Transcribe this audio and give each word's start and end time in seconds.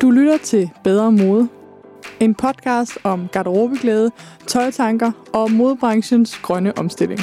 Du 0.00 0.10
lytter 0.10 0.38
til 0.38 0.70
Bedre 0.84 1.12
Mode. 1.12 1.48
En 2.20 2.34
podcast 2.34 2.98
om 3.04 3.28
garderobeglæde, 3.32 4.10
tøjtanker 4.46 5.12
og 5.32 5.50
modebranchens 5.52 6.38
grønne 6.38 6.78
omstilling. 6.78 7.20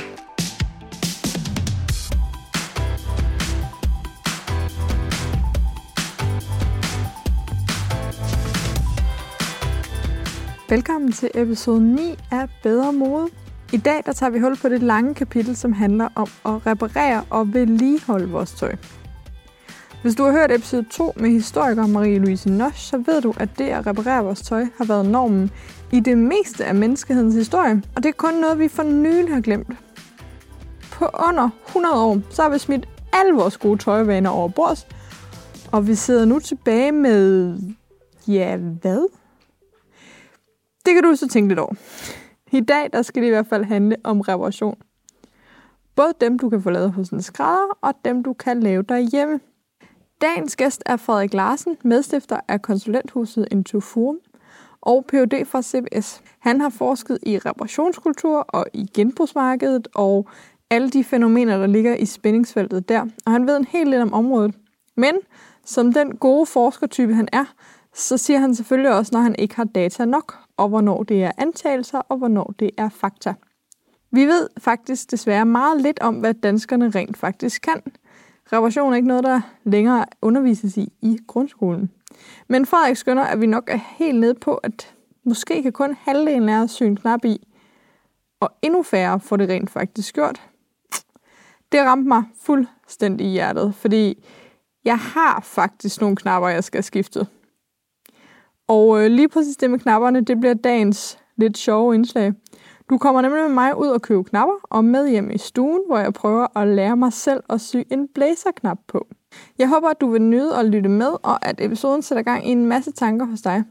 Velkommen 10.70 11.12
til 11.12 11.32
episode 11.36 11.82
9 11.82 12.02
af 12.32 12.50
Bedre 12.64 12.94
Mode. 12.94 13.28
I 13.74 13.78
dag 13.78 14.02
der 14.06 14.14
tager 14.14 14.30
vi 14.30 14.40
hul 14.40 14.58
på 14.62 14.70
det 14.70 14.84
lange 14.84 15.14
kapitel, 15.14 15.56
som 15.56 15.74
handler 15.74 16.10
om 16.16 16.28
at 16.46 16.68
reparere 16.68 17.24
og 17.30 17.54
vedligeholde 17.54 18.30
vores 18.30 18.52
tøj. 18.52 18.76
Hvis 20.02 20.16
du 20.16 20.24
har 20.24 20.32
hørt 20.32 20.52
episode 20.52 20.86
2 20.90 21.14
med 21.16 21.30
historiker 21.30 21.84
Marie-Louise 21.84 22.50
Nosch, 22.50 22.90
så 22.90 22.98
ved 22.98 23.22
du, 23.22 23.34
at 23.38 23.50
det 23.58 23.64
at 23.64 23.88
reparere 23.88 24.24
vores 24.24 24.42
tøj 24.42 24.66
har 24.78 24.86
været 24.86 25.06
normen 25.06 25.52
i 25.92 26.00
det 26.00 26.18
meste 26.18 26.66
af 26.66 26.76
menneskehedens 26.76 27.36
historie, 27.36 27.84
og 27.96 28.04
det 28.04 28.10
er 28.10 28.14
kun 28.14 28.34
noget, 28.34 28.60
vi 28.60 28.68
for 28.68 28.84
nylig 28.84 29.34
har 29.34 29.42
glemt. 29.42 29.68
På 30.92 31.06
under 31.30 31.50
100 31.68 31.96
år, 31.96 32.22
så 32.30 32.42
har 32.42 32.50
vi 32.50 32.60
smidt 32.60 32.88
alle 33.14 33.34
vores 33.34 33.58
gode 33.58 33.78
tøjvaner 33.78 34.30
over 34.30 34.48
bords, 34.50 34.88
og 35.72 35.88
vi 35.88 35.96
sidder 35.96 36.26
nu 36.26 36.40
tilbage 36.40 36.92
med... 36.92 37.58
Ja, 38.28 38.58
hvad? 38.58 39.08
Det 40.86 40.94
kan 40.94 41.04
du 41.04 41.16
så 41.16 41.28
tænke 41.28 41.48
lidt 41.48 41.60
over. 41.60 41.74
I 42.52 42.62
dag 42.62 42.90
der 42.94 43.02
skal 43.02 43.22
det 43.22 43.28
i 43.28 43.32
hvert 43.32 43.48
fald 43.48 43.64
handle 43.64 43.96
om 44.04 44.22
reparation. 44.22 44.78
Både 45.96 46.14
dem, 46.22 46.40
du 46.40 46.50
kan 46.50 46.62
få 46.62 46.70
lavet 46.70 46.92
hos 46.92 47.10
en 47.10 47.22
skrædder, 47.22 47.78
og 47.82 47.94
dem, 48.06 48.24
du 48.24 48.34
kan 48.34 48.60
lave 48.60 48.84
derhjemme. 48.84 49.40
Dagens 50.22 50.56
gæst 50.56 50.84
er 50.86 50.98
Frederik 50.98 51.34
Larsen, 51.34 51.78
medstifter 51.84 52.40
af 52.48 52.62
konsulenthuset 52.62 53.48
Intoform 53.52 54.18
og 54.82 55.06
Ph.D. 55.06 55.46
fra 55.46 55.62
CBS. 55.62 56.22
Han 56.40 56.62
har 56.62 56.70
forsket 56.70 57.20
i 57.24 57.38
reparationskultur 57.38 58.38
og 58.40 58.66
i 58.74 58.86
genbrugsmarkedet 58.94 59.88
og 59.96 60.28
alle 60.70 60.90
de 60.90 61.04
fænomener, 61.04 61.58
der 61.58 61.68
ligger 61.68 61.96
i 61.96 62.06
spændingsfeltet 62.06 62.90
der. 62.90 63.02
Og 63.26 63.32
han 63.32 63.48
ved 63.48 63.58
en 63.58 63.66
hel 63.66 63.92
del 63.92 64.02
om 64.02 64.14
området. 64.14 64.56
Men 64.96 65.16
som 65.66 65.94
den 65.94 66.16
gode 66.16 66.46
forskertype 66.46 67.14
han 67.14 67.28
er, 67.32 67.46
så 67.94 68.18
siger 68.18 68.40
han 68.40 68.56
selvfølgelig 68.56 68.94
også, 68.94 69.10
når 69.14 69.22
han 69.22 69.36
ikke 69.40 69.56
har 69.56 69.64
data 69.64 70.06
nok, 70.06 70.36
og 70.58 70.70
hvornår 70.70 71.04
det 71.04 71.24
er 71.24 71.32
antagelser, 71.38 72.00
og 72.00 72.18
hvornår 72.18 72.54
det 72.60 72.72
er 72.78 72.90
fakta. 72.90 73.34
Vi 74.12 74.26
ved 74.26 74.48
faktisk 74.58 75.12
desværre 75.12 75.46
meget 75.46 75.82
lidt 75.82 76.00
om, 76.00 76.16
hvad 76.16 76.34
danskerne 76.34 76.90
rent 76.90 77.18
faktisk 77.18 77.62
kan. 77.62 77.82
Reparation 78.54 78.92
er 78.92 78.96
ikke 78.96 79.08
noget, 79.08 79.24
der 79.24 79.42
længere 79.64 80.06
undervises 80.22 80.78
i 80.78 80.94
i 81.02 81.20
grundskolen. 81.28 81.92
Men 82.48 82.66
Frederik 82.66 82.98
skønner, 82.98 83.24
at 83.24 83.42
vi 83.42 83.46
nok 83.46 83.70
er 83.70 83.80
helt 83.98 84.20
nede 84.20 84.34
på, 84.34 84.56
at 84.56 84.96
måske 85.24 85.64
kan 85.64 85.72
kun 85.72 85.98
halvdelen 86.02 86.50
af 86.50 86.64
os 86.64 86.72
syge 86.72 86.88
en 86.88 86.96
knap 86.96 87.26
i, 87.26 87.48
og 88.40 88.50
endnu 88.62 88.84
færre 88.84 89.20
får 89.20 89.38
det 89.38 89.50
rent 89.50 89.70
faktisk 89.70 90.16
gjort. 90.16 90.42
Det 91.72 91.82
ramte 91.82 92.08
mig 92.08 92.24
fuldstændig 92.42 93.28
i 93.28 93.30
hjertet, 93.30 93.76
fordi 93.76 94.26
jeg 94.86 94.98
har 94.98 95.40
faktisk 95.44 96.02
nogle 96.02 96.16
knapper, 96.16 96.50
jeg 96.50 96.64
skal 96.64 96.78
have 96.78 96.84
skiftet. 96.84 97.28
Og 98.68 99.04
øh, 99.04 99.12
lige 99.12 99.30
præcis 99.30 99.58
det 99.58 99.70
med 99.70 99.80
knapperne, 99.80 100.22
det 100.22 100.40
bliver 100.40 100.54
dagens 100.54 101.20
lidt 101.36 101.58
sjove 101.58 101.96
indslag. 101.96 102.34
Du 102.90 102.98
kommer 102.98 103.22
nemlig 103.22 103.44
med 103.44 103.50
mig 103.50 103.78
ud 103.78 103.88
og 103.88 104.02
købe 104.02 104.24
knapper 104.24 104.56
og 104.64 104.86
med 104.86 105.10
hjem 105.10 105.32
i 105.32 105.38
stuen, 105.38 105.82
hvor 105.88 105.98
jeg 105.98 106.14
prøver 106.14 106.58
at 106.58 106.68
lære 106.68 106.98
mig 106.98 107.14
selv 107.14 107.44
at 107.50 107.62
sy 107.62 107.78
en 107.92 108.08
blazerknap 108.16 108.78
på. 108.88 109.08
Jeg 109.58 109.70
håber, 109.70 109.90
at 109.90 110.02
du 110.02 110.10
vil 110.10 110.22
nyde 110.22 110.58
at 110.58 110.66
lytte 110.66 110.90
med, 110.90 111.12
og 111.24 111.46
at 111.46 111.56
episoden 111.62 112.02
sætter 112.02 112.24
gang 112.24 112.48
i 112.48 112.52
en 112.52 112.66
masse 112.66 112.92
tanker 112.92 113.26
hos 113.26 113.42
dig. 113.42 113.64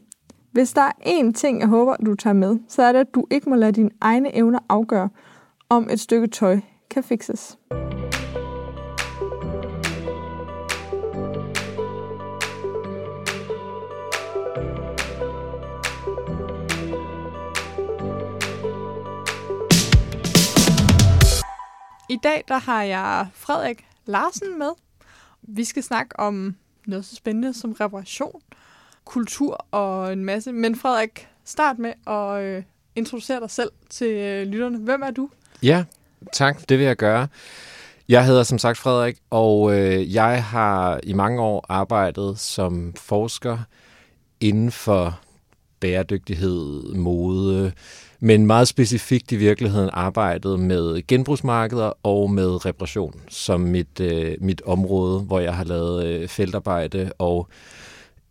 Hvis 0.53 0.73
der 0.73 0.83
er 0.83 0.93
én 1.07 1.33
ting, 1.33 1.61
jeg 1.61 1.69
håber, 1.69 1.97
du 1.97 2.15
tager 2.15 2.35
med, 2.35 2.59
så 2.69 2.83
er 2.83 2.93
det, 2.93 2.99
at 2.99 3.15
du 3.15 3.27
ikke 3.31 3.51
må 3.51 3.57
lade 3.57 3.73
dine 3.73 3.91
egne 4.01 4.37
evner 4.37 4.59
afgøre, 4.69 5.09
om 5.69 5.89
et 5.91 6.01
stykke 6.01 6.27
tøj 6.27 6.61
kan 6.91 7.03
fikses. 7.03 7.59
I 22.09 22.19
dag 22.23 22.45
der 22.49 22.59
har 22.59 22.83
jeg 22.83 23.29
Frederik 23.35 23.87
Larsen 24.07 24.59
med. 24.59 24.71
Vi 25.43 25.65
skal 25.65 25.83
snakke 25.83 26.21
om 26.21 26.57
noget 26.87 27.05
så 27.05 27.17
spændende 27.17 27.55
som 27.55 27.73
reparation, 27.73 28.41
kultur 29.05 29.67
og 29.71 30.13
en 30.13 30.25
masse. 30.25 30.53
Men 30.53 30.77
Frederik, 30.77 31.29
start 31.45 31.79
med 31.79 31.93
at 32.07 32.43
øh, 32.43 32.63
introducere 32.95 33.41
dig 33.41 33.51
selv 33.51 33.71
til 33.91 34.09
øh, 34.09 34.47
lytterne. 34.47 34.79
Hvem 34.79 35.03
er 35.03 35.11
du? 35.11 35.31
Ja, 35.63 35.85
tak. 36.33 36.69
Det 36.69 36.79
vil 36.79 36.87
jeg 36.87 36.97
gøre. 36.97 37.29
Jeg 38.09 38.27
hedder 38.27 38.43
som 38.43 38.59
sagt 38.59 38.79
Frederik, 38.79 39.19
og 39.31 39.75
øh, 39.75 40.15
jeg 40.15 40.45
har 40.45 41.01
i 41.03 41.13
mange 41.13 41.43
år 41.43 41.67
arbejdet 41.69 42.39
som 42.39 42.95
forsker 42.97 43.59
inden 44.41 44.73
for 44.73 45.21
bæredygtighed, 45.81 46.95
mode, 46.95 47.73
men 48.21 48.47
meget 48.47 48.69
specifikt 48.69 49.33
i 49.33 49.37
virkeligheden 49.37 49.91
arbejdet 49.93 50.61
med 50.61 51.07
genbrugsmarkeder 51.07 51.93
og 52.03 52.31
med 52.31 52.67
reparation 52.67 53.21
som 53.29 53.61
mit, 53.61 54.01
øh, 54.01 54.37
mit 54.41 54.63
område, 54.63 55.21
hvor 55.21 55.41
jeg 55.41 55.57
har 55.57 55.65
lavet 55.65 56.07
øh, 56.07 56.29
feltarbejde 56.29 57.13
og 57.19 57.49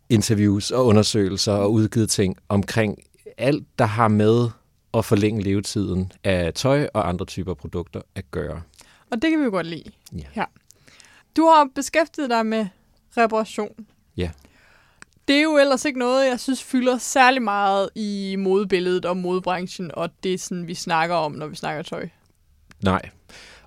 interviews 0.08 0.70
og 0.70 0.86
undersøgelser 0.86 1.52
og 1.52 1.72
udgivet 1.72 2.10
ting 2.10 2.36
omkring 2.48 2.98
alt, 3.38 3.64
der 3.78 3.84
har 3.84 4.08
med 4.08 4.48
at 4.94 5.04
forlænge 5.04 5.42
levetiden 5.42 6.12
af 6.24 6.54
tøj 6.54 6.88
og 6.94 7.08
andre 7.08 7.24
typer 7.24 7.54
produkter 7.54 8.00
at 8.14 8.30
gøre. 8.30 8.62
Og 9.10 9.22
det 9.22 9.30
kan 9.30 9.40
vi 9.40 9.44
jo 9.44 9.50
godt 9.50 9.66
lide. 9.66 9.90
Ja. 10.12 10.24
ja. 10.36 10.44
Du 11.36 11.42
har 11.42 11.68
beskæftiget 11.74 12.30
dig 12.30 12.46
med 12.46 12.66
reparation. 13.16 13.86
Ja. 14.16 14.30
Det 15.28 15.36
er 15.36 15.42
jo 15.42 15.56
ellers 15.56 15.84
ikke 15.84 15.98
noget, 15.98 16.28
jeg 16.30 16.40
synes 16.40 16.62
fylder 16.62 16.98
særlig 16.98 17.42
meget 17.42 17.88
i 17.94 18.36
modebilledet 18.38 19.04
og 19.04 19.16
modebranchen, 19.16 19.90
og 19.94 20.10
det 20.22 20.34
er 20.34 20.38
sådan, 20.38 20.66
vi 20.66 20.74
snakker 20.74 21.16
om, 21.16 21.32
når 21.32 21.46
vi 21.46 21.56
snakker 21.56 21.82
tøj. 21.82 22.08
Nej, 22.82 23.02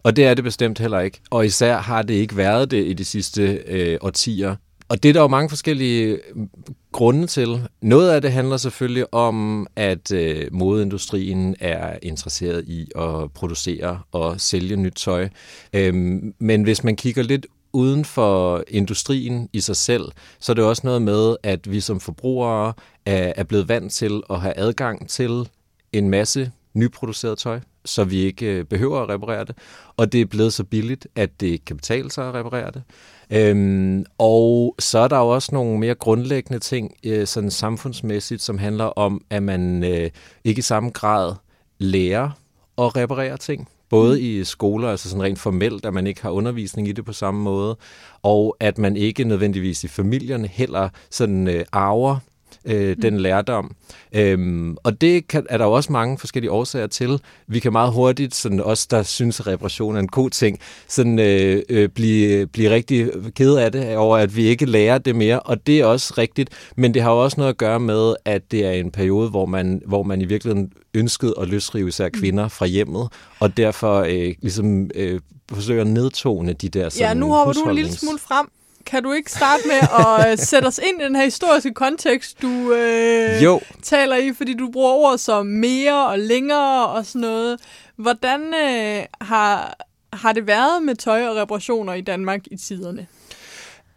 og 0.03 0.15
det 0.15 0.25
er 0.25 0.33
det 0.33 0.43
bestemt 0.43 0.79
heller 0.79 0.99
ikke. 0.99 1.21
Og 1.29 1.45
især 1.45 1.77
har 1.77 2.01
det 2.01 2.13
ikke 2.13 2.37
været 2.37 2.71
det 2.71 2.85
i 2.85 2.93
de 2.93 3.05
sidste 3.05 3.63
øh, 3.67 3.97
årtier. 4.01 4.55
Og 4.89 5.03
det 5.03 5.09
er 5.09 5.13
der 5.13 5.21
jo 5.21 5.27
mange 5.27 5.49
forskellige 5.49 6.19
mm, 6.35 6.49
grunde 6.91 7.27
til. 7.27 7.67
Noget 7.81 8.11
af 8.11 8.21
det 8.21 8.31
handler 8.31 8.57
selvfølgelig 8.57 9.13
om, 9.13 9.67
at 9.75 10.11
øh, 10.11 10.47
modeindustrien 10.51 11.55
er 11.59 11.97
interesseret 12.01 12.65
i 12.67 12.87
at 12.95 13.31
producere 13.33 13.99
og 14.11 14.41
sælge 14.41 14.75
nyt 14.75 14.93
tøj. 14.95 15.29
Øhm, 15.73 16.33
men 16.39 16.63
hvis 16.63 16.83
man 16.83 16.95
kigger 16.95 17.23
lidt 17.23 17.45
uden 17.73 18.05
for 18.05 18.63
industrien 18.67 19.49
i 19.53 19.59
sig 19.59 19.75
selv, 19.75 20.03
så 20.39 20.51
er 20.51 20.53
det 20.53 20.63
også 20.63 20.81
noget 20.85 21.01
med, 21.01 21.35
at 21.43 21.71
vi 21.71 21.79
som 21.79 21.99
forbrugere 21.99 22.73
er, 23.05 23.33
er 23.35 23.43
blevet 23.43 23.67
vant 23.67 23.93
til 23.93 24.21
at 24.29 24.41
have 24.41 24.57
adgang 24.57 25.09
til 25.09 25.49
en 25.93 26.09
masse 26.09 26.51
nyproduceret 26.73 27.37
tøj, 27.37 27.59
så 27.85 28.03
vi 28.03 28.17
ikke 28.17 28.45
øh, 28.45 28.65
behøver 28.65 29.01
at 29.01 29.09
reparere 29.09 29.45
det. 29.45 29.57
Og 29.97 30.11
det 30.11 30.21
er 30.21 30.25
blevet 30.25 30.53
så 30.53 30.63
billigt, 30.63 31.07
at 31.15 31.41
det 31.41 31.65
kan 31.65 31.75
betale 31.75 32.11
sig 32.11 32.27
at 32.27 32.33
reparere 32.33 32.71
det. 32.71 32.83
Øhm, 33.31 34.05
og 34.17 34.75
så 34.79 34.99
er 34.99 35.07
der 35.07 35.17
jo 35.17 35.27
også 35.27 35.49
nogle 35.55 35.79
mere 35.79 35.95
grundlæggende 35.95 36.59
ting, 36.59 36.93
øh, 37.03 37.27
sådan 37.27 37.51
samfundsmæssigt, 37.51 38.41
som 38.41 38.57
handler 38.57 38.85
om, 38.85 39.21
at 39.29 39.43
man 39.43 39.83
øh, 39.83 40.09
ikke 40.43 40.59
i 40.59 40.61
samme 40.61 40.89
grad 40.89 41.33
lærer 41.79 42.29
at 42.77 42.95
reparere 42.95 43.37
ting. 43.37 43.67
Både 43.89 44.21
i 44.21 44.43
skoler, 44.43 44.89
altså 44.89 45.09
sådan 45.09 45.23
rent 45.23 45.39
formelt, 45.39 45.85
at 45.85 45.93
man 45.93 46.07
ikke 46.07 46.21
har 46.21 46.29
undervisning 46.29 46.87
i 46.87 46.91
det 46.91 47.05
på 47.05 47.13
samme 47.13 47.41
måde, 47.41 47.77
og 48.23 48.57
at 48.59 48.77
man 48.77 48.95
ikke 48.97 49.23
nødvendigvis 49.23 49.83
i 49.83 49.87
familierne 49.87 50.47
heller 50.47 50.89
sådan 51.09 51.47
øh, 51.47 51.65
arver 51.71 52.17
øh, 52.65 52.97
den 53.01 53.19
lærdom. 53.19 53.75
Øhm, 54.15 54.77
og 54.83 55.01
det 55.01 55.27
kan, 55.27 55.45
er 55.49 55.57
der 55.57 55.65
jo 55.65 55.71
også 55.71 55.91
mange 55.91 56.17
forskellige 56.17 56.51
årsager 56.51 56.87
til. 56.87 57.21
Vi 57.47 57.59
kan 57.59 57.71
meget 57.71 57.93
hurtigt, 57.93 58.35
sådan 58.35 58.59
os 58.59 58.87
der 58.87 59.03
synes, 59.03 59.39
at 59.39 59.47
reparation 59.47 59.95
er 59.95 59.99
en 59.99 60.07
god 60.07 60.29
ting, 60.29 60.59
sådan 60.87 61.19
øh, 61.19 61.61
øh, 61.69 61.89
blive, 61.89 62.47
blive 62.47 62.69
rigtig 62.69 63.09
ked 63.35 63.55
af 63.55 63.71
det 63.71 63.97
over, 63.97 64.17
at 64.17 64.35
vi 64.35 64.43
ikke 64.43 64.65
lærer 64.65 64.97
det 64.97 65.15
mere. 65.15 65.39
Og 65.39 65.67
det 65.67 65.79
er 65.79 65.85
også 65.85 66.13
rigtigt, 66.17 66.49
men 66.75 66.93
det 66.93 67.01
har 67.01 67.11
jo 67.11 67.23
også 67.23 67.37
noget 67.37 67.49
at 67.49 67.57
gøre 67.57 67.79
med, 67.79 68.15
at 68.25 68.51
det 68.51 68.65
er 68.65 68.71
en 68.71 68.91
periode, 68.91 69.29
hvor 69.29 69.45
man, 69.45 69.81
hvor 69.85 70.03
man 70.03 70.21
i 70.21 70.25
virkeligheden 70.25 70.71
ønskede 70.93 71.33
at 71.41 71.47
løsrive 71.47 71.87
især 71.87 72.09
kvinder 72.09 72.47
fra 72.47 72.65
hjemmet, 72.65 73.07
og 73.39 73.57
derfor 73.57 73.99
øh, 73.99 74.35
ligesom 74.41 74.89
øh, 74.95 75.19
forsøger 75.51 75.81
at 75.81 75.87
nedtone 75.87 76.53
de 76.53 76.69
der 76.69 76.89
sådan, 76.89 77.07
Ja, 77.07 77.13
nu 77.13 77.33
hopper 77.33 77.53
du 77.53 77.69
en 77.69 77.75
lille 77.75 77.91
smule 77.91 78.19
frem 78.19 78.49
kan 78.85 79.03
du 79.03 79.11
ikke 79.11 79.31
starte 79.31 79.63
med 79.67 79.75
at 80.05 80.31
øh, 80.31 80.37
sætte 80.37 80.65
os 80.65 80.79
ind 80.89 81.01
i 81.01 81.03
den 81.03 81.15
her 81.15 81.23
historiske 81.23 81.73
kontekst, 81.73 82.41
du 82.41 82.73
øh, 82.73 83.43
jo. 83.43 83.61
taler 83.83 84.15
i, 84.15 84.33
fordi 84.33 84.53
du 84.53 84.71
bruger 84.71 84.91
ord 84.91 85.17
som 85.17 85.45
mere 85.45 86.07
og 86.07 86.19
længere 86.19 86.87
og 86.87 87.05
sådan 87.05 87.21
noget. 87.21 87.59
Hvordan 87.95 88.41
øh, 88.53 89.03
har, 89.21 89.77
har 90.13 90.33
det 90.33 90.47
været 90.47 90.83
med 90.83 90.95
tøj 90.95 91.27
og 91.27 91.35
reparationer 91.35 91.93
i 91.93 92.01
Danmark 92.01 92.41
i 92.51 92.57
tiderne? 92.57 93.07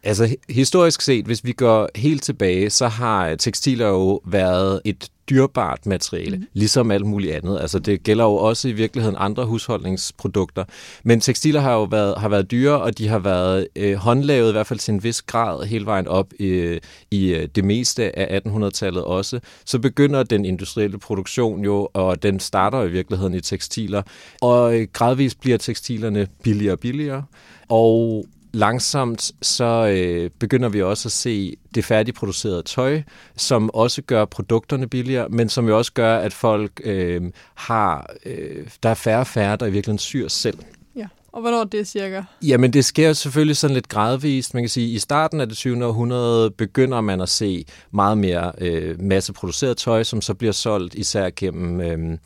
Altså 0.04 0.36
historisk 0.48 1.00
set, 1.00 1.24
hvis 1.24 1.44
vi 1.44 1.52
går 1.52 1.88
helt 1.94 2.22
tilbage, 2.22 2.70
så 2.70 2.88
har 2.88 3.34
tekstiler 3.34 3.88
jo 3.88 4.20
været 4.24 4.80
et 4.84 5.08
dyrbart 5.30 5.86
materiale, 5.86 6.36
mm. 6.36 6.46
ligesom 6.52 6.90
alt 6.90 7.06
muligt 7.06 7.34
andet. 7.34 7.60
Altså 7.60 7.78
det 7.78 8.02
gælder 8.02 8.24
jo 8.24 8.34
også 8.34 8.68
i 8.68 8.72
virkeligheden 8.72 9.16
andre 9.18 9.44
husholdningsprodukter. 9.44 10.64
Men 11.02 11.20
tekstiler 11.20 11.60
har 11.60 11.72
jo 11.72 11.84
været, 11.84 12.18
har 12.18 12.28
været 12.28 12.50
dyre, 12.50 12.82
og 12.82 12.98
de 12.98 13.08
har 13.08 13.18
været 13.18 13.68
øh, 13.76 13.94
håndlavet 13.94 14.48
i 14.48 14.52
hvert 14.52 14.66
fald 14.66 14.78
til 14.78 14.94
en 14.94 15.04
vis 15.04 15.22
grad 15.22 15.66
hele 15.66 15.86
vejen 15.86 16.08
op 16.08 16.32
i, 16.38 16.78
i 17.10 17.34
øh, 17.34 17.48
det 17.54 17.64
meste 17.64 18.18
af 18.18 18.40
1800-tallet 18.46 19.04
også. 19.04 19.40
Så 19.64 19.78
begynder 19.78 20.22
den 20.22 20.44
industrielle 20.44 20.98
produktion 20.98 21.64
jo, 21.64 21.88
og 21.92 22.22
den 22.22 22.40
starter 22.40 22.82
i 22.82 22.90
virkeligheden 22.90 23.34
i 23.34 23.40
tekstiler. 23.40 24.02
Og 24.40 24.80
øh, 24.80 24.88
gradvist 24.92 25.40
bliver 25.40 25.58
tekstilerne 25.58 26.26
billigere 26.42 26.74
og 26.74 26.80
billigere. 26.80 27.24
Og 27.68 28.26
langsomt 28.52 29.32
så 29.42 29.86
øh, 29.96 30.30
begynder 30.38 30.68
vi 30.68 30.82
også 30.82 31.08
at 31.08 31.12
se 31.12 31.56
det 31.74 31.84
færdigproducerede 31.84 32.62
tøj, 32.62 33.02
som 33.36 33.70
også 33.74 34.02
gør 34.02 34.24
produkterne 34.24 34.88
billigere, 34.88 35.28
men 35.28 35.48
som 35.48 35.68
jo 35.68 35.78
også 35.78 35.92
gør, 35.92 36.16
at 36.16 36.32
folk 36.32 36.80
øh, 36.84 37.22
har, 37.54 38.10
øh, 38.26 38.66
der 38.82 38.88
er 38.88 38.94
færre 38.94 39.20
og 39.20 39.26
færre, 39.26 39.56
der 39.56 39.66
i 39.66 39.70
virkeligheden 39.70 39.98
syr 39.98 40.28
selv. 40.28 40.58
Ja, 40.96 41.06
og 41.32 41.40
hvornår 41.40 41.64
det 41.64 41.86
cirka? 41.86 42.22
Jamen 42.42 42.72
det 42.72 42.84
sker 42.84 43.12
selvfølgelig 43.12 43.56
sådan 43.56 43.74
lidt 43.74 43.88
gradvist. 43.88 44.54
Man 44.54 44.62
kan 44.62 44.70
sige, 44.70 44.86
at 44.86 44.96
i 44.96 44.98
starten 44.98 45.40
af 45.40 45.48
det 45.48 45.56
20. 45.56 45.86
århundrede 45.86 46.50
begynder 46.50 47.00
man 47.00 47.20
at 47.20 47.28
se 47.28 47.64
meget 47.90 48.18
mere 48.18 48.52
øh, 48.58 49.00
masseproduceret 49.00 49.76
tøj, 49.76 50.02
som 50.02 50.20
så 50.20 50.34
bliver 50.34 50.52
solgt 50.52 50.94
især 50.94 51.30
gennem... 51.36 51.80
Øh, 51.80 52.18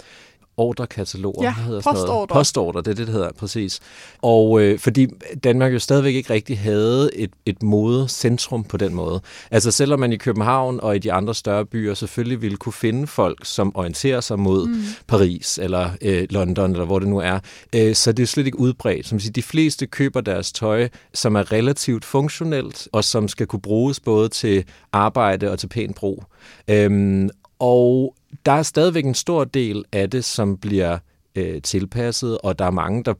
ordrekataloger. 0.56 1.43
Ja, 1.43 1.53
hedder 1.53 1.81
postorder. 1.81 2.35
Postorder, 2.35 2.81
det 2.81 2.91
er 2.91 2.94
det, 2.94 3.06
det 3.06 3.14
hedder, 3.14 3.32
præcis. 3.32 3.81
Og 4.23 4.61
øh, 4.61 4.79
fordi 4.79 5.06
Danmark 5.44 5.73
jo 5.73 5.79
stadigvæk 5.79 6.14
ikke 6.14 6.32
rigtig 6.32 6.58
havde 6.58 7.11
et, 7.14 7.31
et 7.47 7.62
modecentrum 7.62 8.64
på 8.64 8.76
den 8.76 8.94
måde. 8.94 9.20
Altså 9.50 9.70
selvom 9.70 10.00
man 10.00 10.12
i 10.12 10.17
København 10.17 10.81
og 10.81 10.97
i 10.97 10.99
de 10.99 11.12
andre 11.12 11.35
større 11.35 11.67
byer 11.67 11.94
selvfølgelig 11.94 12.43
ville 12.43 12.56
kunne 12.56 12.73
finde 12.73 13.06
folk, 13.06 13.44
som 13.44 13.76
orienterer 13.76 14.20
sig 14.20 14.38
mod 14.38 14.67
mm. 14.67 14.82
Paris 15.06 15.58
eller 15.58 15.91
øh, 16.03 16.26
London 16.31 16.70
eller 16.70 16.85
hvor 16.85 16.99
det 16.99 17.08
nu 17.08 17.19
er, 17.19 17.38
øh, 17.75 17.94
så 17.94 18.12
det 18.12 18.23
er 18.23 18.26
slet 18.26 18.47
ikke 18.47 18.61
udbredt. 18.61 19.06
Som 19.06 19.20
siger, 19.20 19.32
de 19.32 19.43
fleste 19.43 19.87
køber 19.87 20.20
deres 20.20 20.53
tøj, 20.53 20.88
som 21.14 21.37
er 21.37 21.53
relativt 21.53 22.05
funktionelt 22.05 22.88
og 22.93 23.05
som 23.05 23.29
skal 23.29 23.47
kunne 23.47 23.61
bruges 23.61 24.00
både 24.00 24.29
til 24.29 24.64
arbejde 24.93 25.50
og 25.50 25.58
til 25.58 25.67
pæn 25.67 25.93
brug. 25.93 26.25
Øhm, 26.69 27.31
og 27.58 28.14
der 28.46 28.52
er 28.52 28.62
stadigvæk 28.62 29.04
en 29.04 29.14
stor 29.14 29.44
del 29.44 29.84
af 29.92 30.10
det, 30.10 30.24
som 30.24 30.56
bliver 30.56 30.98
øh, 31.34 31.62
tilpasset, 31.62 32.38
og 32.38 32.58
der 32.58 32.64
er 32.64 32.70
mange, 32.70 33.04
der 33.04 33.14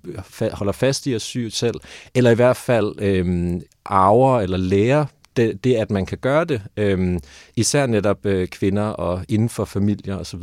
holder 0.55 0.73
fast 0.73 1.07
i 1.07 1.13
at 1.13 1.23
sy 1.23 1.49
selv, 1.51 1.75
eller 2.15 2.31
i 2.31 2.35
hvert 2.35 2.57
fald 2.57 2.95
øh, 2.99 3.61
arver 3.85 4.41
eller 4.41 4.57
lærer 4.57 5.07
det, 5.37 5.65
det, 5.65 5.75
at 5.75 5.91
man 5.91 6.07
kan 6.07 6.19
gøre 6.19 6.45
det, 6.45 6.63
øh, 6.77 7.21
især 7.57 7.87
netop 7.87 8.27
øh, 8.27 8.49
kvinder 8.49 8.83
og 8.83 9.25
inden 9.29 9.49
for 9.49 9.65
familier 9.65 10.17
osv. 10.17 10.43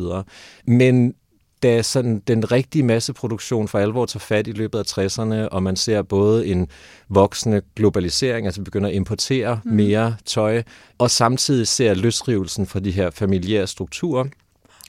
Men 0.68 1.16
da 1.64 1.82
sådan 1.82 2.20
den 2.28 2.52
rigtige 2.52 2.84
masseproduktion 2.84 3.68
for 3.68 3.80
alvor 3.80 4.06
tager 4.06 4.20
fat 4.20 4.48
i 4.48 4.52
løbet 4.52 4.80
af 4.80 4.98
60'erne, 4.98 5.48
og 5.48 5.64
man 5.64 5.76
ser 5.76 6.02
både 6.02 6.48
en 6.48 6.68
voksende 7.10 7.62
globalisering, 7.76 8.46
altså 8.46 8.62
begynder 8.62 8.90
at 8.90 8.96
importere 8.96 9.60
mm. 9.64 9.72
mere 9.72 10.16
tøj, 10.26 10.64
og 10.98 11.12
samtidig 11.12 11.68
ser 11.68 11.94
løsrivelsen 11.94 12.66
fra 12.68 12.80
de 12.80 12.92
her 12.92 13.10
familiære 13.10 13.68
strukturer, 13.68 14.26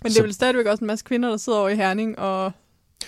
men 0.04 0.12
det 0.12 0.18
er 0.18 0.22
vel 0.22 0.34
stadigvæk 0.34 0.66
også 0.66 0.84
en 0.84 0.86
masse 0.86 1.04
kvinder, 1.04 1.28
der 1.28 1.36
sidder 1.36 1.58
over 1.58 1.68
i 1.68 1.76
Herning 1.76 2.18
og 2.18 2.52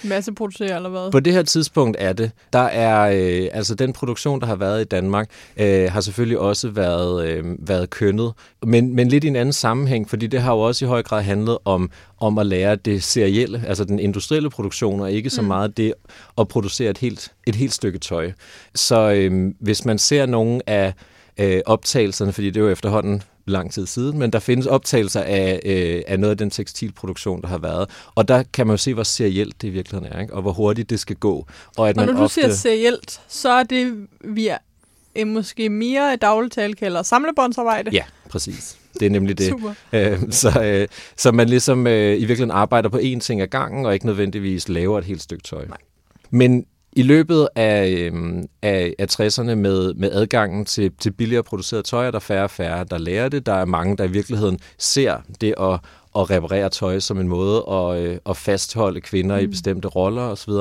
masseproducerer, 0.05 0.77
eller 0.77 0.89
hvad? 0.89 1.11
På 1.11 1.21
det 1.21 1.33
her 1.33 1.43
tidspunkt 1.43 1.97
er 2.01 2.13
det. 2.13 2.31
Der 2.53 2.59
er, 2.59 3.11
øh, 3.15 3.49
altså 3.53 3.75
den 3.75 3.93
produktion, 3.93 4.41
der 4.41 4.47
har 4.47 4.57
været 4.57 4.81
i 4.81 4.85
Danmark, 4.85 5.31
øh, 5.57 5.93
har 5.93 6.01
selvfølgelig 6.01 6.39
også 6.39 6.69
været, 6.69 7.29
øh, 7.29 7.45
været 7.59 7.91
kønnet, 7.91 8.33
men, 8.67 8.95
men 8.95 9.09
lidt 9.09 9.25
i 9.25 9.27
en 9.27 9.37
anden 9.37 9.53
sammenhæng, 9.53 10.11
fordi 10.11 10.27
det 10.27 10.41
har 10.41 10.53
jo 10.53 10.61
også 10.61 10.85
i 10.85 10.89
høj 10.89 11.03
grad 11.03 11.23
handlet 11.23 11.59
om, 11.65 11.91
om 12.21 12.39
at 12.39 12.47
lære 12.47 12.77
det 12.77 13.03
serielle, 13.03 13.63
altså 13.67 13.85
den 13.85 13.99
industrielle 13.99 14.51
produktion, 14.51 15.01
og 15.01 15.13
ikke 15.13 15.31
så 15.31 15.43
mm. 15.43 15.49
meget 15.49 15.77
det 15.77 15.95
at 16.39 16.49
producere 16.49 16.91
et 16.91 16.99
helt, 16.99 17.33
et 17.47 17.55
helt 17.55 17.73
stykke 17.73 17.99
tøj. 17.99 18.33
Så 18.75 19.13
øh, 19.13 19.53
hvis 19.61 19.85
man 19.85 19.99
ser 19.99 20.27
nogle 20.27 20.61
af 20.67 20.95
øh, 21.41 21.61
optagelserne, 21.67 22.33
fordi 22.33 22.47
det 22.47 22.57
er 22.57 22.65
jo 22.65 22.71
efterhånden 22.71 23.23
lang 23.47 23.73
tid 23.73 23.87
siden, 23.87 24.19
men 24.19 24.31
der 24.33 24.39
findes 24.39 24.67
optagelser 24.67 25.23
af, 25.23 25.61
øh, 25.65 26.03
af 26.07 26.21
noget 26.21 26.31
af 26.31 26.39
den 26.39 26.51
tekstilproduktion, 26.51 27.43
der 27.43 27.49
har 27.49 27.59
været. 27.59 27.91
Og 28.15 28.29
der 28.29 28.43
kan 28.53 28.67
man 28.67 28.75
jo 28.75 28.79
se, 28.79 28.95
hvor 28.95 29.03
serielt 29.03 29.63
det 29.63 29.69
i 29.69 29.71
virkeligheden 29.71 30.13
er, 30.13 30.21
ikke? 30.21 30.35
og 30.35 30.43
hvor 30.43 30.53
hurtigt 30.53 30.91
det 30.91 31.01
skal 31.01 31.17
gå. 31.17 31.47
Og, 31.77 31.89
at 31.89 31.97
og 31.99 32.01
man 32.03 32.07
når 32.07 32.19
du 32.19 32.25
ofte... 32.25 32.35
siger 32.35 32.51
serielt, 32.51 33.21
så 33.29 33.49
er 33.49 33.63
det 33.63 34.07
via 34.21 34.59
øh, 35.17 35.27
måske 35.27 35.69
mere 35.69 36.17
dagligtale 36.17 36.75
kalder 36.75 37.03
samlebåndsarbejde? 37.03 37.91
Ja, 37.93 38.05
præcis. 38.29 38.77
Det 39.01 39.07
er 39.07 39.11
nemlig 39.11 39.39
det. 39.39 39.47
Super. 39.53 39.75
Øh, 39.93 40.19
så, 40.31 40.63
øh, 40.63 40.89
så 41.17 41.33
man 41.33 41.49
ligesom 41.49 41.87
øh, 41.87 42.15
i 42.15 42.19
virkeligheden 42.19 42.51
arbejder 42.51 42.89
på 42.89 42.99
én 42.99 43.19
ting 43.19 43.41
ad 43.41 43.47
gangen, 43.47 43.87
og 43.87 43.95
ikke 43.95 44.07
nødvendigvis 44.07 44.69
laver 44.69 44.99
et 44.99 45.05
helt 45.05 45.23
stykke 45.23 45.43
tøj. 45.43 45.67
Nej. 45.67 45.79
Men 46.31 46.67
i 46.97 47.03
løbet 47.03 47.49
af, 47.55 47.89
øhm, 47.89 48.45
af, 48.63 48.95
af 48.99 49.07
60'erne 49.21 49.55
med, 49.55 49.95
med 49.95 50.13
adgangen 50.13 50.65
til, 50.65 50.93
til 51.01 51.11
billigere 51.11 51.43
produceret 51.43 51.85
tøj, 51.85 52.07
er 52.07 52.11
der 52.11 52.19
færre 52.19 52.45
og 52.45 52.51
færre, 52.51 52.85
der 52.85 52.99
lærer 52.99 53.29
det. 53.29 53.47
Der 53.47 53.53
er 53.53 53.65
mange, 53.65 53.97
der 53.97 54.05
i 54.05 54.11
virkeligheden 54.11 54.59
ser 54.79 55.17
det 55.41 55.55
at, 55.61 55.81
at 56.17 56.31
reparere 56.31 56.69
tøj 56.69 57.01
som 57.01 57.21
en 57.21 57.29
måde 57.29 57.65
at, 57.71 58.03
øh, 58.03 58.19
at 58.29 58.37
fastholde 58.37 59.01
kvinder 59.01 59.37
mm. 59.37 59.45
i 59.45 59.47
bestemte 59.47 59.89
roller 59.89 60.23
osv. 60.23 60.53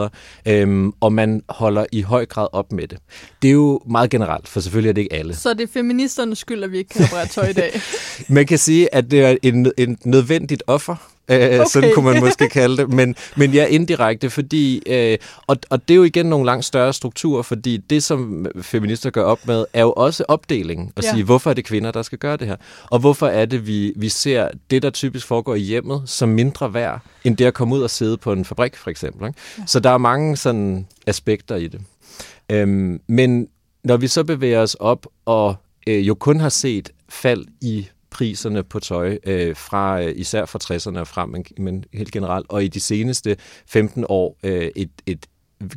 Øhm, 0.48 0.92
og 1.00 1.14
man 1.14 1.44
holder 1.50 1.86
i 1.92 2.02
høj 2.02 2.26
grad 2.26 2.48
op 2.52 2.72
med 2.72 2.88
det. 2.88 2.98
Det 3.42 3.48
er 3.48 3.54
jo 3.54 3.82
meget 3.90 4.10
generelt, 4.10 4.48
for 4.48 4.60
selvfølgelig 4.60 4.90
er 4.90 4.94
det 4.94 5.02
ikke 5.02 5.16
alle. 5.16 5.36
Så 5.36 5.54
det 5.54 5.62
er 5.62 5.74
feministernes 5.74 6.40
skyld, 6.40 6.64
at 6.64 6.72
vi 6.72 6.78
ikke 6.78 6.90
kan 6.90 7.06
reparere 7.06 7.28
tøj 7.28 7.48
i 7.48 7.54
dag? 7.54 7.72
man 8.30 8.46
kan 8.46 8.58
sige, 8.58 8.96
at 8.96 9.12
det 9.12 9.26
er 9.26 9.38
en, 9.44 9.72
en 9.78 9.98
nødvendigt 10.06 10.64
offer 10.68 10.96
Øh, 10.96 11.15
okay. 11.30 11.66
Sådan 11.66 11.92
kunne 11.94 12.06
man 12.06 12.24
måske 12.24 12.50
kalde 12.50 12.78
det. 12.78 12.90
Men, 12.90 13.16
men 13.36 13.52
ja, 13.52 13.66
indirekte, 13.66 14.30
fordi... 14.30 14.84
Øh, 14.88 15.18
og, 15.48 15.58
og 15.70 15.88
det 15.88 15.94
er 15.94 15.96
jo 15.96 16.04
igen 16.04 16.26
nogle 16.26 16.46
langt 16.46 16.66
større 16.66 16.94
strukturer, 16.94 17.42
fordi 17.42 17.78
det, 17.78 18.04
som 18.04 18.46
feminister 18.62 19.10
gør 19.10 19.24
op 19.24 19.48
med, 19.48 19.66
er 19.74 19.82
jo 19.82 19.92
også 19.92 20.24
opdeling. 20.28 20.94
At 20.96 21.04
ja. 21.04 21.12
sige, 21.12 21.24
hvorfor 21.24 21.50
er 21.50 21.54
det 21.54 21.66
kvinder, 21.66 21.92
der 21.92 22.02
skal 22.02 22.18
gøre 22.18 22.38
det 22.38 22.48
her? 22.48 22.56
Og 22.92 23.00
hvorfor 23.00 23.28
er 23.28 23.46
det, 23.46 23.68
vi, 23.68 23.94
vi 23.96 24.10
ser 24.10 24.50
det, 24.70 24.82
der 24.82 24.90
typisk 24.90 25.28
foregår 25.28 25.56
i 25.56 25.60
hjemmet, 25.60 26.02
som 26.06 26.30
mindre 26.30 26.74
værd, 26.74 27.00
end 27.24 27.38
det 27.38 27.46
at 27.46 27.54
komme 27.54 27.76
ud 27.76 27.82
og 27.82 27.90
sidde 27.90 28.18
på 28.18 28.32
en 28.32 28.46
fabrik, 28.46 28.76
for 28.76 28.90
eksempel. 28.90 29.28
Ikke? 29.28 29.40
Ja. 29.58 29.64
Så 29.68 29.80
der 29.80 29.90
er 29.90 29.98
mange 29.98 30.38
sådan 30.38 30.88
aspekter 31.08 31.56
i 31.56 31.68
det. 31.68 31.82
Øhm, 32.50 33.02
men 33.08 33.48
når 33.84 33.98
vi 33.98 34.08
så 34.08 34.24
bevæger 34.24 34.62
os 34.62 34.76
op 34.76 35.08
og 35.26 35.56
øh, 35.88 36.08
jo 36.08 36.16
kun 36.16 36.40
har 36.40 36.50
set 36.50 36.90
fald 37.10 37.46
i 37.62 37.88
priserne 38.16 38.64
på 38.64 38.80
tøj, 38.80 39.18
øh, 39.26 39.56
fra 39.56 40.02
øh, 40.02 40.14
især 40.16 40.46
fra 40.46 40.60
60'erne 40.64 41.00
og 41.00 41.08
frem, 41.08 41.30
men, 41.30 41.46
men 41.58 41.84
helt 41.94 42.12
generelt, 42.12 42.46
og 42.50 42.64
i 42.64 42.68
de 42.68 42.80
seneste 42.80 43.38
15 43.68 44.06
år 44.10 44.38
øh, 44.44 44.72
et, 44.76 44.90
et 45.06 45.26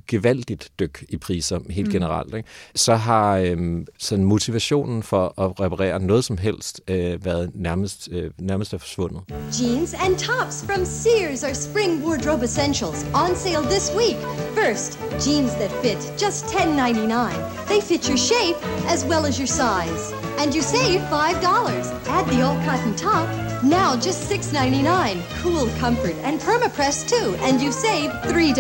gevaldigt 0.07 0.71
dyk 0.79 1.05
i 1.09 1.17
priser 1.17 1.59
helt 1.71 1.87
mm. 1.89 1.93
generelt, 1.93 2.35
ikke? 2.35 2.49
så 2.75 2.95
har 2.95 3.37
øhm, 3.37 3.87
sådan 3.99 4.25
motivationen 4.25 5.03
for 5.03 5.41
at 5.41 5.61
reparere 5.61 6.01
noget 6.01 6.25
som 6.25 6.39
helst 6.39 6.81
øh, 6.89 7.25
været 7.25 7.51
nærmest, 7.55 8.09
øh, 8.13 8.31
nærmest 8.39 8.75
er 8.75 8.79
forsvundet. 8.79 9.21
Jeans 9.61 9.95
and 9.95 10.19
tops 10.19 10.65
from 10.67 10.85
Sears 10.85 11.45
are 11.45 11.55
spring 11.55 12.05
wardrobe 12.07 12.45
essentials 12.45 13.07
on 13.15 13.37
sale 13.37 13.65
this 13.75 13.93
week. 13.97 14.19
First, 14.61 14.99
jeans 15.25 15.53
that 15.61 15.73
fit 15.83 16.01
just 16.25 16.45
$10.99. 16.45 17.69
They 17.71 17.81
fit 17.81 18.03
your 18.09 18.21
shape 18.31 18.59
as 18.95 19.05
well 19.11 19.27
as 19.27 19.39
your 19.39 19.51
size. 19.63 20.03
And 20.41 20.55
you 20.55 20.63
save 20.63 21.01
$5. 21.11 21.39
Add 22.17 22.27
the 22.33 22.41
all 22.43 22.59
cotton 22.67 22.95
top 22.97 23.48
Now 23.63 23.97
just 23.97 24.31
$6.99. 24.31 25.21
Cool 25.43 25.67
comfort 25.81 26.15
and 26.23 26.41
permapress 26.41 27.09
too, 27.09 27.35
and 27.41 27.61
you 27.61 27.73
save 27.73 28.11
$3. 28.11 28.55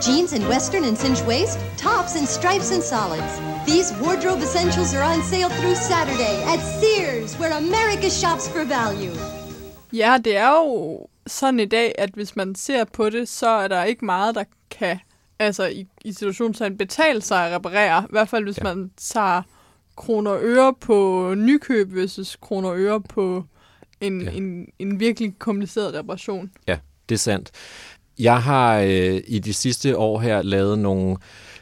Jeans 0.00 0.32
in 0.32 0.42
western 0.42 0.84
and 0.84 0.96
cinch 0.96 1.20
waist, 1.22 1.58
tops 1.76 2.14
in 2.14 2.26
stripes 2.26 2.70
and 2.70 2.82
solids. 2.82 3.40
These 3.66 3.92
wardrobe 4.00 4.40
essentials 4.42 4.94
are 4.94 5.02
on 5.02 5.22
sale 5.22 5.48
through 5.48 5.74
Saturday 5.74 6.42
at 6.44 6.60
Sears, 6.60 7.34
where 7.40 7.52
America 7.52 8.08
shops 8.10 8.48
for 8.48 8.64
value. 8.64 9.12
Ja, 9.92 10.18
det 10.24 10.36
er 10.36 10.50
jo 10.50 11.06
sådan 11.26 11.60
i 11.60 11.64
dag, 11.64 11.94
at 11.98 12.10
hvis 12.14 12.36
man 12.36 12.54
ser 12.54 12.84
på 12.84 13.10
det, 13.10 13.28
så 13.28 13.48
er 13.48 13.68
der 13.68 13.84
ikke 13.84 14.04
meget, 14.04 14.34
der 14.34 14.44
kan 14.70 14.98
altså 15.38 15.66
i, 15.66 15.86
i 16.04 16.12
situationstegn 16.12 16.76
betale 16.78 17.22
sig 17.22 17.46
at 17.46 17.54
reparere. 17.54 18.02
I 18.02 18.10
hvert 18.10 18.28
fald 18.28 18.44
hvis 18.44 18.58
ja. 18.58 18.62
man 18.62 18.90
tager 18.96 19.42
kroner 19.96 20.30
og 20.30 20.38
øre 20.42 20.74
på 20.80 21.34
nykøb 21.36 21.94
versus 21.94 22.36
kroner 22.36 22.68
og 22.68 22.78
øre 22.78 23.00
på 23.00 23.44
en, 24.00 24.22
ja. 24.22 24.30
en, 24.30 24.66
en 24.78 25.00
virkelig 25.00 25.34
kompliceret 25.38 25.94
reparation. 25.94 26.50
Ja, 26.68 26.78
det 27.08 27.14
er 27.14 27.18
sandt. 27.18 27.50
Jeg 28.18 28.42
har 28.42 28.78
øh, 28.78 29.20
i 29.26 29.38
de 29.38 29.52
sidste 29.52 29.96
år 29.96 30.20
her 30.20 30.42
lavet 30.42 30.78
nogle 30.78 31.16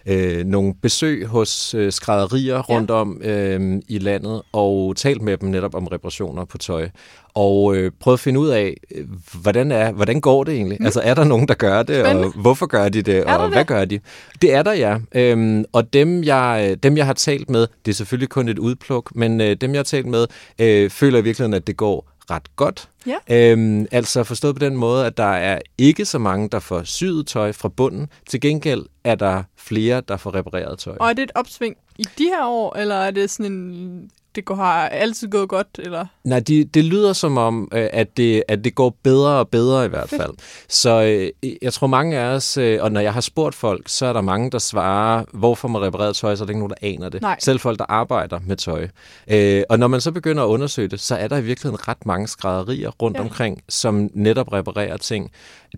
øh, 0.09 0.47
nogle 0.47 0.75
besøg 0.83 1.26
hos 1.26 1.75
øh, 1.75 1.92
skrædderier 1.92 2.59
rundt 2.59 2.90
om 2.90 3.21
øh, 3.23 3.83
i 3.88 3.99
landet, 3.99 4.42
og 4.52 4.97
talt 4.97 5.23
med 5.23 5.37
dem 5.37 5.49
netop 5.49 5.75
om 5.75 5.87
reparationer 5.87 6.45
på 6.45 6.59
tøj. 6.59 6.88
Og 7.35 7.76
øh, 7.76 7.92
prøvet 8.00 8.16
at 8.16 8.21
finde 8.21 8.40
ud 8.40 8.49
af, 8.49 8.76
øh, 8.95 9.07
hvordan, 9.42 9.73
er, 9.73 9.92
hvordan 9.92 10.21
går 10.21 10.45
det 10.45 10.54
egentlig? 10.54 10.76
Mm. 10.80 10.87
Altså 10.87 11.00
er 11.00 11.14
der 11.14 11.25
nogen, 11.25 11.49
der 11.49 11.54
gør 11.54 11.83
det, 11.83 11.97
Spændende. 11.97 12.26
og 12.26 12.40
hvorfor 12.40 12.66
gør 12.66 12.88
de 12.88 13.02
det, 13.02 13.25
og 13.25 13.49
hvad 13.49 13.59
det? 13.59 13.66
gør 13.66 13.85
de? 13.85 14.00
Det 14.42 14.54
er 14.54 14.62
der, 14.62 14.73
ja. 14.73 14.99
Øhm, 15.14 15.64
og 15.73 15.92
dem 15.92 16.25
jeg, 16.25 16.76
dem, 16.83 16.97
jeg 16.97 17.07
har 17.07 17.12
talt 17.12 17.50
med, 17.50 17.66
det 17.85 17.90
er 17.90 17.95
selvfølgelig 17.95 18.28
kun 18.28 18.49
et 18.49 18.59
udpluk, 18.59 19.14
men 19.14 19.40
øh, 19.40 19.57
dem, 19.57 19.71
jeg 19.71 19.78
har 19.78 19.85
talt 19.85 20.07
med, 20.07 20.26
øh, 20.59 20.90
føler 20.90 21.18
i 21.18 21.23
virkeligheden, 21.23 21.54
at 21.54 21.66
det 21.66 21.76
går 21.76 22.11
ret 22.31 22.57
godt. 22.57 22.89
Ja. 23.07 23.17
Øhm, 23.53 23.87
altså 23.93 24.25
forstået 24.25 24.55
på 24.55 24.59
den 24.59 24.77
måde, 24.77 25.07
at 25.07 25.17
der 25.17 25.25
er 25.25 25.59
ikke 25.79 26.05
så 26.05 26.19
mange, 26.19 26.49
der 26.49 26.59
får 26.59 26.83
syet 26.83 27.27
tøj 27.27 27.53
fra 27.53 27.69
bunden. 27.69 28.11
Til 28.29 28.41
gengæld 28.41 28.87
er 29.05 29.15
der 29.15 29.43
flere, 29.57 30.03
der 30.09 30.17
får 30.17 30.35
repareret 30.35 30.79
tøj. 30.79 30.97
Og 31.01 31.09
er 31.09 31.13
det 31.13 31.23
et 31.23 31.33
opsving 31.35 31.77
i 31.99 32.05
de 32.19 32.25
her 32.25 32.47
år, 32.47 32.77
eller 32.77 32.95
er 32.95 33.11
det 33.11 33.31
sådan 33.31 33.53
en... 33.53 34.11
Det 34.38 34.45
går, 34.45 34.54
har 34.54 34.88
altid 34.88 35.28
gået 35.28 35.49
godt, 35.49 35.66
eller... 35.78 36.07
Nej, 36.25 36.40
de, 36.40 36.64
det 36.64 36.85
lyder 36.85 37.12
som 37.12 37.38
om, 37.38 37.68
øh, 37.75 37.87
at 37.92 38.16
det, 38.16 38.42
at 38.49 38.64
det 38.64 38.75
går 38.75 38.97
bedre 39.02 39.30
og 39.30 39.49
bedre 39.49 39.85
i 39.85 39.88
hvert 39.88 40.09
fald. 40.09 40.30
Så 40.68 41.02
øh, 41.42 41.52
jeg 41.62 41.73
tror 41.73 41.87
mange 41.87 42.18
af 42.18 42.25
os, 42.35 42.57
øh, 42.57 42.78
og 42.83 42.92
når 42.92 43.00
jeg 43.00 43.12
har 43.12 43.21
spurgt 43.21 43.54
folk, 43.54 43.83
så 43.88 44.07
er 44.07 44.12
der 44.12 44.21
mange, 44.21 44.50
der 44.50 44.59
svarer, 44.59 45.25
hvorfor 45.33 45.68
man 45.68 45.83
repareret 45.83 46.16
tøj, 46.16 46.37
så 46.37 46.45
er 46.45 46.47
der 46.47 46.50
ikke 46.50 46.59
nogen, 46.59 46.75
der 46.80 46.88
aner 46.88 47.09
det. 47.09 47.23
Nej. 47.23 47.37
Selv 47.40 47.61
folk, 47.61 47.78
der 47.78 47.85
arbejder 47.88 48.38
med 48.47 48.57
tøj. 48.57 48.88
Øh, 49.30 49.62
og 49.68 49.78
når 49.78 49.87
man 49.88 50.00
så 50.00 50.12
begynder 50.12 50.42
at 50.42 50.49
undersøge 50.49 50.88
det, 50.88 51.00
så 51.00 51.16
er 51.16 51.28
der 51.28 51.37
i 51.37 51.42
virkeligheden 51.42 51.88
ret 51.88 52.07
mange 52.07 52.28
skrædderier 52.28 52.90
rundt 53.02 53.16
Ja. 53.16 53.23
omkring, 53.23 53.62
som 53.68 54.11
netop 54.14 54.52
reparerer 54.52 54.97
ting. 54.97 55.30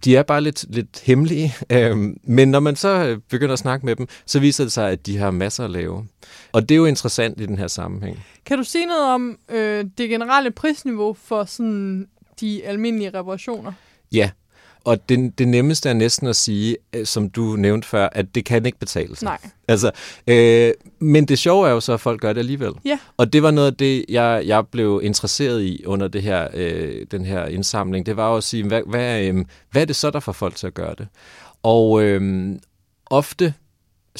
De 0.04 0.16
er 0.16 0.22
bare 0.22 0.40
lidt, 0.40 0.64
lidt 0.68 1.00
hemmelige, 1.04 1.54
øh, 1.72 1.96
men 2.24 2.48
når 2.50 2.60
man 2.60 2.76
så 2.76 3.18
begynder 3.30 3.52
at 3.52 3.58
snakke 3.58 3.86
med 3.86 3.96
dem, 3.96 4.08
så 4.26 4.40
viser 4.40 4.64
det 4.64 4.72
sig, 4.72 4.90
at 4.90 5.06
de 5.06 5.16
har 5.18 5.30
masser 5.30 5.64
at 5.64 5.70
lave. 5.70 6.06
Og 6.52 6.68
det 6.68 6.74
er 6.74 6.76
jo 6.76 6.84
interessant 6.84 7.40
i 7.40 7.46
den 7.46 7.58
her 7.58 7.68
sammenhæng. 7.68 8.24
Kan 8.50 8.58
du 8.58 8.64
sige 8.64 8.86
noget 8.86 9.04
om 9.04 9.38
øh, 9.48 9.84
det 9.98 10.08
generelle 10.08 10.50
prisniveau 10.50 11.12
for 11.12 11.44
sådan 11.44 12.08
de 12.40 12.64
almindelige 12.64 13.10
reparationer? 13.18 13.72
Ja, 14.12 14.30
og 14.84 15.08
det, 15.08 15.38
det 15.38 15.48
nemmeste 15.48 15.88
er 15.88 15.92
næsten 15.92 16.28
at 16.28 16.36
sige, 16.36 16.76
øh, 16.92 17.06
som 17.06 17.30
du 17.30 17.42
nævnte 17.42 17.88
før, 17.88 18.08
at 18.12 18.34
det 18.34 18.44
kan 18.44 18.66
ikke 18.66 18.78
betale 18.78 19.16
sig. 19.16 19.24
Nej. 19.24 19.38
Altså, 19.68 19.90
øh, 20.26 20.72
men 20.98 21.24
det 21.24 21.38
sjove 21.38 21.68
er 21.68 21.72
jo 21.72 21.80
så, 21.80 21.92
at 21.92 22.00
folk 22.00 22.20
gør 22.20 22.32
det 22.32 22.38
alligevel. 22.38 22.72
Ja. 22.84 22.98
Og 23.16 23.32
det 23.32 23.42
var 23.42 23.50
noget 23.50 23.70
af 23.70 23.76
det, 23.76 24.04
jeg, 24.08 24.42
jeg 24.46 24.66
blev 24.66 25.00
interesseret 25.04 25.62
i 25.62 25.84
under 25.86 26.08
det 26.08 26.22
her, 26.22 26.48
øh, 26.54 27.06
den 27.10 27.24
her 27.24 27.46
indsamling. 27.46 28.06
Det 28.06 28.16
var 28.16 28.30
jo 28.30 28.36
at 28.36 28.44
sige, 28.44 28.66
hvad, 28.66 28.82
hvad, 28.86 29.24
øh, 29.24 29.44
hvad 29.70 29.82
er 29.82 29.86
det 29.86 29.96
så, 29.96 30.10
der 30.10 30.20
får 30.20 30.32
folk 30.32 30.56
til 30.56 30.66
at 30.66 30.74
gøre 30.74 30.94
det? 30.98 31.08
Og 31.62 32.02
øh, 32.02 32.50
ofte 33.06 33.54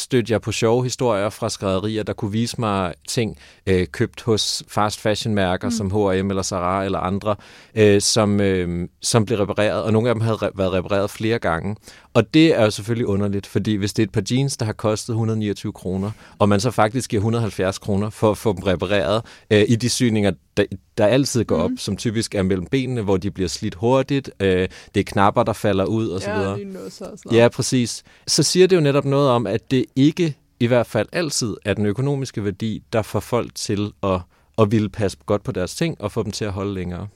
stødte 0.01 0.33
jeg 0.33 0.41
på 0.41 0.53
sjove 0.53 0.83
historier 0.83 1.31
fra 1.31 1.49
skrædderier, 1.49 2.03
der 2.03 2.13
kunne 2.13 2.33
vise 2.33 2.61
mig 2.61 2.95
ting 3.09 3.39
øh, 3.67 3.87
købt 3.87 4.23
hos 4.23 4.63
fast 4.69 5.01
fashion 5.01 5.35
mærker 5.35 5.69
mm. 5.69 5.73
som 5.73 5.91
H&M 5.91 6.31
eller 6.31 6.43
Zara 6.43 6.85
eller 6.85 6.99
andre, 6.99 7.37
øh, 7.75 8.01
som, 8.01 8.41
øh, 8.41 8.89
som 9.03 9.25
blev 9.25 9.39
repareret, 9.39 9.83
og 9.83 9.93
nogle 9.93 10.09
af 10.09 10.15
dem 10.15 10.21
havde 10.21 10.37
re- 10.37 10.51
været 10.55 10.73
repareret 10.73 11.11
flere 11.11 11.39
gange. 11.39 11.77
Og 12.15 12.35
det 12.35 12.59
er 12.59 12.65
jo 12.65 12.71
selvfølgelig 12.71 13.07
underligt, 13.07 13.47
fordi 13.47 13.75
hvis 13.75 13.93
det 13.93 14.03
er 14.03 14.07
et 14.07 14.13
par 14.13 14.23
jeans, 14.31 14.57
der 14.57 14.65
har 14.67 14.73
kostet 14.73 15.13
129 15.13 15.73
kroner, 15.73 16.11
og 16.39 16.49
man 16.49 16.61
så 16.61 16.71
faktisk 16.71 17.11
giver 17.11 17.21
170 17.21 17.79
kroner 17.79 18.11
for 18.11 18.31
at 18.31 18.39
få 18.39 18.53
dem 18.53 18.63
repareret 18.63 19.23
øh, 19.51 19.65
i 19.69 19.77
de 19.77 19.89
syninger, 19.89 20.33
der, 20.61 20.77
der 20.99 21.07
altid 21.07 21.45
går 21.45 21.57
op, 21.57 21.71
som 21.77 21.97
typisk 21.97 22.35
er 22.35 22.43
mellem 22.43 22.67
benene, 22.67 23.03
hvor 23.03 23.17
de 23.17 23.31
bliver 23.31 23.49
slidt 23.49 23.75
hurtigt, 23.75 24.31
øh, 24.41 24.69
det 24.95 25.01
er 25.01 25.05
knapper, 25.05 25.43
der 25.43 25.53
falder 25.53 25.85
ud 25.85 26.09
noget 26.09 26.23
så 26.93 27.05
og 27.05 27.19
sådan 27.19 27.33
Ja, 27.33 27.49
præcis. 27.49 28.03
Så 28.27 28.43
siger 28.43 28.67
det 28.67 28.77
jo 28.77 28.81
netop 28.81 29.05
noget 29.05 29.29
om, 29.31 29.47
at 29.47 29.71
det 29.71 29.85
ikke 29.97 30.37
i 30.61 30.67
hvert 30.67 30.87
fald 30.87 31.09
altid 31.13 31.57
er 31.65 31.75
den 31.75 31.87
økonomiske 31.87 32.45
værdi, 32.45 32.83
der 32.93 33.03
får 33.03 33.21
folk 33.21 33.55
til 33.55 33.93
at, 34.03 34.21
at 34.59 34.73
ville 34.73 34.89
passe 34.89 35.19
godt 35.27 35.43
på 35.43 35.53
deres 35.53 35.75
ting 35.75 36.01
og 36.01 36.13
få 36.13 36.23
dem 36.23 36.33
til 36.33 36.45
at 36.45 36.53
holde 36.53 36.75
længere. 36.75 37.09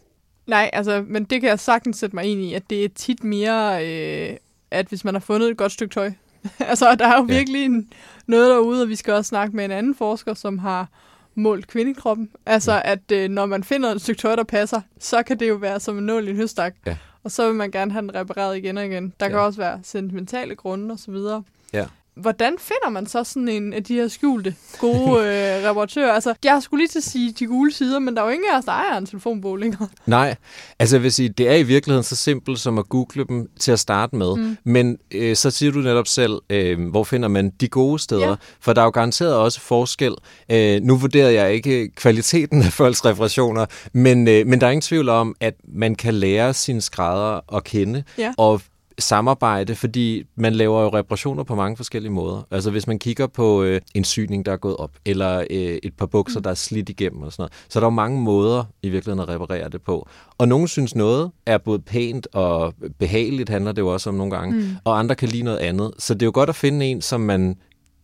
Nej, 0.46 0.70
altså, 0.72 1.04
men 1.08 1.24
det 1.24 1.40
kan 1.40 1.50
jeg 1.50 1.60
sagtens 1.60 1.96
sætte 1.96 2.16
mig 2.16 2.24
ind 2.24 2.40
i, 2.40 2.54
at 2.54 2.62
det 2.70 2.84
er 2.84 2.88
tit 2.94 3.24
mere, 3.24 3.86
øh, 3.88 4.36
at 4.70 4.86
hvis 4.86 5.04
man 5.04 5.14
har 5.14 5.20
fundet 5.20 5.50
et 5.50 5.56
godt 5.56 5.72
stykke 5.72 5.94
tøj. 5.94 6.12
altså, 6.58 6.94
der 6.94 7.06
er 7.06 7.16
jo 7.20 7.26
Ja. 7.28 7.34
virkelig 7.36 7.64
en, 7.64 7.88
noget 8.26 8.50
derude, 8.50 8.82
og 8.82 8.88
vi 8.88 8.96
skal 8.96 9.14
også 9.14 9.28
snakke 9.28 9.56
med 9.56 9.64
en 9.64 9.70
anden 9.70 9.94
forsker, 9.94 10.34
som 10.34 10.58
har 10.58 10.88
målt 11.34 11.66
kvindekroppen. 11.66 12.30
Altså, 12.46 12.82
at 12.84 13.12
øh, 13.12 13.28
når 13.30 13.46
man 13.46 13.64
finder 13.64 13.90
et 13.90 14.00
stykke 14.00 14.20
tøj, 14.20 14.36
der 14.36 14.44
passer, 14.44 14.80
så 14.98 15.22
kan 15.22 15.38
det 15.40 15.48
jo 15.48 15.54
være 15.54 15.80
som 15.80 15.98
en 15.98 16.06
nål 16.06 16.26
i 16.28 16.30
en 16.30 16.36
høstak. 16.36 16.74
Ja. 16.86 16.96
Og 17.24 17.30
så 17.30 17.46
vil 17.46 17.54
man 17.54 17.70
gerne 17.70 17.92
have 17.92 18.02
den 18.02 18.14
repareret 18.14 18.56
igen 18.56 18.78
og 18.78 18.86
igen. 18.86 19.12
Der 19.20 19.28
kan 19.28 19.38
Ja. 19.38 19.44
også 19.44 19.58
være 19.58 19.80
sentimentale 19.82 20.54
grunde 20.54 20.92
og 20.92 20.98
så 20.98 21.10
videre. 21.10 21.42
Ja. 21.72 21.86
Hvordan 22.16 22.54
finder 22.58 22.90
man 22.90 23.06
så 23.06 23.24
sådan 23.24 23.48
en 23.48 23.72
af 23.72 23.84
de 23.84 23.94
her 23.94 24.08
skjulte, 24.08 24.54
gode 24.78 25.20
øh, 25.20 25.68
reparatører? 25.68 26.12
Altså, 26.12 26.34
jeg 26.44 26.62
skulle 26.62 26.80
lige 26.80 26.88
til 26.88 26.98
at 26.98 27.04
sige 27.04 27.32
de 27.32 27.46
gule 27.46 27.72
sider, 27.72 27.98
men 27.98 28.14
der 28.14 28.22
er 28.22 28.26
jo 28.26 28.32
ingen 28.32 28.50
af 28.52 28.58
os, 28.58 28.64
der 28.64 28.72
ejer 28.72 28.98
en 28.98 29.06
telefonbog 29.06 29.56
længere. 29.56 29.88
Nej, 30.06 30.36
altså 30.78 30.96
jeg 30.96 31.02
vil 31.02 31.12
sige, 31.12 31.28
det 31.28 31.48
er 31.48 31.54
i 31.54 31.62
virkeligheden 31.62 32.04
så 32.04 32.16
simpelt 32.16 32.58
som 32.58 32.78
at 32.78 32.88
google 32.88 33.24
dem 33.28 33.48
til 33.60 33.72
at 33.72 33.78
starte 33.78 34.16
med. 34.16 34.36
Mm. 34.36 34.56
Men 34.64 34.98
øh, 35.10 35.36
så 35.36 35.50
siger 35.50 35.72
du 35.72 35.78
netop 35.78 36.06
selv, 36.06 36.32
øh, 36.50 36.88
hvor 36.90 37.04
finder 37.04 37.28
man 37.28 37.50
de 37.50 37.68
gode 37.68 37.98
steder? 37.98 38.28
Ja. 38.28 38.34
For 38.60 38.72
der 38.72 38.80
er 38.80 38.84
jo 38.86 38.90
garanteret 38.90 39.34
også 39.34 39.60
forskel. 39.60 40.14
Øh, 40.50 40.82
nu 40.82 40.96
vurderer 40.96 41.30
jeg 41.30 41.54
ikke 41.54 41.88
kvaliteten 41.88 42.62
af 42.62 42.72
folks 42.72 43.04
reparationer, 43.04 43.66
men, 43.92 44.28
øh, 44.28 44.46
men 44.46 44.60
der 44.60 44.66
er 44.66 44.70
ingen 44.70 44.82
tvivl 44.82 45.08
om, 45.08 45.36
at 45.40 45.54
man 45.68 45.94
kan 45.94 46.14
lære 46.14 46.54
sine 46.54 46.80
skrædder 46.80 47.56
at 47.56 47.64
kende. 47.64 48.02
Ja. 48.18 48.32
Og 48.38 48.60
samarbejde, 48.98 49.74
fordi 49.74 50.22
man 50.36 50.54
laver 50.54 50.82
jo 50.82 50.88
reparationer 50.88 51.42
på 51.42 51.54
mange 51.54 51.76
forskellige 51.76 52.12
måder. 52.12 52.46
Altså 52.50 52.70
hvis 52.70 52.86
man 52.86 52.98
kigger 52.98 53.26
på 53.26 53.62
øh, 53.62 53.80
en 53.94 54.04
syning, 54.04 54.46
der 54.46 54.52
er 54.52 54.56
gået 54.56 54.76
op, 54.76 54.90
eller 55.04 55.44
øh, 55.50 55.78
et 55.82 55.94
par 55.98 56.06
bukser, 56.06 56.40
der 56.40 56.50
er 56.50 56.54
slidt 56.54 56.88
igennem 56.88 57.22
og 57.22 57.32
sådan 57.32 57.42
noget, 57.42 57.52
så 57.68 57.78
er 57.78 57.80
der 57.80 57.86
jo 57.86 57.90
mange 57.90 58.20
måder 58.20 58.64
i 58.82 58.88
virkeligheden 58.88 59.28
at 59.28 59.34
reparere 59.34 59.68
det 59.68 59.82
på. 59.82 60.08
Og 60.38 60.48
nogen 60.48 60.68
synes 60.68 60.94
noget 60.94 61.30
er 61.46 61.58
både 61.58 61.78
pænt 61.78 62.26
og 62.32 62.74
behageligt, 62.98 63.48
handler 63.48 63.72
det 63.72 63.82
jo 63.82 63.92
også 63.92 64.10
om 64.10 64.16
nogle 64.16 64.36
gange, 64.36 64.56
mm. 64.56 64.68
og 64.84 64.98
andre 64.98 65.14
kan 65.14 65.28
lide 65.28 65.42
noget 65.42 65.58
andet. 65.58 65.92
Så 65.98 66.14
det 66.14 66.22
er 66.22 66.26
jo 66.26 66.32
godt 66.34 66.48
at 66.48 66.56
finde 66.56 66.86
en, 66.86 67.02
som 67.02 67.20
man 67.20 67.56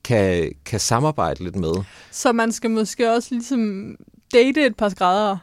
kan, 0.04 0.52
kan 0.64 0.80
samarbejde 0.80 1.44
lidt 1.44 1.56
med. 1.56 1.72
Så 2.10 2.32
man 2.32 2.52
skal 2.52 2.70
måske 2.70 3.12
også 3.14 3.28
ligesom 3.30 3.94
date 4.32 4.66
et 4.66 4.76
par 4.76 4.88
skrædder. 4.88 5.36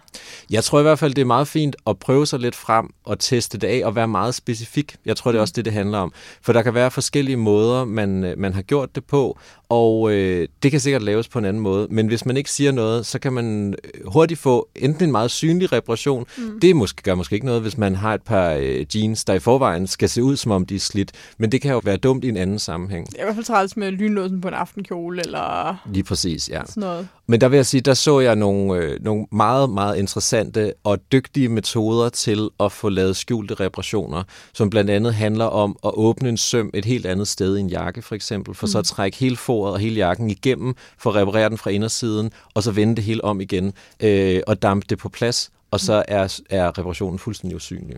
Jeg 0.50 0.64
tror 0.64 0.80
i 0.80 0.82
hvert 0.82 1.00
fald, 1.00 1.14
det 1.14 1.22
er 1.22 1.26
meget 1.26 1.48
fint 1.48 1.76
at 1.88 2.00
prøve 2.00 2.28
sig 2.28 2.40
lidt 2.40 2.56
frem 2.56 2.90
og 3.06 3.20
teste 3.20 3.58
det 3.58 3.68
af 3.68 3.82
og 3.86 3.96
være 3.96 4.08
meget 4.08 4.36
specifik. 4.36 4.96
Jeg 5.06 5.18
tror, 5.18 5.32
det 5.32 5.38
er 5.38 5.42
også 5.42 5.54
det, 5.56 5.66
det 5.66 5.74
handler 5.74 5.98
om. 5.98 6.14
For 6.42 6.54
der 6.54 6.62
kan 6.62 6.74
være 6.74 6.92
forskellige 6.92 7.38
måder, 7.38 7.86
man, 7.86 8.24
øh, 8.24 8.38
man 8.38 8.54
har 8.54 8.62
gjort 8.62 8.96
det 8.96 9.06
på, 9.06 9.40
og 9.70 10.12
øh, 10.12 10.48
det 10.64 10.72
kan 10.72 10.80
sikkert 10.80 11.02
laves 11.02 11.28
på 11.28 11.40
en 11.40 11.46
anden 11.46 11.64
måde. 11.64 11.88
Men 11.92 12.08
hvis 12.08 12.26
man 12.26 12.38
ikke 12.38 12.52
siger 12.52 12.72
noget, 12.72 13.06
så 13.06 13.20
kan 13.20 13.34
man 13.34 13.76
øh, 13.84 14.12
hurtigt 14.12 14.40
få 14.40 14.70
enten 14.76 15.04
en 15.04 15.12
meget 15.12 15.32
synlig 15.32 15.72
reparation. 15.72 16.26
Mm. 16.38 16.60
Det 16.60 16.76
måske, 16.76 17.04
gør 17.04 17.16
måske 17.16 17.34
ikke 17.34 17.46
noget, 17.46 17.62
hvis 17.62 17.78
man 17.78 17.96
har 17.96 18.14
et 18.14 18.22
par 18.22 18.52
øh, 18.52 18.86
jeans, 18.96 19.26
der 19.26 19.34
i 19.34 19.40
forvejen 19.40 19.88
skal 19.88 20.10
se 20.10 20.24
ud, 20.24 20.36
som 20.36 20.52
om 20.52 20.66
de 20.66 20.76
er 20.76 20.80
slidt. 20.80 21.12
Men 21.38 21.52
det 21.52 21.62
kan 21.62 21.72
jo 21.72 21.82
være 21.84 21.98
dumt 21.98 22.24
i 22.24 22.30
en 22.30 22.38
anden 22.38 22.60
sammenhæng. 22.60 23.08
Det 23.08 23.16
er 23.16 23.22
i 23.22 23.24
hvert 23.24 23.36
fald 23.36 23.46
træls 23.46 23.78
med 23.78 23.92
lynlåsen 23.92 24.42
på 24.42 24.48
en 24.48 24.54
aftenkjole 24.54 25.22
eller 25.26 25.76
Lige 25.94 26.04
præcis, 26.04 26.50
ja. 26.50 26.62
sådan 26.66 26.82
noget. 26.82 27.08
Men 27.30 27.42
der 27.42 27.48
vil 27.48 27.58
jeg 27.58 27.66
sige, 27.66 27.82
der 27.82 27.94
så 27.94 28.20
jeg 28.20 28.36
nogle, 28.36 28.76
øh, 28.76 29.04
nogle 29.04 29.26
meget, 29.32 29.70
meget 29.70 29.98
interessante 29.98 30.74
og 30.84 31.00
dygtige 31.12 31.50
metoder 31.50 32.10
til 32.10 32.50
at 32.60 32.72
få 32.72 32.90
lavet 32.90 33.16
skjulte 33.16 33.54
reparationer, 33.54 34.24
som 34.54 34.70
blandt 34.70 34.90
andet 34.90 35.14
handler 35.14 35.46
om 35.46 35.78
at 35.86 35.92
åbne 35.94 36.30
en 36.30 36.38
søm 36.38 36.72
et 36.74 36.86
helt 36.86 37.06
andet 37.06 37.28
sted 37.28 37.58
i 37.58 37.60
en 37.60 37.70
jakke, 37.70 38.02
for 38.02 38.16
eksempel, 38.16 38.54
for 38.56 38.68
mm. 38.68 38.72
så 38.72 38.80
at 38.80 38.86
trække 38.86 39.18
hele 39.18 39.38
foret 39.38 39.74
og 39.74 39.80
hele 39.80 39.96
jakken 39.96 40.30
igennem, 40.30 40.76
for 40.98 41.10
at 41.10 41.16
reparere 41.16 41.50
den 41.50 41.58
fra 41.58 41.70
indersiden, 41.70 42.32
og 42.54 42.64
så 42.64 42.72
vende 42.72 42.96
det 42.96 43.04
hele 43.04 43.24
om 43.24 43.42
igen, 43.42 43.74
øh, 44.00 44.42
og 44.48 44.62
dampe 44.62 44.86
det 44.90 44.98
på 44.98 45.10
plads, 45.10 45.52
og 45.72 45.80
så 45.80 46.04
er, 46.08 46.40
er 46.50 46.78
reparationen 46.78 47.20
fuldstændig 47.20 47.56
usynlig. 47.56 47.98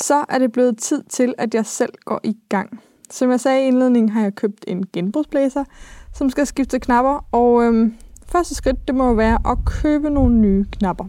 Så 0.00 0.24
er 0.28 0.38
det 0.38 0.52
blevet 0.52 0.78
tid 0.78 1.02
til, 1.02 1.34
at 1.38 1.54
jeg 1.54 1.66
selv 1.66 1.92
går 2.04 2.20
i 2.24 2.36
gang. 2.48 2.82
Som 3.10 3.30
jeg 3.30 3.40
sagde 3.40 3.64
i 3.64 3.66
indledningen, 3.66 4.08
har 4.08 4.22
jeg 4.22 4.34
købt 4.34 4.64
en 4.68 4.86
genbrugsblæser, 4.92 5.64
som 6.12 6.30
skal 6.30 6.46
skifte 6.46 6.80
knapper, 6.80 7.26
og 7.32 7.62
øhm, 7.62 7.96
første 8.26 8.54
skridt, 8.54 8.88
det 8.88 8.94
må 8.94 9.14
være 9.14 9.38
at 9.52 9.58
købe 9.66 10.10
nogle 10.10 10.34
nye 10.34 10.64
knapper. 10.72 11.04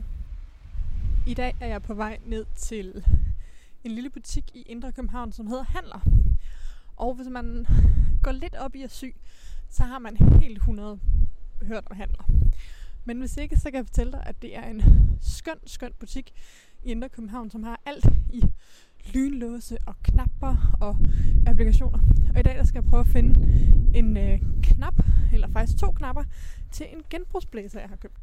I 1.27 1.33
dag 1.33 1.55
er 1.59 1.67
jeg 1.67 1.81
på 1.81 1.93
vej 1.93 2.17
ned 2.25 2.45
til 2.57 3.05
en 3.83 3.91
lille 3.91 4.09
butik 4.09 4.43
i 4.53 4.61
Indre 4.61 4.91
København, 4.91 5.31
som 5.31 5.47
hedder 5.47 5.63
Handler. 5.63 5.99
Og 6.97 7.13
hvis 7.13 7.27
man 7.27 7.65
går 8.23 8.31
lidt 8.31 8.55
op 8.55 8.75
i 8.75 8.81
at 8.81 8.91
sy, 8.91 9.05
så 9.69 9.83
har 9.83 9.99
man 9.99 10.17
helt 10.17 10.57
100 10.57 10.99
hørt 11.61 11.83
om 11.89 11.95
Handler. 11.95 12.23
Men 13.05 13.19
hvis 13.19 13.37
ikke, 13.37 13.57
så 13.57 13.63
kan 13.63 13.73
jeg 13.73 13.85
fortælle 13.85 14.11
dig, 14.11 14.23
at 14.25 14.41
det 14.41 14.57
er 14.57 14.63
en 14.63 14.83
skøn, 15.21 15.57
skøn 15.65 15.91
butik 15.99 16.33
i 16.83 16.91
Indre 16.91 17.09
København, 17.09 17.49
som 17.49 17.63
har 17.63 17.81
alt 17.85 18.05
i 18.29 18.43
lynlåse 19.13 19.77
og 19.87 19.95
knapper 20.03 20.77
og 20.81 20.97
applikationer. 21.47 21.99
Og 22.33 22.39
i 22.39 22.43
dag 22.43 22.57
der 22.57 22.63
skal 22.63 22.81
jeg 22.81 22.89
prøve 22.89 22.99
at 22.99 23.07
finde 23.07 23.39
en 23.95 24.17
øh, 24.17 24.39
knap, 24.63 24.93
eller 25.33 25.47
faktisk 25.47 25.79
to 25.79 25.91
knapper, 25.91 26.23
til 26.71 26.85
en 26.93 27.03
genbrugsblæser, 27.09 27.79
jeg 27.79 27.89
har 27.89 27.95
købt. 27.95 28.17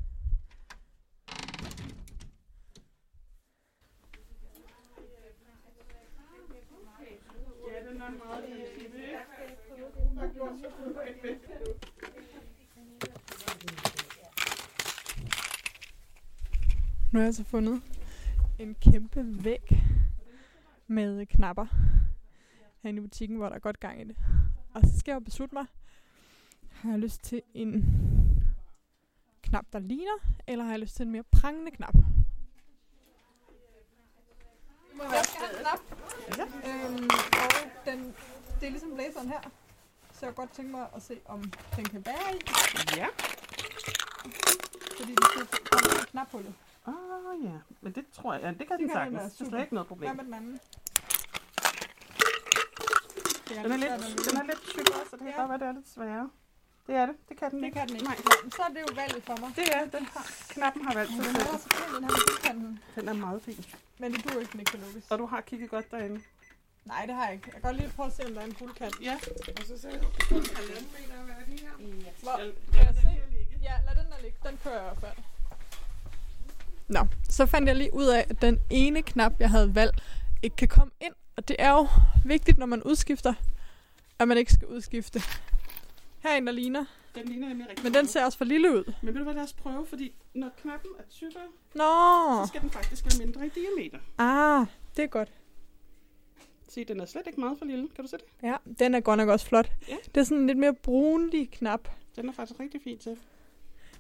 Nu 17.13 17.19
har 17.19 17.25
jeg 17.25 17.35
så 17.35 17.45
fundet 17.45 17.83
en 18.59 18.75
kæmpe 18.75 19.45
væg 19.45 19.83
med 20.87 21.27
knapper 21.27 21.67
herinde 22.83 22.99
i 22.99 23.03
butikken, 23.03 23.37
hvor 23.37 23.49
der 23.49 23.55
er 23.57 23.61
godt 23.61 23.81
gang 23.81 24.01
i 24.01 24.05
det. 24.05 24.17
Og 24.75 24.81
så 24.85 24.99
skal 24.99 25.13
jeg 25.13 25.21
jo 25.21 25.25
beslutte 25.25 25.55
mig, 25.55 25.67
har 26.71 26.91
jeg 26.91 26.99
lyst 26.99 27.23
til 27.25 27.43
en 27.55 27.85
knap, 29.43 29.65
der 29.73 29.79
ligner, 29.79 30.19
eller 30.47 30.65
har 30.65 30.71
jeg 30.73 30.81
lyst 30.81 30.97
til 30.97 31.03
en 31.07 31.13
mere 31.13 31.23
prangende 31.23 31.71
knap? 31.71 31.95
Jeg 34.99 35.25
skal 35.25 35.41
have 35.41 35.59
en 35.59 35.65
knap, 35.65 36.49
øhm, 36.67 37.09
og 37.33 37.51
den, 37.87 38.15
det 38.61 38.67
er 38.67 38.71
ligesom 38.71 38.95
blæseren 38.95 39.29
her, 39.29 39.41
så 40.13 40.27
jeg 40.27 40.35
godt 40.35 40.51
tænke 40.53 40.71
mig 40.71 40.87
at 40.97 41.03
se, 41.03 41.21
om 41.25 41.43
den 41.77 41.85
kan 41.85 42.07
være 42.07 42.35
i, 42.37 42.39
Ja. 42.97 43.07
fordi 44.99 45.11
den 45.11 45.25
skal 45.31 45.47
komme 45.71 46.03
i 46.03 46.11
knaphullet. 46.11 46.55
Ah 46.89 47.45
ja, 47.45 47.59
men 47.81 47.93
det 47.93 48.05
tror 48.13 48.33
jeg, 48.35 48.43
ja, 48.43 48.49
det 48.49 48.59
kan 48.59 48.67
Det 48.71 48.79
den 48.79 48.89
kan 48.89 49.07
den 49.07 49.15
sagtens. 49.19 49.35
Det 49.35 49.45
er 49.47 49.49
slet 49.51 49.61
ikke 49.61 49.75
noget 49.75 49.87
Hvad 49.89 49.97
problem. 49.97 50.17
med 50.17 50.25
den 50.25 50.35
anden? 50.35 50.61
Det 53.49 53.57
Den 53.65 53.73
er 53.73 53.77
lidt 53.77 54.29
den 54.31 54.37
er 54.41 54.45
lidt 54.51 54.63
tykkere, 54.75 55.03
så 55.11 55.17
det 55.17 55.25
kan 55.27 55.29
Ja. 55.37 55.41
godt 55.41 55.49
være, 55.51 55.59
det 55.59 55.69
er 55.69 55.73
lidt 55.73 55.89
sværere. 55.89 56.31
Det 56.87 56.95
er 56.97 57.07
det. 57.07 57.17
Det 57.29 57.37
kan 57.41 57.51
den 57.51 57.59
Det 57.59 57.67
ikke. 57.67 57.79
kan 57.79 57.89
den 57.89 57.97
ikke. 57.97 58.07
Nej. 58.09 58.17
Så 58.57 58.63
er 58.69 58.73
det 58.77 58.81
jo 58.87 58.93
valget 59.03 59.23
for 59.29 59.37
mig. 59.43 59.51
Det 59.57 59.67
er, 59.77 59.83
den 59.97 60.05
har, 60.15 60.25
knappen 60.55 60.85
har 60.87 60.95
valgt 60.95 61.13
sig 61.17 61.25
Den 61.25 61.35
selv. 61.35 61.55
er 61.55 61.59
så 61.59 61.69
den 62.53 62.63
her. 62.65 62.77
Den 63.01 63.09
er 63.09 63.13
meget 63.27 63.43
fin. 63.43 63.65
Men 63.99 64.13
det 64.13 64.25
duer 64.25 64.41
ikke, 64.41 64.53
den 64.53 64.61
ikke 64.61 64.71
kan 64.71 64.81
lukkes. 64.81 65.05
Og 65.11 65.19
du 65.19 65.27
har 65.27 65.41
kigget 65.41 65.71
godt 65.71 65.91
derinde. 65.91 66.21
Nej, 66.85 67.07
det 67.07 67.15
har 67.15 67.25
jeg 67.25 67.33
ikke. 67.35 67.45
Jeg 67.47 67.53
kan 67.55 67.63
godt 67.63 67.77
lige 67.77 67.93
prøve 67.97 68.07
at 68.07 68.13
se, 68.17 68.23
om 68.27 68.33
der 68.35 68.41
er 68.41 68.45
en 68.45 68.55
guldkant. 68.61 68.95
Ja. 69.03 69.15
Og 69.61 69.65
så 69.71 69.79
ser 69.83 69.91
du, 70.03 70.07
halvanden 70.59 70.91
meter 70.95 71.23
hvad 71.27 71.35
er 71.41 71.45
det 71.51 71.61
her? 71.61 71.73
Hvor, 72.23 72.39
Jeg- 72.39 72.53
kan 72.75 72.85
jeg 72.87 72.95
den 72.95 73.03
se? 73.03 73.09
her 73.09 73.27
ligge. 73.39 73.55
Ja, 73.63 73.75
lad 73.87 73.95
den 74.05 74.13
der 74.13 74.19
ligge. 74.23 74.39
Den 74.49 74.59
kører 74.65 74.75
jeg 74.83 74.85
i 74.85 74.89
hvert 74.89 75.01
fald. 75.07 75.25
Nå, 76.89 77.07
så 77.31 77.47
fandt 77.47 77.69
jeg 77.69 77.77
lige 77.77 77.95
ud 77.95 78.05
af, 78.07 78.27
at 78.31 78.43
den 78.43 78.59
ene 78.71 79.03
knap, 79.03 79.33
jeg 79.41 79.51
havde 79.51 79.75
valgt, 79.75 80.03
ikke 80.43 80.57
kan 80.57 80.69
komme 80.69 80.91
ind. 81.01 81.13
Og 81.37 81.49
det 81.49 81.57
er 81.59 81.71
jo 81.71 81.87
vigtigt, 82.25 82.59
når 82.59 82.67
man 82.67 82.83
udskifter, 82.83 83.35
at 84.19 84.29
man 84.29 84.39
ikke 84.39 84.53
skal 84.53 84.69
udskifte. 84.69 85.21
Her 86.23 86.31
er 86.31 86.37
en, 86.37 86.47
der 86.47 86.53
ligner. 86.53 86.85
Den 87.15 87.25
ligner 87.29 87.49
nemlig 87.49 87.69
rigtig 87.69 87.85
Men 87.85 87.95
den 87.95 88.07
ser 88.07 88.25
også 88.25 88.39
for 88.39 88.45
lille 88.45 88.73
ud. 88.73 88.93
Men 89.03 89.15
ved 89.15 89.19
du 89.19 89.25
hvad, 89.25 89.35
lad 89.35 89.43
os 89.43 89.53
prøve, 89.53 89.87
fordi 89.87 90.13
når 90.35 90.51
knappen 90.63 90.91
er 90.99 91.03
tykkere, 91.11 91.43
Nå, 91.75 92.45
så 92.45 92.49
skal 92.49 92.61
den 92.61 92.71
faktisk 92.71 93.05
være 93.05 93.27
mindre 93.27 93.47
i 93.47 93.49
diameter. 93.49 93.99
ah, 94.19 94.67
det 94.97 95.03
er 95.05 95.09
godt. 95.09 95.33
Se, 96.69 96.85
den 96.85 97.01
er 97.01 97.07
slet 97.07 97.27
ikke 97.27 97.41
meget 97.41 97.59
for 97.59 97.65
lille. 97.65 97.89
Kan 97.95 98.05
du 98.05 98.11
se 98.11 98.17
det? 98.17 98.25
Ja, 98.43 98.57
den 98.79 98.95
er 98.95 99.01
godt 99.01 99.19
nok 99.19 99.29
også 99.29 99.47
flot. 99.47 99.71
Ja. 99.89 99.97
Det 100.15 100.21
er 100.21 100.25
sådan 100.25 100.39
en 100.39 100.47
lidt 100.47 100.59
mere 100.59 100.75
brunlig 100.75 101.51
knap. 101.51 101.89
Den 102.17 102.29
er 102.29 102.33
faktisk 102.33 102.61
rigtig 102.61 102.81
fin 102.85 102.99
til. 102.99 103.17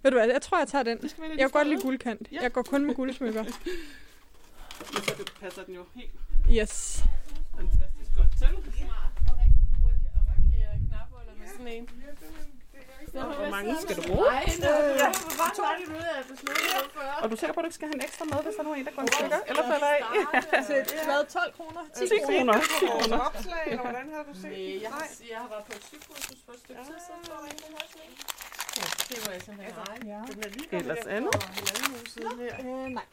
Ved 0.02 0.10
du 0.10 0.16
hvad, 0.16 0.28
jeg 0.28 0.42
tror, 0.42 0.58
jeg 0.58 0.68
tager 0.68 0.82
den. 0.82 0.98
Jeg 1.30 1.38
kan 1.38 1.50
godt 1.50 1.68
lide 1.68 1.80
guldkant. 1.82 2.28
Ja. 2.32 2.38
Jeg 2.42 2.52
går 2.52 2.62
kun 2.62 2.84
med 2.86 2.94
guldsmykker. 2.94 3.44
Men 4.92 5.02
så 5.02 5.14
det 5.18 5.32
passer 5.40 5.62
den 5.64 5.74
jo 5.74 5.84
helt 5.94 6.10
Yes. 6.50 7.02
fantastisk 7.56 8.10
godt 8.16 8.32
til. 8.38 8.48
Hvor 13.12 13.50
mange 13.50 13.76
skal 13.82 13.96
du 13.96 14.02
bruge? 14.10 14.26
Ja, 14.32 14.40
hvor 14.40 15.62
var 15.66 15.74
det 15.80 15.86
ud 15.96 16.02
af 16.12 16.18
at 16.20 16.26
beslutte? 16.32 16.62
Og 17.22 17.28
du 17.30 17.34
er 17.34 17.38
sikker 17.42 17.54
på, 17.54 17.60
at 17.60 17.64
du 17.64 17.68
ikke 17.70 17.78
skal 17.80 17.88
have 17.88 17.98
en 18.00 18.04
ekstra 18.08 18.24
med, 18.24 18.38
hvis 18.46 18.54
der 18.56 18.62
er 18.62 18.68
nogen, 18.68 18.86
der 18.88 18.92
går 18.96 19.02
en 19.02 19.12
stykker? 19.18 19.40
Eller 19.50 19.64
falder 19.72 19.88
af? 19.96 20.00
Til 20.66 21.00
hvad, 21.08 21.20
12 21.38 21.52
kroner? 21.58 21.82
10 21.96 22.04
10 22.08 22.14
kroner. 22.28 22.54
10 22.60 22.86
kroner. 22.92 23.18
Opslag, 23.28 23.62
eller 23.72 23.82
hvordan 23.88 24.06
har 24.16 24.22
du 24.28 24.32
set? 24.42 24.52
Øh, 24.52 24.82
jeg, 24.84 24.90
har, 24.96 25.04
jeg 25.32 25.38
har 25.44 25.48
været 25.54 25.64
på 25.68 25.72
et 25.78 25.84
sygehus 25.90 26.38
for 26.46 26.52
et 26.56 26.60
stykke 26.64 26.80
tid 26.88 26.98
siden, 27.06 27.22
det 29.08 29.18
var 29.26 29.32
jeg 29.32 29.42
simpelthen 29.42 29.74
ej. 29.88 29.98
Ja. 30.12 30.20
Den 30.32 30.44
er 30.44 30.48
lige 30.48 30.68
kommet 30.70 30.82
Ellers 30.82 31.06
andet. 31.06 31.30
for 31.34 31.48
halvanden 31.56 31.90
uge 31.96 32.06
siden 32.14 32.38
her. 32.38 32.54
Øh, 32.84 32.88
nej. 32.98 33.04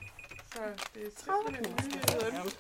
Så 0.53 0.60
det 0.93 1.01
er 1.07 1.12
simpelthen 1.24 1.75
nyheden. 1.75 2.51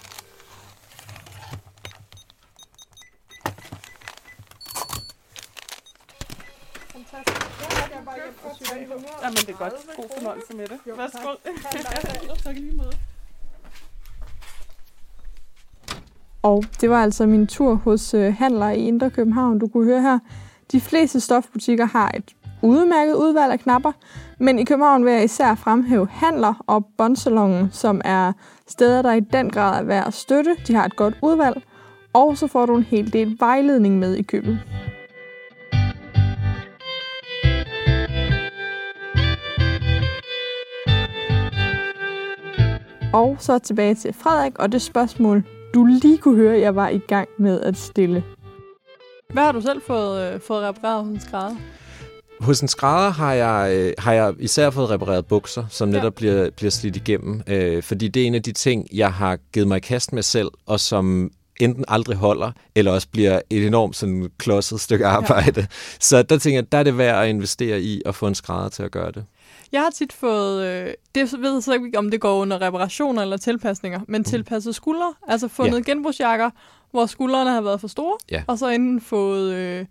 Fantastisk. 6.93 7.61
Ja, 7.61 7.81
jeg 7.81 7.89
kan 7.93 8.05
bare 8.05 8.15
hjem 8.15 8.35
og 8.43 8.55
syge. 8.55 8.77
Jamen, 9.23 9.35
det 9.35 9.49
er 9.49 9.57
godt. 9.57 9.73
God 9.95 10.09
fornøjelse 10.17 10.53
med 10.53 10.67
det. 10.67 10.79
Værsgo. 10.85 11.29
tak. 12.43 12.55
Lige 12.61 12.75
måde. 12.75 12.93
Og 16.43 16.63
det 16.81 16.89
var 16.89 17.03
altså 17.03 17.25
min 17.25 17.47
tur 17.47 17.75
hos 17.75 18.13
øh, 18.13 18.33
handlere 18.37 18.77
i 18.77 18.87
Indre 18.87 19.09
København. 19.09 19.59
Du 19.59 19.67
kunne 19.67 19.85
høre 19.85 20.01
her, 20.01 20.19
de 20.71 20.81
fleste 20.81 21.19
stofbutikker 21.19 21.85
har 21.85 22.11
et 22.15 22.35
udmærket 22.65 23.13
udvalg 23.13 23.51
af 23.51 23.59
knapper, 23.59 23.91
men 24.39 24.59
i 24.59 24.63
København 24.63 25.05
vil 25.05 25.13
jeg 25.13 25.23
især 25.23 25.55
fremhæve 25.55 26.07
handler 26.11 26.63
og 26.67 26.85
bondsalongen, 26.97 27.69
som 27.71 28.01
er 28.05 28.33
steder, 28.67 29.01
der 29.01 29.13
i 29.13 29.19
den 29.19 29.49
grad 29.49 29.79
er 29.79 29.83
værd 29.83 30.07
at 30.07 30.13
støtte. 30.13 30.55
De 30.67 30.75
har 30.75 30.85
et 30.85 30.95
godt 30.95 31.15
udvalg, 31.21 31.61
og 32.13 32.37
så 32.37 32.47
får 32.47 32.65
du 32.65 32.75
en 32.77 32.83
hel 32.83 33.13
del 33.13 33.37
vejledning 33.39 33.99
med 33.99 34.15
i 34.15 34.21
købet. 34.21 34.59
Og 43.13 43.35
så 43.39 43.59
tilbage 43.59 43.95
til 43.95 44.13
Frederik 44.13 44.59
og 44.59 44.71
det 44.71 44.81
spørgsmål, 44.81 45.43
du 45.73 45.85
lige 45.85 46.17
kunne 46.17 46.35
høre, 46.35 46.59
jeg 46.59 46.75
var 46.75 46.89
i 46.89 46.97
gang 46.97 47.29
med 47.37 47.61
at 47.61 47.77
stille. 47.77 48.23
Hvad 49.33 49.43
har 49.43 49.51
du 49.51 49.61
selv 49.61 49.81
fået, 49.81 50.33
øh, 50.33 50.39
fået 50.39 50.63
repareret 50.63 51.05
hos 51.05 51.13
en 51.13 51.19
skrædder? 51.19 51.55
Hos 52.45 52.61
en 52.61 52.67
skrædder 52.67 53.09
har 53.09 53.33
jeg, 53.33 53.73
øh, 53.75 53.93
har 53.97 54.13
jeg 54.13 54.33
især 54.39 54.69
fået 54.69 54.89
repareret 54.89 55.25
bukser, 55.25 55.63
som 55.69 55.89
Ja. 55.89 55.95
netop 55.97 56.13
bliver, 56.15 56.49
bliver 56.49 56.71
slidt 56.71 56.95
igennem. 56.95 57.41
Øh, 57.47 57.83
fordi 57.83 58.07
det 58.07 58.21
er 58.23 58.27
en 58.27 58.35
af 58.35 58.43
de 58.43 58.51
ting, 58.51 58.87
jeg 58.93 59.13
har 59.13 59.37
givet 59.53 59.67
mig 59.67 59.77
i 59.77 59.79
kast 59.79 60.13
med 60.13 60.23
selv, 60.23 60.47
og 60.65 60.79
som 60.79 61.31
enten 61.59 61.85
aldrig 61.87 62.17
holder, 62.17 62.51
eller 62.75 62.91
også 62.91 63.07
bliver 63.11 63.41
et 63.49 63.67
enormt 63.67 63.95
sådan 63.95 64.29
klodset 64.37 64.79
stykke 64.81 65.05
arbejde. 65.07 65.61
Ja. 65.61 65.65
Så 65.99 66.23
der 66.23 66.37
tænker 66.37 66.57
jeg, 66.57 66.71
der 66.71 66.77
er 66.77 66.83
det 66.83 66.97
værd 66.97 67.23
at 67.23 67.29
investere 67.29 67.81
i 67.81 68.01
at 68.05 68.15
få 68.15 68.27
en 68.27 68.35
skrædder 68.35 68.69
til 68.69 68.83
at 68.83 68.91
gøre 68.91 69.11
det. 69.11 69.25
Jeg 69.71 69.81
har 69.81 69.89
tit 69.89 70.13
fået, 70.13 70.65
øh, 70.65 70.93
det 71.15 71.33
ved 71.41 71.53
jeg 71.53 71.63
så 71.63 71.73
ikke, 71.73 71.97
om 71.97 72.11
det 72.11 72.21
går 72.21 72.35
under 72.35 72.61
reparationer 72.61 73.21
eller 73.21 73.37
tilpasninger, 73.37 73.99
men 74.07 74.23
tilpasset 74.23 74.75
skuldre. 74.75 75.13
Altså 75.27 75.47
fundet 75.47 75.87
ja. 75.87 75.91
genbrugsjakker, 75.91 76.49
hvor 76.91 77.05
skuldrene 77.05 77.49
har 77.51 77.61
været 77.61 77.81
for 77.81 77.87
store, 77.87 78.17
Ja. 78.31 78.43
og 78.47 78.57
så 78.57 78.67
enten 78.69 79.01
fået 79.01 79.53
øh, 79.53 79.85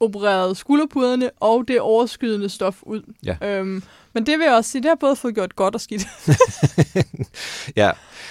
opereret 0.00 0.56
skulderpuderne 0.56 1.30
og 1.40 1.64
det 1.68 1.80
overskydende 1.80 2.48
stof 2.48 2.76
ud. 2.82 3.02
Ja. 3.24 3.36
Øhm, 3.42 3.82
men 4.14 4.26
det 4.26 4.38
vil 4.38 4.44
jeg 4.44 4.54
også 4.54 4.70
sige, 4.70 4.82
det 4.82 4.88
har 4.88 4.96
både 5.00 5.16
fået 5.16 5.34
gjort 5.34 5.56
godt 5.56 5.74
og 5.74 5.80
skidt. 5.80 6.06
Ja, 7.76 7.90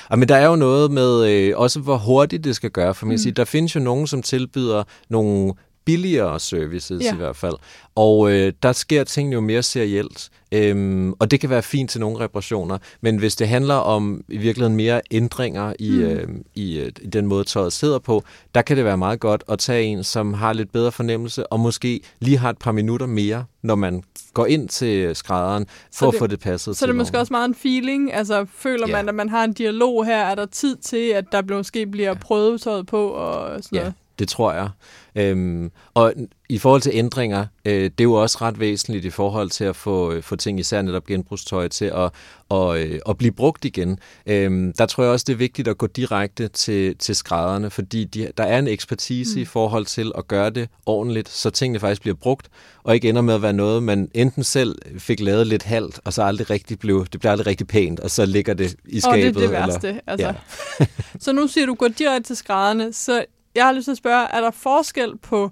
og 0.10 0.20
men 0.20 0.30
der 0.30 0.36
er 0.36 0.46
jo 0.48 0.56
noget 0.56 0.92
med 0.92 1.30
øh, 1.32 1.54
også, 1.58 1.80
hvor 1.80 1.98
hurtigt 1.98 2.44
det 2.44 2.56
skal 2.56 2.72
gøre. 2.72 2.96
For 2.96 3.06
man 3.06 3.14
Mm. 3.14 3.18
sige, 3.18 3.32
der 3.32 3.46
findes 3.46 3.76
jo 3.76 3.80
nogen, 3.80 4.08
som 4.08 4.22
tilbyder 4.22 4.84
nogle 5.10 5.54
billigere 5.86 6.40
services 6.40 7.04
Ja. 7.04 7.14
i 7.14 7.18
hvert 7.18 7.36
fald. 7.36 7.56
Og 7.96 8.32
øh, 8.32 8.54
der 8.64 8.72
sker 8.72 9.04
ting 9.04 9.34
jo 9.34 9.42
mere 9.42 9.64
serielt. 9.64 10.30
Øhm, 10.52 11.14
og 11.20 11.32
det 11.32 11.40
kan 11.40 11.50
være 11.50 11.64
fint 11.64 11.90
til 11.90 12.02
nogle 12.02 12.20
reparationer. 12.20 12.78
Men 13.02 13.18
hvis 13.18 13.36
det 13.36 13.48
handler 13.48 13.76
om 13.76 14.24
i 14.30 14.38
virkeligheden 14.38 14.76
mere 14.76 15.02
ændringer 15.12 15.74
i, 15.80 15.90
Mm. 15.92 15.98
mm. 15.98 16.04
øh, 16.04 16.28
i, 16.56 16.80
øh, 16.80 16.92
i 17.02 17.08
den 17.08 17.26
måde, 17.28 17.44
tøjet 17.44 17.74
sidder 17.74 18.00
på, 18.00 18.24
der 18.56 18.62
kan 18.62 18.78
det 18.78 18.86
være 18.86 18.98
meget 18.98 19.20
godt 19.20 19.44
at 19.50 19.60
tage 19.60 19.84
en, 19.84 20.04
som 20.04 20.34
har 20.34 20.54
lidt 20.54 20.72
bedre 20.72 20.92
fornemmelse, 20.92 21.48
og 21.48 21.60
måske 21.60 22.02
lige 22.20 22.38
har 22.38 22.50
et 22.50 22.58
par 22.58 22.72
minutter 22.72 23.06
mere, 23.06 23.46
når 23.62 23.76
man 23.76 24.04
går 24.34 24.46
ind 24.46 24.70
til 24.70 25.16
skrædderen, 25.16 25.66
for 25.94 26.06
det- 26.06 26.14
at 26.16 26.20
få 26.20 26.28
det 26.28 26.40
passet 26.40 26.64
Så 26.64 26.70
er 26.72 26.74
til 26.74 26.88
det 26.88 26.96
måske 26.96 27.14
nogen. 27.14 27.22
også 27.22 27.34
meget 27.34 27.48
en 27.48 27.56
feeling. 27.56 28.14
Altså 28.14 28.46
føler 28.56 28.88
Ja. 28.88 28.94
man, 28.96 29.10
at 29.10 29.16
man 29.16 29.30
har 29.30 29.44
en 29.44 29.54
dialog 29.54 30.06
her? 30.06 30.18
Er 30.26 30.36
der 30.36 30.46
tid 30.46 30.76
til, 30.76 31.10
at 31.10 31.26
der 31.32 31.42
måske 31.56 31.86
bliver 31.88 32.14
prøvet 32.14 32.62
tøjet 32.62 32.88
på 32.88 33.08
og 33.08 33.64
sådan 33.64 33.76
Ja, 33.76 33.80
noget? 33.80 33.94
det 34.20 34.28
tror 34.28 34.54
jeg. 34.54 34.70
Øhm, 35.16 35.72
og 35.94 36.14
i 36.50 36.58
forhold 36.58 36.82
til 36.82 36.92
ændringer, 36.96 37.46
øh, 37.66 37.84
det 37.84 38.00
er 38.00 38.04
jo 38.04 38.14
også 38.14 38.38
ret 38.42 38.60
væsentligt 38.60 39.06
i 39.06 39.10
forhold 39.10 39.50
til 39.50 39.64
at 39.64 39.76
få, 39.76 40.12
øh, 40.12 40.24
få 40.24 40.36
ting, 40.36 40.60
især 40.60 40.82
netop 40.82 41.06
genbrugstøj, 41.06 41.68
til 41.68 41.86
at, 41.86 42.12
og, 42.50 42.80
øh, 42.80 43.00
at 43.10 43.18
blive 43.18 43.32
brugt 43.32 43.66
igen. 43.66 44.00
Øh, 44.26 44.74
der 44.78 44.86
tror 44.86 45.04
jeg 45.04 45.12
også, 45.12 45.24
det 45.28 45.34
er 45.34 45.38
vigtigt 45.38 45.68
at 45.68 45.78
gå 45.78 45.88
direkte 45.88 46.48
til, 46.48 46.98
til 46.98 47.16
skrædderne, 47.16 47.70
fordi 47.70 48.04
de, 48.04 48.32
der 48.38 48.44
er 48.44 48.60
en 48.60 48.68
ekspertise 48.68 49.36
mm. 49.36 49.42
i 49.42 49.46
forhold 49.46 49.86
til 49.86 50.12
at 50.18 50.28
gøre 50.28 50.50
det 50.50 50.70
ordentligt, 50.86 51.30
så 51.30 51.50
tingene 51.50 51.80
faktisk 51.80 52.02
bliver 52.02 52.16
brugt, 52.16 52.50
og 52.84 52.96
ikke 52.96 53.10
ender 53.10 53.22
med 53.22 53.34
at 53.34 53.42
være 53.42 53.54
noget, 53.54 53.84
man 53.84 54.10
enten 54.14 54.44
selv 54.44 54.76
fik 55.00 55.20
lavet 55.20 55.48
lidt 55.48 55.64
halvt, 55.64 56.00
og 56.06 56.14
så 56.14 56.24
aldrig 56.24 56.50
rigtig 56.50 56.80
blev, 56.80 57.06
det 57.12 57.20
bliver 57.20 57.32
aldrig 57.32 57.48
rigtig 57.48 57.68
pænt, 57.68 58.00
og 58.00 58.12
så 58.12 58.26
ligger 58.26 58.54
det 58.54 58.76
i 58.86 59.00
skabet. 59.00 59.14
Og 59.14 59.18
det 59.18 59.28
er 59.28 59.42
det 59.42 59.52
værste. 59.52 59.88
Eller, 59.88 60.02
altså. 60.08 60.34
Ja. 60.80 60.86
så 61.24 61.32
nu 61.32 61.48
siger 61.48 61.66
du, 61.66 61.74
gå 61.74 61.88
direkte 61.88 62.30
til 62.30 62.36
skrædderne, 62.36 62.94
så 62.94 63.26
jeg 63.56 63.66
har 63.66 63.72
lyst 63.72 63.84
til 63.84 63.92
at 63.92 63.98
spørge, 63.98 64.28
er 64.34 64.42
der 64.42 64.52
forskel 64.52 65.18
på 65.18 65.52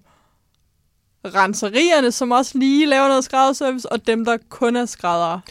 renserierne, 1.25 2.11
som 2.11 2.31
også 2.31 2.57
lige 2.57 2.85
laver 2.85 3.07
noget 3.07 3.23
skrædderservice, 3.23 3.91
og 3.91 4.07
dem, 4.07 4.25
der 4.25 4.37
kun 4.49 4.75
er 4.75 4.85
skræddere? 4.85 5.41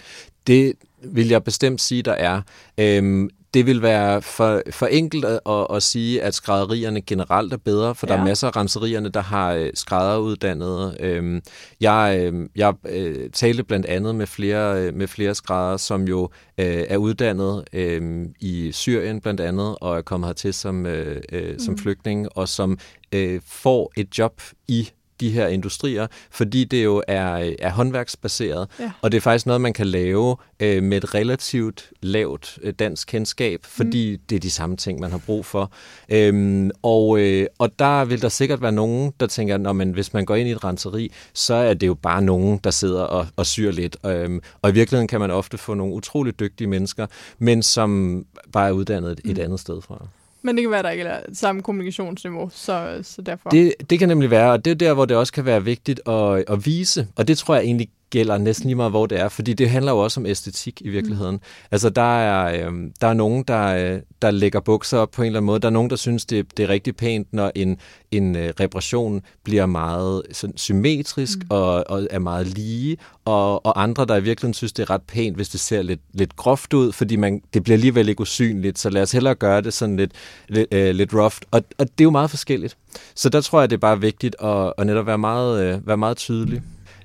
Det 0.47 0.73
vil 1.03 1.29
jeg 1.29 1.45
bestemt 1.45 1.81
sige, 1.81 2.03
der 2.03 2.13
er. 2.13 2.41
Øhm, 2.79 3.31
det 3.55 3.67
vil 3.67 3.83
være 3.83 4.23
for, 4.23 4.63
for 4.71 4.87
enkelt 4.87 5.25
at, 5.25 5.41
at, 5.49 5.67
at 5.71 5.83
sige, 5.83 6.23
at 6.23 6.35
skrædderierne 6.35 7.01
generelt 7.01 7.53
er 7.53 7.57
bedre, 7.57 7.95
for 7.95 8.07
ja. 8.07 8.15
der 8.15 8.21
er 8.21 8.25
masser 8.25 8.49
af 8.49 8.57
renserierne, 8.57 9.09
der 9.09 9.21
har 9.21 9.53
øh, 9.53 9.71
skrædderuddannede. 9.75 10.97
Øhm, 11.01 11.43
jeg 11.81 12.19
øh, 12.21 12.49
jeg 12.57 12.75
øh, 12.89 13.31
talte 13.31 13.65
blandt 13.65 13.87
andet 13.87 14.15
med 14.15 14.27
flere, 14.27 14.83
øh, 14.83 14.95
med 14.95 15.09
flere 15.09 15.35
skrædder, 15.35 15.77
som 15.77 16.03
jo 16.03 16.29
øh, 16.59 16.85
er 16.89 16.97
uddannet 16.97 17.65
øh, 17.73 18.27
i 18.41 18.73
Syrien 18.73 19.21
blandt 19.21 19.41
andet, 19.41 19.77
og 19.81 19.97
er 19.97 20.03
kommet 20.03 20.29
hertil 20.29 20.55
som, 20.55 20.87
øh, 20.87 21.23
øh, 21.33 21.59
som 21.59 21.73
mm. 21.73 21.79
flygtning, 21.79 22.29
og 22.35 22.49
som 22.49 22.79
øh, 23.13 23.41
får 23.47 23.93
et 23.97 24.19
job 24.19 24.43
i 24.69 24.91
de 25.21 25.31
her 25.31 25.47
industrier, 25.47 26.07
fordi 26.31 26.65
det 26.65 26.85
jo 26.85 27.03
er, 27.09 27.55
er 27.59 27.71
håndværksbaseret, 27.71 28.69
ja. 28.81 28.91
og 29.03 29.13
det 29.13 29.17
er 29.17 29.21
faktisk 29.23 29.47
noget, 29.47 29.61
man 29.61 29.73
kan 29.73 29.87
lave 29.87 30.37
øh, 30.61 30.83
med 30.83 30.97
et 30.97 31.15
relativt 31.15 31.91
lavt 32.03 32.59
øh, 32.63 32.73
dansk 32.79 33.09
kendskab, 33.09 33.61
fordi 33.65 34.13
mm. 34.13 34.23
det 34.29 34.37
er 34.37 34.41
de 34.41 34.51
samme 34.51 34.77
ting, 34.77 35.01
man 35.01 35.11
har 35.11 35.21
brug 35.27 35.47
for. 35.47 35.73
Øhm, 36.09 36.71
og, 36.83 37.21
øh, 37.21 37.47
og 37.59 37.79
der 37.79 38.05
vil 38.05 38.23
der 38.23 38.29
sikkert 38.29 38.63
være 38.63 38.73
nogen, 38.73 39.13
der 39.21 39.27
tænker, 39.27 39.71
at 39.71 39.87
hvis 39.87 40.13
man 40.13 40.25
går 40.25 40.35
ind 40.35 40.49
i 40.49 40.53
et 40.53 40.65
renseri, 40.65 41.13
så 41.35 41.55
er 41.55 41.75
det 41.75 41.87
jo 41.87 41.95
bare 41.95 42.23
nogen, 42.23 42.61
der 42.65 42.71
sidder 42.71 43.03
og, 43.03 43.27
og 43.37 43.47
syr 43.47 43.71
lidt. 43.71 43.97
Øhm, 44.07 44.41
og 44.63 44.71
i 44.71 44.73
virkeligheden 44.73 45.09
kan 45.09 45.21
man 45.21 45.31
ofte 45.31 45.59
få 45.59 45.75
nogle 45.75 45.95
utroligt 45.95 46.41
dygtige 46.41 46.69
mennesker, 46.69 47.07
men 47.39 47.63
som 47.63 48.25
bare 48.53 48.69
er 48.69 48.73
uddannet 48.73 49.13
et, 49.13 49.21
mm. 49.25 49.31
et 49.31 49.39
andet 49.39 49.61
sted 49.61 49.83
fra. 49.83 50.09
Men 50.45 50.57
det 50.57 50.63
kan 50.63 50.71
være, 50.71 50.79
at 50.79 50.85
der 50.85 50.91
ikke 50.91 51.05
er 51.05 51.21
samme 51.33 51.63
kommunikationsniveau, 51.63 52.51
så, 52.53 52.99
så 53.03 53.23
derfor... 53.23 53.51
Det, 53.51 53.75
det 53.91 53.99
kan 53.99 54.09
nemlig 54.09 54.31
være, 54.31 54.53
og 54.53 54.65
det 54.65 54.71
er 54.71 54.75
der, 54.75 54.95
hvor 54.95 55.05
det 55.05 55.17
også 55.17 55.33
kan 55.33 55.45
være 55.45 55.65
vigtigt 55.65 56.09
at, 56.09 56.45
at 56.49 56.67
vise, 56.67 57.09
og 57.17 57.29
det 57.29 57.39
tror 57.39 57.55
jeg 57.55 57.65
egentlig 57.65 57.89
gælder 58.15 58.39
næsten 58.39 58.67
lige 58.67 58.77
meget, 58.77 58.93
hvor 58.93 59.07
det 59.07 59.21
er, 59.21 59.29
fordi 59.29 59.53
det 59.53 59.71
handler 59.71 59.93
jo 59.93 59.99
også 59.99 60.21
om 60.21 60.27
æstetik 60.27 60.83
i 60.85 60.89
virkeligheden. 60.89 61.35
Mm. 61.35 61.41
Altså, 61.71 61.91
der 61.91 62.19
er, 62.19 62.67
øh, 62.67 62.73
der 63.01 63.07
er 63.07 63.15
nogen, 63.15 63.45
der, 63.49 64.01
der 64.23 64.31
lægger 64.31 64.61
bukser 64.61 64.99
op 64.99 65.11
på 65.11 65.23
en 65.23 65.27
eller 65.27 65.39
anden 65.39 65.47
måde. 65.47 65.61
Der 65.61 65.69
er 65.69 65.73
nogen, 65.73 65.91
der 65.91 65.97
synes, 65.97 66.25
det, 66.25 66.57
det 66.57 66.63
er 66.63 66.69
rigtig 66.69 66.97
pænt, 66.97 67.33
når 67.33 67.53
en, 67.55 67.79
en 68.11 68.37
øh, 68.37 68.53
reparation 68.61 69.23
bliver 69.45 69.67
meget 69.67 70.23
sådan, 70.33 70.57
symmetrisk 70.57 71.39
mm. 71.39 71.47
og, 71.51 71.85
og 71.91 72.07
er 72.11 72.19
meget 72.19 72.47
lige, 72.47 72.97
og, 73.25 73.67
og 73.67 73.83
andre, 73.83 74.05
der 74.05 74.17
i 74.17 74.23
virkeligheden 74.23 74.55
synes, 74.55 74.73
det 74.73 74.83
er 74.83 74.91
ret 74.91 75.03
pænt, 75.03 75.37
hvis 75.37 75.49
det 75.49 75.61
ser 75.61 75.83
lidt, 75.83 76.01
lidt 76.13 76.37
groft 76.37 76.75
ud, 76.75 76.93
fordi 76.93 77.17
man, 77.17 77.43
det 77.55 77.65
bliver 77.65 77.77
alligevel 77.77 78.09
ikke 78.09 78.21
usynligt, 78.21 78.79
så 78.79 78.91
lad 78.91 79.03
os 79.03 79.13
hellere 79.13 79.35
gøre 79.35 79.61
det 79.61 79.73
sådan 79.73 79.97
lidt, 79.97 80.13
lidt, 80.49 80.75
øh, 80.75 80.95
lidt 80.95 81.15
rough. 81.15 81.37
Og, 81.51 81.63
og 81.79 81.87
det 81.87 82.01
er 82.01 82.05
jo 82.05 82.11
meget 82.11 82.31
forskelligt. 82.31 82.77
Så 83.15 83.29
der 83.29 83.41
tror 83.41 83.61
jeg, 83.61 83.71
det 83.71 83.77
er 83.77 83.81
bare 83.81 84.01
vigtigt 84.01 84.37
at, 84.43 84.73
at 84.79 84.87
netop 84.87 85.07
være 85.07 85.19
meget, 85.19 85.65
øh, 85.65 85.87
være 85.87 85.97
meget 85.97 86.17
tydelig. 86.17 86.63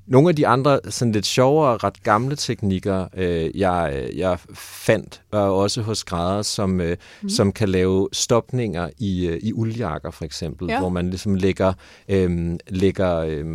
Nogle 0.10 0.30
af 0.30 0.36
de 0.36 0.48
andre 0.48 0.80
sådan 0.90 1.12
lidt 1.12 1.26
sjovere, 1.26 1.78
ret 1.78 2.04
gamle 2.04 2.36
teknikker, 2.36 3.08
øh, 3.18 3.60
jeg, 3.60 3.94
øh, 3.96 4.18
jeg 4.18 4.40
fandt, 4.54 5.22
var 5.32 5.50
også 5.50 5.82
hos 5.82 6.04
græder, 6.04 6.42
som, 6.42 6.82
øh, 6.82 6.98
mm. 7.22 7.30
som 7.30 7.52
kan 7.52 7.70
lave 7.70 8.08
stopninger 8.12 8.90
i, 8.98 9.28
øh, 9.28 9.40
i 9.44 9.54
uldjakker 9.54 10.12
for 10.12 10.26
eksempel, 10.26 10.68
ja. 10.70 10.80
hvor 10.80 10.90
man 10.90 11.10
ligesom 11.10 11.36
lægger, 11.36 11.74
øh, 12.10 12.58
lægger 12.68 13.18
øh, 13.18 13.46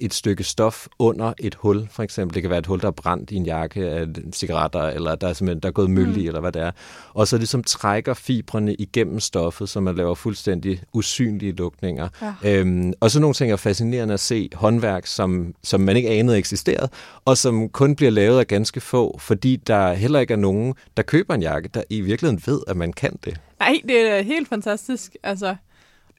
et 0.00 0.14
stykke 0.14 0.44
stof 0.44 0.86
under 0.98 1.32
et 1.38 1.54
hul, 1.54 1.88
for 1.90 2.02
eksempel. 2.02 2.34
Det 2.34 2.42
kan 2.42 2.50
være 2.50 2.58
et 2.58 2.66
hul, 2.66 2.80
der 2.80 2.86
er 2.86 2.90
brændt 2.90 3.30
i 3.30 3.36
en 3.36 3.46
jakke 3.46 3.86
af 3.88 4.06
cigaretter, 4.32 4.82
eller 4.82 5.14
der 5.14 5.28
er 5.28 5.32
simpelthen 5.32 5.62
der 5.62 5.68
er 5.68 5.72
gået 5.72 5.90
møl 5.90 6.16
i, 6.16 6.20
mm. 6.20 6.26
eller 6.26 6.40
hvad 6.40 6.52
det 6.52 6.62
er. 6.62 6.70
Og 7.14 7.28
så 7.28 7.38
ligesom 7.38 7.64
trækker 7.64 8.14
fibrene 8.14 8.74
igennem 8.74 9.20
stoffet, 9.20 9.68
så 9.68 9.80
man 9.80 9.96
laver 9.96 10.14
fuldstændig 10.14 10.82
usynlige 10.92 11.52
lukninger. 11.52 12.08
Ja. 12.22 12.60
Øhm, 12.60 12.92
og 13.00 13.10
så 13.10 13.20
nogle 13.20 13.34
ting 13.34 13.52
er 13.52 13.56
fascinerende 13.56 14.14
at 14.14 14.20
se 14.20 14.48
håndværk, 14.54 15.06
som, 15.06 15.54
som 15.62 15.80
man 15.80 15.96
ikke 15.96 16.08
anede 16.10 16.38
eksisterede, 16.38 16.88
og 17.24 17.38
som 17.38 17.68
kun 17.68 17.96
bliver 17.96 18.10
lavet 18.10 18.38
af 18.38 18.46
ganske 18.46 18.80
få, 18.80 19.18
fordi 19.18 19.56
der 19.56 19.92
heller 19.92 20.20
ikke 20.20 20.32
er 20.32 20.38
nogen, 20.38 20.74
der 20.96 21.02
køber 21.12 21.34
en 21.34 21.42
jakke, 21.42 21.68
der 21.68 21.82
i 21.90 22.00
virkeligheden 22.00 22.42
ved, 22.46 22.60
at 22.66 22.76
man 22.76 22.92
kan 22.92 23.18
det. 23.24 23.40
Nej, 23.58 23.80
det 23.88 24.00
er 24.00 24.22
helt 24.22 24.48
fantastisk. 24.48 25.16
Altså, 25.22 25.56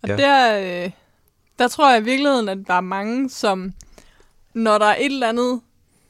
og 0.02 0.10
ja. 0.10 0.18
der, 0.18 0.60
øh, 0.86 0.92
der 1.60 1.68
tror 1.68 1.92
jeg 1.92 2.02
i 2.02 2.04
virkeligheden, 2.04 2.50
at 2.50 2.58
der 2.68 2.74
er 2.74 2.82
mange, 2.82 3.30
som 3.30 3.74
når 4.54 4.78
der 4.78 4.86
er 4.86 4.96
et 4.96 5.06
eller 5.06 5.30
andet, 5.30 5.62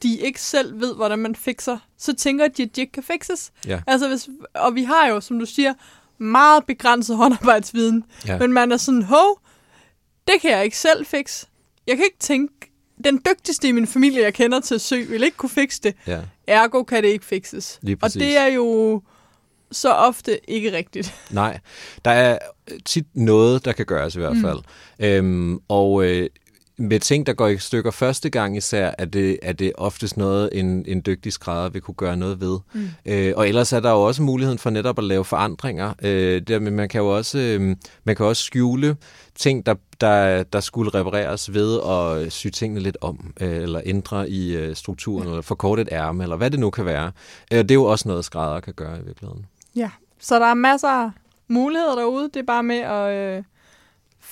de 0.02 0.18
ikke 0.18 0.40
selv 0.40 0.80
ved, 0.80 0.94
hvordan 0.94 1.18
man 1.18 1.34
fikser, 1.34 1.78
så 1.98 2.14
tænker 2.14 2.48
de, 2.48 2.62
at 2.62 2.76
de 2.76 2.80
ikke 2.80 2.92
kan 2.92 3.02
fikses. 3.02 3.52
Ja. 3.66 3.80
Altså, 3.86 4.08
hvis, 4.08 4.28
og 4.54 4.74
vi 4.74 4.82
har 4.82 5.08
jo, 5.08 5.20
som 5.20 5.38
du 5.38 5.46
siger, 5.46 5.74
meget 6.18 6.64
begrænset 6.66 7.16
håndarbejdsviden. 7.22 8.04
Ja. 8.26 8.38
Men 8.38 8.52
man 8.52 8.72
er 8.72 8.76
sådan, 8.76 9.02
hov, 9.02 9.40
det 10.28 10.40
kan 10.40 10.50
jeg 10.50 10.64
ikke 10.64 10.78
selv 10.78 11.06
fikse. 11.06 11.46
Jeg 11.86 11.96
kan 11.96 12.04
ikke 12.04 12.18
tænke 12.18 12.72
den 13.04 13.20
dygtigste 13.28 13.68
i 13.68 13.72
min 13.72 13.86
familie, 13.86 14.22
jeg 14.22 14.34
kender 14.34 14.60
til 14.60 14.80
sø, 14.80 15.04
vil 15.08 15.22
ikke 15.22 15.36
kunne 15.36 15.50
fikse 15.50 15.80
det. 15.82 15.94
Ja. 16.06 16.20
Ergo 16.46 16.82
kan 16.82 17.02
det 17.02 17.08
ikke 17.08 17.24
fikses. 17.24 17.80
Og 18.02 18.14
det 18.14 18.36
er 18.36 18.46
jo 18.46 19.02
så 19.72 19.92
ofte 19.92 20.50
ikke 20.50 20.72
rigtigt. 20.72 21.14
Nej, 21.30 21.58
der 22.04 22.10
er 22.10 22.38
tit 22.84 23.06
noget, 23.14 23.64
der 23.64 23.72
kan 23.72 23.86
gøres 23.86 24.16
i 24.16 24.18
hvert 24.18 24.36
mm. 24.36 24.42
fald. 24.42 24.58
Mm. 24.98 25.04
Øhm, 25.04 25.60
og 25.68 26.04
øh, 26.04 26.28
med 26.76 27.00
ting, 27.00 27.26
der 27.26 27.32
går 27.32 27.46
i 27.46 27.58
stykker 27.58 27.90
første 27.90 28.30
gang 28.30 28.56
især, 28.56 28.94
er 28.98 29.04
det, 29.04 29.38
er 29.42 29.52
det 29.52 29.72
oftest 29.78 30.16
noget, 30.16 30.50
en, 30.52 30.84
en 30.88 31.02
dygtig 31.06 31.32
skrædder 31.32 31.68
vil 31.68 31.82
kunne 31.82 31.94
gøre 31.94 32.16
noget 32.16 32.40
ved. 32.40 32.58
Mm. 32.72 32.88
Øh, 33.06 33.32
og 33.36 33.48
ellers 33.48 33.72
er 33.72 33.80
der 33.80 33.90
jo 33.90 34.02
også 34.02 34.22
muligheden 34.22 34.58
for 34.58 34.70
netop 34.70 34.98
at 34.98 35.04
lave 35.04 35.24
forandringer. 35.24 35.92
Øh, 36.02 36.42
der, 36.42 36.58
men 36.58 36.76
man 36.76 36.88
kan 36.88 37.00
jo 37.00 37.16
også, 37.16 37.38
øh, 37.38 37.76
man 38.04 38.16
kan 38.16 38.26
også 38.26 38.42
skjule 38.42 38.96
ting, 39.34 39.66
der, 39.66 39.74
der, 40.00 40.42
der 40.42 40.60
skulle 40.60 40.90
repareres 40.94 41.54
ved 41.54 41.80
at 41.80 42.32
sy 42.32 42.46
tingene 42.48 42.80
lidt 42.80 42.96
om, 43.00 43.32
øh, 43.40 43.56
eller 43.56 43.80
ændre 43.84 44.30
i 44.30 44.56
øh, 44.56 44.76
strukturen, 44.76 45.28
eller 45.28 45.42
forkorte 45.42 45.82
et 45.82 45.88
ærme, 45.92 46.22
eller 46.22 46.36
hvad 46.36 46.50
det 46.50 46.60
nu 46.60 46.70
kan 46.70 46.84
være. 46.84 47.12
Øh, 47.52 47.58
det 47.58 47.70
er 47.70 47.74
jo 47.74 47.84
også 47.84 48.08
noget, 48.08 48.24
skrædder 48.24 48.60
kan 48.60 48.74
gøre 48.74 48.98
i 48.98 49.04
virkeligheden. 49.04 49.46
Ja, 49.76 49.90
så 50.20 50.38
der 50.38 50.46
er 50.46 50.54
masser 50.54 50.88
af 50.88 51.10
muligheder 51.48 51.94
derude. 51.94 52.24
Det 52.34 52.36
er 52.36 52.46
bare 52.46 52.62
med 52.62 52.78
at... 52.78 53.10
Øh 53.10 53.42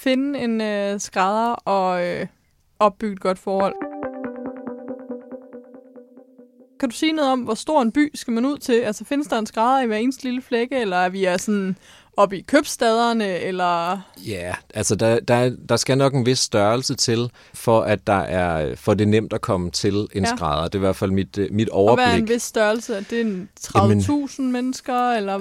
finde 0.03 0.39
en 0.39 0.61
øh, 0.61 1.01
skrædder 1.01 1.53
og 1.53 2.07
øh, 2.07 2.27
opbygge 2.79 3.13
et 3.13 3.21
godt 3.21 3.39
forhold. 3.39 3.75
Kan 6.81 6.89
du 6.89 6.95
sige 6.95 7.13
noget 7.13 7.31
om, 7.31 7.41
hvor 7.41 7.55
stor 7.55 7.83
en 7.83 7.93
by 7.93 8.11
skal 8.15 8.33
man 8.33 8.45
ud 8.45 8.59
til? 8.59 8.73
Altså 8.73 9.05
findes 9.05 9.27
der 9.29 9.39
en 9.39 9.47
skrædder 9.47 9.83
i 9.83 9.87
hver 9.87 9.97
eneste 9.97 10.25
lille 10.25 10.43
flække, 10.43 10.77
eller 10.77 10.97
er 10.97 11.09
vi 11.09 11.25
er 11.25 11.37
sådan 11.37 11.77
op 12.17 12.33
i 12.33 12.41
købstaderne, 12.41 13.39
eller? 13.39 14.01
Ja, 14.27 14.55
altså 14.75 14.95
der, 14.95 15.21
der, 15.21 15.51
der 15.69 15.77
skal 15.77 15.99
nok 15.99 16.15
en 16.15 16.27
vis 16.27 16.39
størrelse 16.39 16.95
til, 16.95 17.31
for 17.55 17.81
at 17.81 18.07
der 18.07 18.13
er 18.13 18.75
for 18.77 18.95
det 18.95 19.05
er 19.05 19.09
nemt 19.09 19.33
at 19.33 19.41
komme 19.41 19.71
til 19.71 19.95
en 20.15 20.25
ja. 20.25 20.37
skrædder. 20.37 20.65
Det 20.65 20.75
er 20.75 20.79
i 20.79 20.81
hvert 20.81 20.97
fald 20.97 21.11
mit, 21.11 21.39
øh, 21.39 21.49
mit 21.51 21.69
overblik. 21.69 22.03
Og 22.03 22.07
hvad 22.07 22.15
er 22.15 22.23
en 22.23 22.29
vis 22.29 22.43
størrelse? 22.43 22.95
Er 22.95 23.01
det 23.11 23.47
30.000 23.61 24.43
mennesker, 24.43 25.11
eller? 25.11 25.39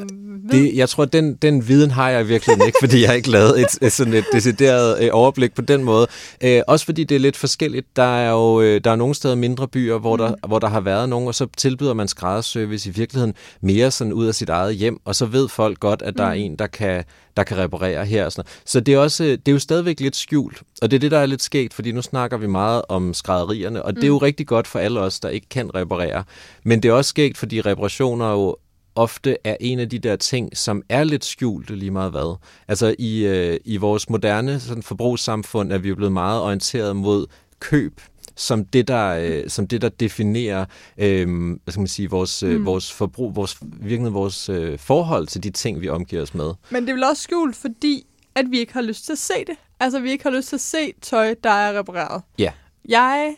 Det, 0.51 0.75
jeg 0.75 0.89
tror, 0.89 1.05
den, 1.05 1.35
den 1.35 1.67
viden 1.67 1.91
har 1.91 2.09
jeg 2.09 2.27
virkelig 2.27 2.65
ikke, 2.65 2.77
fordi 2.81 3.01
jeg 3.01 3.09
har 3.09 3.15
ikke 3.15 3.29
lavet 3.29 3.61
et, 3.61 3.77
et 3.81 3.91
sådan 3.91 4.13
et 4.13 4.25
decideret 4.33 5.03
øh, 5.03 5.09
overblik 5.11 5.55
på 5.55 5.61
den 5.61 5.83
måde. 5.83 6.07
Øh, 6.43 6.61
også 6.67 6.85
fordi 6.85 7.03
det 7.03 7.15
er 7.15 7.19
lidt 7.19 7.37
forskelligt. 7.37 7.95
Der 7.95 8.17
er 8.17 8.31
jo 8.31 8.61
øh, 8.61 8.81
der 8.83 8.91
er 8.91 8.95
nogle 8.95 9.15
steder 9.15 9.35
mindre 9.35 9.67
byer, 9.67 9.97
hvor, 9.97 10.15
mm. 10.15 10.21
der, 10.21 10.47
hvor 10.47 10.59
der 10.59 10.67
har 10.67 10.81
været 10.81 11.09
nogen, 11.09 11.27
og 11.27 11.35
så 11.35 11.47
tilbyder 11.57 11.93
man 11.93 12.07
skrædderservice 12.07 12.89
i 12.89 12.93
virkeligheden 12.93 13.33
mere 13.61 13.91
sådan 13.91 14.13
ud 14.13 14.25
af 14.25 14.35
sit 14.35 14.49
eget 14.49 14.75
hjem, 14.75 14.97
og 15.05 15.15
så 15.15 15.25
ved 15.25 15.49
folk 15.49 15.79
godt, 15.79 16.01
at 16.01 16.17
der 16.17 16.25
mm. 16.25 16.29
er 16.29 16.33
en, 16.33 16.55
der 16.61 16.67
kan, 16.67 17.03
der 17.37 17.43
kan 17.43 17.57
reparere 17.57 18.05
her. 18.05 18.25
Og 18.25 18.31
sådan 18.31 18.49
Så 18.65 18.79
det 18.79 18.93
er, 18.93 18.99
også, 18.99 19.23
det 19.23 19.47
er 19.47 19.51
jo 19.51 19.59
stadigvæk 19.59 19.99
lidt 19.99 20.15
skjult, 20.15 20.61
og 20.81 20.91
det 20.91 20.97
er 20.97 20.99
det, 20.99 21.11
der 21.11 21.19
er 21.19 21.25
lidt 21.25 21.41
skægt, 21.41 21.73
fordi 21.73 21.91
nu 21.91 22.01
snakker 22.01 22.37
vi 22.37 22.47
meget 22.47 22.81
om 22.89 23.13
skrædderierne, 23.13 23.83
og 23.83 23.91
mm. 23.91 23.95
det 23.95 24.03
er 24.03 24.07
jo 24.07 24.17
mm. 24.17 24.23
rigtig 24.23 24.47
godt 24.47 24.67
for 24.67 24.79
alle 24.79 24.99
os, 24.99 25.19
der 25.19 25.29
ikke 25.29 25.49
kan 25.49 25.75
reparere. 25.75 26.23
Men 26.63 26.83
det 26.83 26.89
er 26.89 26.93
også 26.93 27.09
skægt, 27.09 27.37
fordi 27.37 27.61
reparationer 27.61 28.31
jo 28.31 28.55
ofte 28.95 29.37
er 29.43 29.57
en 29.59 29.79
af 29.79 29.89
de 29.89 29.99
der 29.99 30.15
ting, 30.15 30.57
som 30.57 30.83
er 30.89 31.03
lidt 31.03 31.25
skjult 31.25 31.69
lige 31.69 31.91
meget 31.91 32.11
hvad. 32.11 32.37
Altså 32.67 32.95
i, 32.99 33.25
øh, 33.25 33.59
i 33.65 33.77
vores 33.77 34.09
moderne 34.09 34.59
sådan, 34.59 34.83
forbrugssamfund 34.83 35.73
er 35.73 35.77
vi 35.77 35.89
jo 35.89 35.95
blevet 35.95 36.13
meget 36.13 36.41
orienteret 36.41 36.95
mod 36.95 37.27
køb 37.59 38.01
som 38.35 38.65
det, 38.65 38.87
der, 38.87 39.07
øh, 39.09 39.49
som 39.49 39.67
det, 39.67 39.81
der 39.81 39.89
definerer 39.89 40.65
øh, 40.97 41.27
hvad 41.63 41.71
skal 41.71 41.79
man 41.79 41.87
sige, 41.87 42.09
vores, 42.09 42.43
øh, 42.43 42.59
mm. 42.59 42.65
vores 42.65 42.93
forbrug, 42.93 43.35
vores, 43.35 43.57
virkelig 43.61 44.13
vores 44.13 44.49
øh, 44.49 44.79
forhold 44.79 45.27
til 45.27 45.43
de 45.43 45.49
ting, 45.49 45.81
vi 45.81 45.89
omgiver 45.89 46.21
os 46.21 46.33
med. 46.33 46.53
Men 46.69 46.83
det 46.83 46.89
er 46.89 46.93
vel 46.93 47.03
også 47.03 47.23
skjult, 47.23 47.55
fordi 47.55 48.05
at 48.35 48.45
vi 48.51 48.59
ikke 48.59 48.73
har 48.73 48.81
lyst 48.81 49.05
til 49.05 49.11
at 49.11 49.17
se 49.17 49.33
det. 49.47 49.55
Altså, 49.79 49.99
vi 49.99 50.11
ikke 50.11 50.23
har 50.23 50.31
lyst 50.31 50.49
til 50.49 50.55
at 50.55 50.61
se 50.61 50.93
tøj, 51.01 51.35
der 51.43 51.49
er 51.49 51.79
repareret. 51.79 52.21
Ja. 52.39 52.51
Jeg 52.85 53.35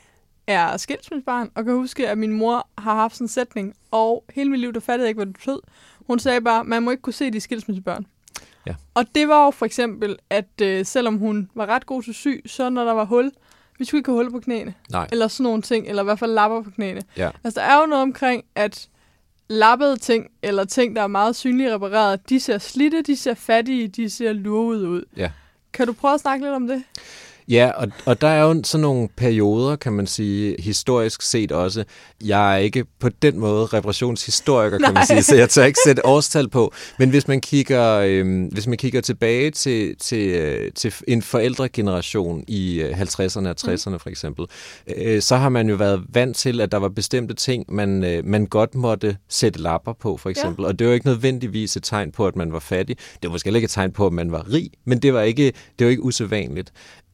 er 0.48 0.78
skilsmissebarn, 0.78 1.52
og 1.56 1.66
kan 1.66 1.74
huske, 1.74 2.10
at 2.10 2.18
min 2.18 2.34
mor 2.34 2.68
har 2.78 2.96
haft 2.96 3.16
sådan 3.16 3.26
en 3.26 3.30
sætning, 3.30 3.74
og 3.92 4.24
hele 4.34 4.50
mit 4.50 4.60
liv, 4.60 4.74
der 4.74 4.80
fattede 4.80 5.06
jeg 5.06 5.10
ikke, 5.10 5.18
hvad 5.18 5.26
det 5.26 5.36
betød. 5.36 5.60
Hun 6.08 6.20
sagde 6.20 6.42
bare, 6.42 6.64
man 6.64 6.84
må 6.84 6.92
ikke 6.92 7.02
kunne 7.02 7.14
se 7.14 7.32
de 7.32 7.40
skilsmissebørn. 7.40 8.06
Ja. 8.68 8.76
Og 8.94 9.06
det 9.16 9.28
var 9.28 9.46
jo 9.46 9.52
for 9.52 9.66
eksempel, 9.66 10.18
at 10.30 10.62
øh, 10.62 10.86
selvom 10.86 11.18
hun 11.18 11.50
var 11.56 11.66
ret 11.66 11.86
god 11.86 12.04
til 12.04 12.14
syg, 12.14 12.44
så 12.46 12.70
når 12.70 12.84
der 12.86 12.94
var 12.94 13.06
hul, 13.06 13.32
vi 13.80 13.86
skulle 13.86 14.00
ikke 14.00 14.12
have 14.12 14.24
hul 14.24 14.32
på 14.32 14.40
knæene. 14.40 14.74
Nej. 14.92 15.08
Eller 15.12 15.28
sådan 15.28 15.44
nogle 15.44 15.62
ting, 15.62 15.88
eller 15.88 16.04
i 16.04 16.06
hvert 16.06 16.20
fald 16.20 16.32
lapper 16.32 16.62
på 16.62 16.72
knæene. 16.72 17.02
Ja. 17.18 17.32
Altså, 17.44 17.60
der 17.60 17.66
er 17.66 17.80
jo 17.80 17.86
noget 17.86 18.02
omkring, 18.02 18.44
at 18.56 18.90
lappede 19.48 19.98
ting, 19.98 20.28
eller 20.42 20.66
ting, 20.66 20.96
der 20.96 21.02
er 21.02 21.08
meget 21.08 21.36
synligt 21.36 21.72
repareret, 21.72 22.30
de 22.30 22.40
ser 22.40 22.58
slidte, 22.58 23.02
de 23.02 23.16
ser 23.16 23.34
fattige, 23.34 23.88
de 23.88 24.10
ser 24.10 24.34
lurvede 24.34 24.90
ud. 24.90 25.04
Ja. 25.18 25.32
Kan 25.74 25.88
du 25.88 25.94
prøve 25.94 26.14
at 26.14 26.20
snakke 26.20 26.46
lidt 26.46 26.56
om 26.56 26.68
det? 26.68 26.84
Ja, 27.50 27.72
og, 27.76 27.88
og 28.06 28.22
der 28.22 28.28
er 28.28 28.42
jo 28.42 28.62
sådan 28.64 28.82
nogle 28.82 29.10
perioder, 29.18 29.76
kan 29.76 29.94
man 29.94 30.08
sige, 30.08 30.56
historisk 30.60 31.22
set 31.22 31.52
også. 31.52 31.84
Jeg 32.26 32.54
er 32.54 32.58
ikke 32.58 32.86
på 33.00 33.10
den 33.10 33.40
måde 33.40 33.66
reparationshistoriker, 33.66 34.78
kan 34.78 34.94
man 34.94 35.06
sige, 35.06 35.24
så 35.24 35.36
jeg 35.36 35.50
tør 35.50 35.64
ikke 35.64 35.80
sætte 35.86 36.06
årstal 36.06 36.50
på. 36.50 36.74
Men 37.00 37.10
hvis 37.10 37.28
man 37.28 37.42
kigger, 37.42 38.00
øh, 38.06 38.48
hvis 38.52 38.68
man 38.68 38.78
kigger 38.78 39.02
tilbage 39.02 39.52
til, 39.52 39.96
til, 40.00 40.30
øh, 40.30 40.72
til 40.72 40.94
en 41.08 41.22
forældregeneration 41.22 42.44
i 42.48 42.82
øh, 42.82 43.02
50'erne 43.02 43.48
og 43.48 43.56
60'erne 43.62 43.98
for 43.98 44.10
eksempel, 44.10 44.46
øh, 44.98 45.22
så 45.22 45.36
har 45.36 45.50
man 45.50 45.70
jo 45.70 45.76
været 45.76 46.04
vant 46.10 46.38
til, 46.38 46.62
at 46.62 46.72
der 46.72 46.78
var 46.78 46.90
bestemte 46.90 47.34
ting, 47.34 47.66
man, 47.70 48.04
øh, 48.04 48.26
man 48.26 48.46
godt 48.46 48.76
måtte 48.76 49.18
sætte 49.30 49.62
lapper 49.62 49.94
på, 49.94 50.18
for 50.18 50.30
eksempel. 50.30 50.64
Ja. 50.64 50.68
Og 50.68 50.80
det 50.80 50.88
var 50.88 50.94
ikke 50.94 51.06
nødvendigvis 51.06 51.78
et 51.78 51.84
tegn 51.84 52.12
på, 52.12 52.28
at 52.28 52.36
man 52.36 52.54
var 52.54 52.60
fattig. 52.60 52.98
Det 52.98 53.24
var 53.24 53.30
måske 53.30 53.50
ikke 53.50 53.66
et 53.66 53.72
tegn 53.72 53.92
på, 53.92 54.08
at 54.08 54.14
man 54.14 54.32
var 54.32 54.54
rig, 54.54 54.70
men 54.86 55.00
det 55.00 55.14
var 55.14 55.22
ikke, 55.22 55.54
det 55.80 55.86
var 55.86 55.92
ikke 55.92 56.04
usædvanligt. 56.04 56.72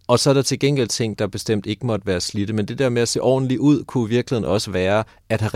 Og 0.09 0.19
så 0.19 0.29
er 0.29 0.33
der 0.33 0.41
til 0.41 0.59
gengæld 0.59 0.87
ting, 0.87 1.19
der 1.19 1.27
bestemt 1.27 1.65
ikke 1.65 1.85
måtte 1.85 2.07
være 2.07 2.19
slidte, 2.19 2.53
men 2.53 2.65
det 2.65 2.79
der 2.79 2.89
med 2.89 3.01
at 3.01 3.07
se 3.07 3.21
ordentligt 3.21 3.59
ud, 3.59 3.83
kunne 3.83 4.05
i 4.05 4.09
virkeligheden 4.09 4.51
også 4.51 4.71
være 4.71 5.03
at 5.29 5.41
have 5.41 5.51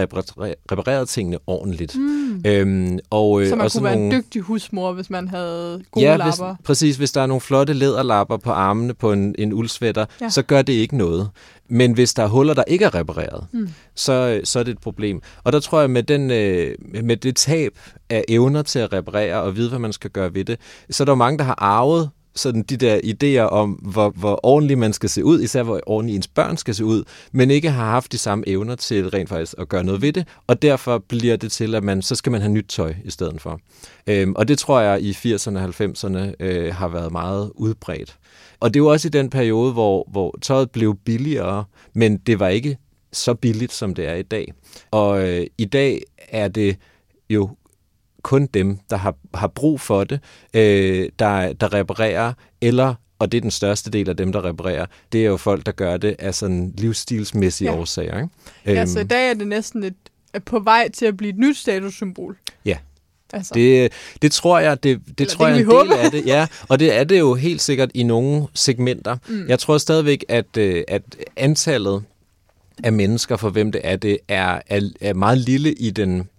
repareret, 0.72 1.10
tingene 1.10 1.38
ordentligt. 1.48 1.96
Mm. 1.96 2.42
Øhm, 2.46 3.00
og, 3.10 3.42
øh, 3.42 3.50
Så 3.50 3.56
man 3.56 3.66
og 3.66 3.72
kunne 3.72 3.84
være 3.84 3.96
nogle, 3.96 4.16
en 4.16 4.22
dygtig 4.24 4.42
husmor, 4.42 4.92
hvis 4.94 5.10
man 5.10 5.28
havde 5.28 5.84
gode 5.92 6.06
ja, 6.06 6.16
lapper. 6.16 6.54
hvis, 6.54 6.66
præcis. 6.66 6.96
Hvis 6.98 7.12
der 7.12 7.22
er 7.22 7.26
nogle 7.26 7.42
flotte 7.42 7.74
læderlapper 7.74 8.38
på 8.38 8.52
armene 8.52 8.94
på 8.94 9.12
en, 9.12 9.36
en 9.38 9.54
uldsvætter, 9.54 10.06
Ja. 10.22 10.30
så 10.30 10.42
gør 10.42 10.62
det 10.62 10.74
ikke 10.74 10.98
noget. 10.98 11.30
Men 11.70 11.94
hvis 11.94 12.13
der 12.13 12.24
er 12.24 12.28
huller, 12.28 12.54
der 12.54 12.63
ikke 12.68 12.86
er 12.86 12.96
repareret, 12.96 13.46
mm. 13.52 13.70
så, 13.96 14.42
så 14.44 14.60
er 14.60 14.63
det 14.63 14.72
et 14.72 14.82
problem. 14.82 15.22
Og 15.44 15.54
der 15.54 15.60
tror 15.60 15.80
jeg, 15.80 15.89
med, 15.89 16.04
den, 16.04 16.32
øh, 16.32 16.76
med 17.04 17.18
det 17.18 17.36
tab 17.36 17.72
af 18.10 18.24
evner 18.28 18.62
til 18.62 18.80
at 18.80 18.94
reparere 18.94 19.42
og 19.42 19.56
vide, 19.56 19.70
hvad 19.70 19.80
man 19.80 19.94
skal 19.94 20.10
gøre 20.10 20.34
ved 20.34 20.46
det, 20.46 20.60
så 20.89 21.04
er 21.04 21.06
der 21.06 21.12
jo 21.12 21.16
mange, 21.16 21.38
der 21.38 21.44
har 21.44 21.56
arvet 21.58 22.10
sådan 22.36 22.63
de 22.63 22.78
der 22.78 23.00
idéer 23.04 23.50
om, 23.50 23.72
hvor, 23.72 24.10
hvor 24.10 24.39
ordentligt 24.43 24.80
man 24.80 24.93
skal 24.93 25.10
se 25.10 25.26
ud, 25.26 25.41
især 25.41 25.63
hvor 25.63 25.82
ordentligt 25.86 26.15
ens 26.15 26.28
børn 26.28 26.58
skal 26.58 26.76
se 26.76 26.86
ud, 26.86 27.04
men 27.32 27.52
ikke 27.52 27.69
har 27.69 27.86
haft 27.86 28.12
de 28.12 28.17
samme 28.17 28.48
evner 28.48 28.76
til 28.76 29.10
rent 29.10 29.30
faktisk 29.30 29.56
at 29.58 29.69
gøre 29.69 29.84
noget 29.84 30.02
ved 30.02 30.13
det, 30.13 30.28
og 30.48 30.62
derfor 30.62 30.98
bliver 30.98 31.36
det 31.36 31.52
til, 31.52 31.76
at 31.76 31.84
man 31.84 32.02
så 32.02 32.15
skal 32.15 32.32
man 32.32 32.41
have 32.41 32.54
nyt 32.54 32.65
tøj 32.69 32.93
i 33.06 33.12
stedet 33.12 33.41
for. 33.41 33.60
Øhm, 34.08 34.34
og 34.36 34.48
det 34.48 34.60
tror 34.60 34.80
jeg 34.80 35.02
i 35.02 35.12
80'erne 35.12 35.58
og 35.58 35.65
90'erne 35.65 36.34
øh, 36.39 36.76
har 36.76 36.88
været 36.88 37.12
meget 37.12 37.52
udbredt. 37.56 38.17
Og 38.60 38.74
det 38.74 38.84
var 38.84 38.89
også 38.89 39.08
i 39.08 39.12
den 39.12 39.30
periode, 39.30 39.74
hvor, 39.74 40.08
hvor 40.12 40.36
tøjet 40.41 40.72
blev 40.72 40.98
billigere, 41.06 41.65
men 41.93 42.17
det 42.17 42.39
var 42.39 42.48
ikke 42.48 42.78
så 43.12 43.34
billigt, 43.34 43.74
som 43.74 43.93
det 43.93 44.08
er 44.08 44.15
i 44.15 44.22
dag. 44.22 44.54
Og 44.91 45.30
øh, 45.30 45.48
i 45.58 45.65
dag 45.65 46.02
er 46.30 46.48
det 46.48 46.78
jo 47.30 47.50
kun 48.24 48.46
dem, 48.46 48.78
der 48.90 48.98
har, 48.98 49.16
har 49.34 49.48
brug 49.48 49.82
for 49.82 50.04
det, 50.04 50.20
øh, 50.54 51.10
der, 51.20 51.54
der 51.54 51.74
reparerer, 51.74 52.34
eller, 52.62 52.94
og 53.20 53.32
det 53.32 53.38
er 53.38 53.42
den 53.42 53.52
største 53.52 53.92
del 53.92 54.10
af 54.10 54.18
dem, 54.18 54.32
der 54.32 54.46
reparerer, 54.46 54.86
det 55.12 55.22
er 55.22 55.26
jo 55.26 55.38
folk, 55.38 55.66
der 55.66 55.72
gør 55.72 55.98
det 55.98 56.16
af 56.20 56.36
sådan 56.36 56.74
livsstilsmæssige 56.78 57.72
Ja. 57.72 57.78
årsager. 57.78 58.18
Ikke? 58.22 58.80
Ja, 58.80 58.86
så 58.86 59.00
i 59.00 59.04
dag 59.04 59.30
er 59.30 59.34
det 59.34 59.48
næsten 59.48 59.84
et, 59.84 59.94
på 60.46 60.60
vej 60.60 60.90
til 60.90 61.06
at 61.06 61.18
blive 61.18 61.30
et 61.30 61.38
nyt 61.38 61.58
statussymbol. 61.58 62.38
Ja. 62.66 62.78
Altså, 63.34 63.52
Det, 63.54 63.92
det 64.22 64.32
tror 64.32 64.60
jeg, 64.60 64.84
det, 64.84 65.02
det 65.08 65.20
Eller 65.20 65.34
tror 65.34 65.46
det 65.46 65.52
jeg 65.56 65.62
er 65.66 65.82
en 65.82 65.88
del 65.90 65.98
af 66.00 66.12
det. 66.12 66.26
Ja, 66.26 66.48
og 66.70 66.80
det 66.80 66.94
er 67.00 67.04
det 67.04 67.20
jo 67.20 67.34
helt 67.36 67.62
sikkert 67.62 67.92
i 67.94 68.04
nogle 68.04 68.48
segmenter. 68.54 69.18
Mm. 69.28 69.48
Jeg 69.48 69.60
tror 69.60 69.78
stadigvæk, 69.78 70.26
at, 70.30 70.58
øh, 70.58 70.84
at 70.88 71.02
antallet 71.38 72.04
af 72.84 72.94
mennesker, 72.94 73.38
for 73.38 73.50
hvem 73.50 73.72
det 73.72 73.82
er, 73.84 73.96
det 73.96 74.18
er, 74.28 74.60
er, 74.68 74.90
er 75.02 75.14
meget 75.14 75.38
lille 75.38 75.74
i 75.74 75.90
den 75.92 76.30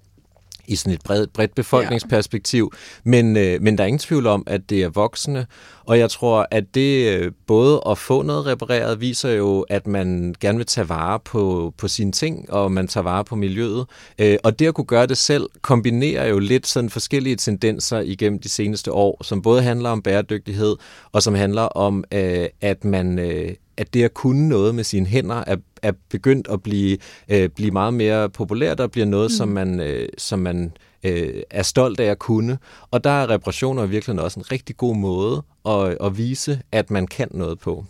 i 0.69 0.77
sådan 0.77 0.93
et 0.93 1.03
bredt, 1.05 1.33
bredt 1.33 1.55
befolkningsperspektiv, 1.55 2.73
ja. 2.73 3.11
men, 3.11 3.37
øh, 3.37 3.63
men 3.63 3.79
der 3.79 3.85
er 3.85 3.89
ingen 3.89 3.99
tvivl 3.99 4.27
om, 4.27 4.43
at 4.47 4.71
det 4.71 4.83
er 4.83 4.89
voksende, 4.89 5.47
og 5.87 5.99
jeg 5.99 6.11
tror, 6.11 6.47
at 6.51 6.65
det 6.75 7.19
øh, 7.19 7.33
både 7.47 7.83
at 7.91 7.99
få 7.99 8.23
noget 8.23 8.47
repareret, 8.47 9.01
viser 9.01 9.31
jo, 9.31 9.61
at 9.61 9.87
man 9.87 10.35
gerne 10.41 10.59
vil 10.59 10.67
tage 10.67 10.89
vare 10.89 11.21
på, 11.21 11.75
på 11.79 11.89
sine 11.89 12.13
ting, 12.13 12.53
og 12.53 12.73
man 12.73 12.89
tager 12.89 13.05
vare 13.05 13.25
på 13.25 13.37
miljøet, 13.37 13.87
øh, 14.19 14.37
og 14.45 14.59
det 14.59 14.67
at 14.67 14.75
kunne 14.75 14.85
gøre 14.85 15.07
det 15.07 15.19
selv, 15.19 15.51
kombinerer 15.63 16.29
jo 16.29 16.39
lidt 16.39 16.67
sådan 16.67 16.91
forskellige 16.91 17.37
tendenser 17.37 18.01
igennem 18.01 18.39
de 18.39 18.49
seneste 18.49 18.93
år, 18.93 19.25
som 19.25 19.43
både 19.43 19.63
handler 19.63 19.91
om 19.91 20.03
bæredygtighed, 20.03 20.77
og 21.13 21.23
som 21.23 21.35
handler 21.35 21.63
om, 21.63 22.05
øh, 22.13 22.47
at 22.61 22.85
man... 22.85 23.19
Øh, 23.19 23.55
at 23.77 23.95
det 23.95 24.05
at 24.05 24.15
kunne 24.15 24.49
noget 24.49 24.75
med 24.75 24.85
sine 24.85 25.07
hænder 25.07 25.45
er, 25.47 25.57
er 25.83 25.93
begyndt 26.09 26.49
at 26.51 26.63
blive, 26.63 26.99
øh, 27.29 27.49
blive 27.49 27.71
meget 27.71 27.95
mere 27.95 28.31
populært 28.31 28.81
og 28.81 28.91
bliver 28.91 29.07
noget, 29.07 29.31
mm. 29.31 29.37
som 29.37 29.49
man, 29.49 29.81
øh, 29.81 30.09
som 30.19 30.39
man 30.39 30.73
øh, 31.05 31.43
er 31.51 31.63
stolt 31.63 32.01
af 32.01 32.07
at 32.11 32.19
kunne. 32.19 32.59
Og 32.91 33.05
der 33.05 33.11
er 33.11 33.31
reparationer 33.31 33.87
virkelig 33.87 34.21
også 34.21 34.41
en 34.41 34.53
rigtig 34.53 34.77
god 34.77 34.97
måde 34.97 35.43
at, 35.67 35.97
at 36.07 36.19
vise, 36.19 36.61
at 36.73 36.91
man 36.91 37.07
kan 37.07 37.29
noget 37.31 37.59
på. 37.59 37.85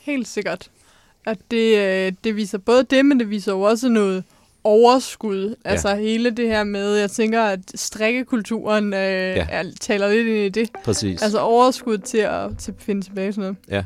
helt 0.00 0.28
sikkert. 0.28 0.70
At 1.26 1.38
det, 1.50 1.78
øh, 1.78 2.12
det 2.24 2.36
viser 2.36 2.58
både 2.58 2.82
det, 2.90 3.06
men 3.06 3.20
det 3.20 3.30
viser 3.30 3.52
jo 3.52 3.60
også 3.60 3.88
noget 3.88 4.24
overskud. 4.64 5.54
Ja. 5.64 5.70
Altså 5.70 5.94
hele 5.94 6.30
det 6.30 6.48
her 6.48 6.64
med, 6.64 6.94
jeg 6.94 7.10
tænker, 7.10 7.42
at 7.42 7.60
strikkekulturen 7.74 8.92
øh, 8.94 9.00
ja. 9.00 9.46
er, 9.50 9.64
taler 9.80 10.08
lidt 10.08 10.26
ind 10.26 10.36
i 10.36 10.60
det. 10.60 10.70
Præcis. 10.84 11.22
Altså 11.22 11.38
overskud 11.38 11.98
til 11.98 12.18
at, 12.18 12.50
til 12.58 12.72
at 12.72 12.76
finde 12.78 13.02
tilbage 13.02 13.32
til 13.32 13.40
noget. 13.40 13.56
Ja. 13.70 13.82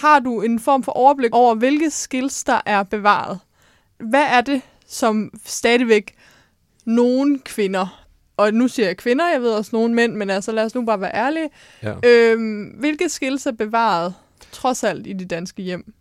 Har 0.00 0.18
du 0.18 0.40
en 0.40 0.60
form 0.60 0.82
for 0.82 0.92
overblik 0.92 1.34
over, 1.34 1.54
hvilke 1.54 1.90
skills, 1.90 2.44
der 2.44 2.60
er 2.66 2.82
bevaret? 2.82 3.38
Hvad 3.98 4.24
er 4.24 4.40
det, 4.40 4.62
som 4.86 5.30
stadigvæk 5.44 6.14
nogle 6.84 7.38
kvinder, 7.38 8.06
og 8.36 8.54
nu 8.54 8.68
siger 8.68 8.86
jeg 8.86 8.96
kvinder, 8.96 9.28
jeg 9.28 9.42
ved 9.42 9.50
også 9.50 9.70
nogle 9.72 9.94
mænd, 9.94 10.14
men 10.14 10.30
altså 10.30 10.52
lad 10.52 10.64
os 10.64 10.74
nu 10.74 10.84
bare 10.84 11.00
være 11.00 11.14
ærlige. 11.14 11.50
Ja. 11.82 11.94
Øhm, 12.04 12.62
hvilke 12.62 13.08
skills 13.08 13.46
er 13.46 13.52
bevaret, 13.52 14.14
trods 14.52 14.84
alt, 14.84 15.06
i 15.06 15.12
de 15.12 15.24
danske 15.24 15.62
hjem? 15.62 15.94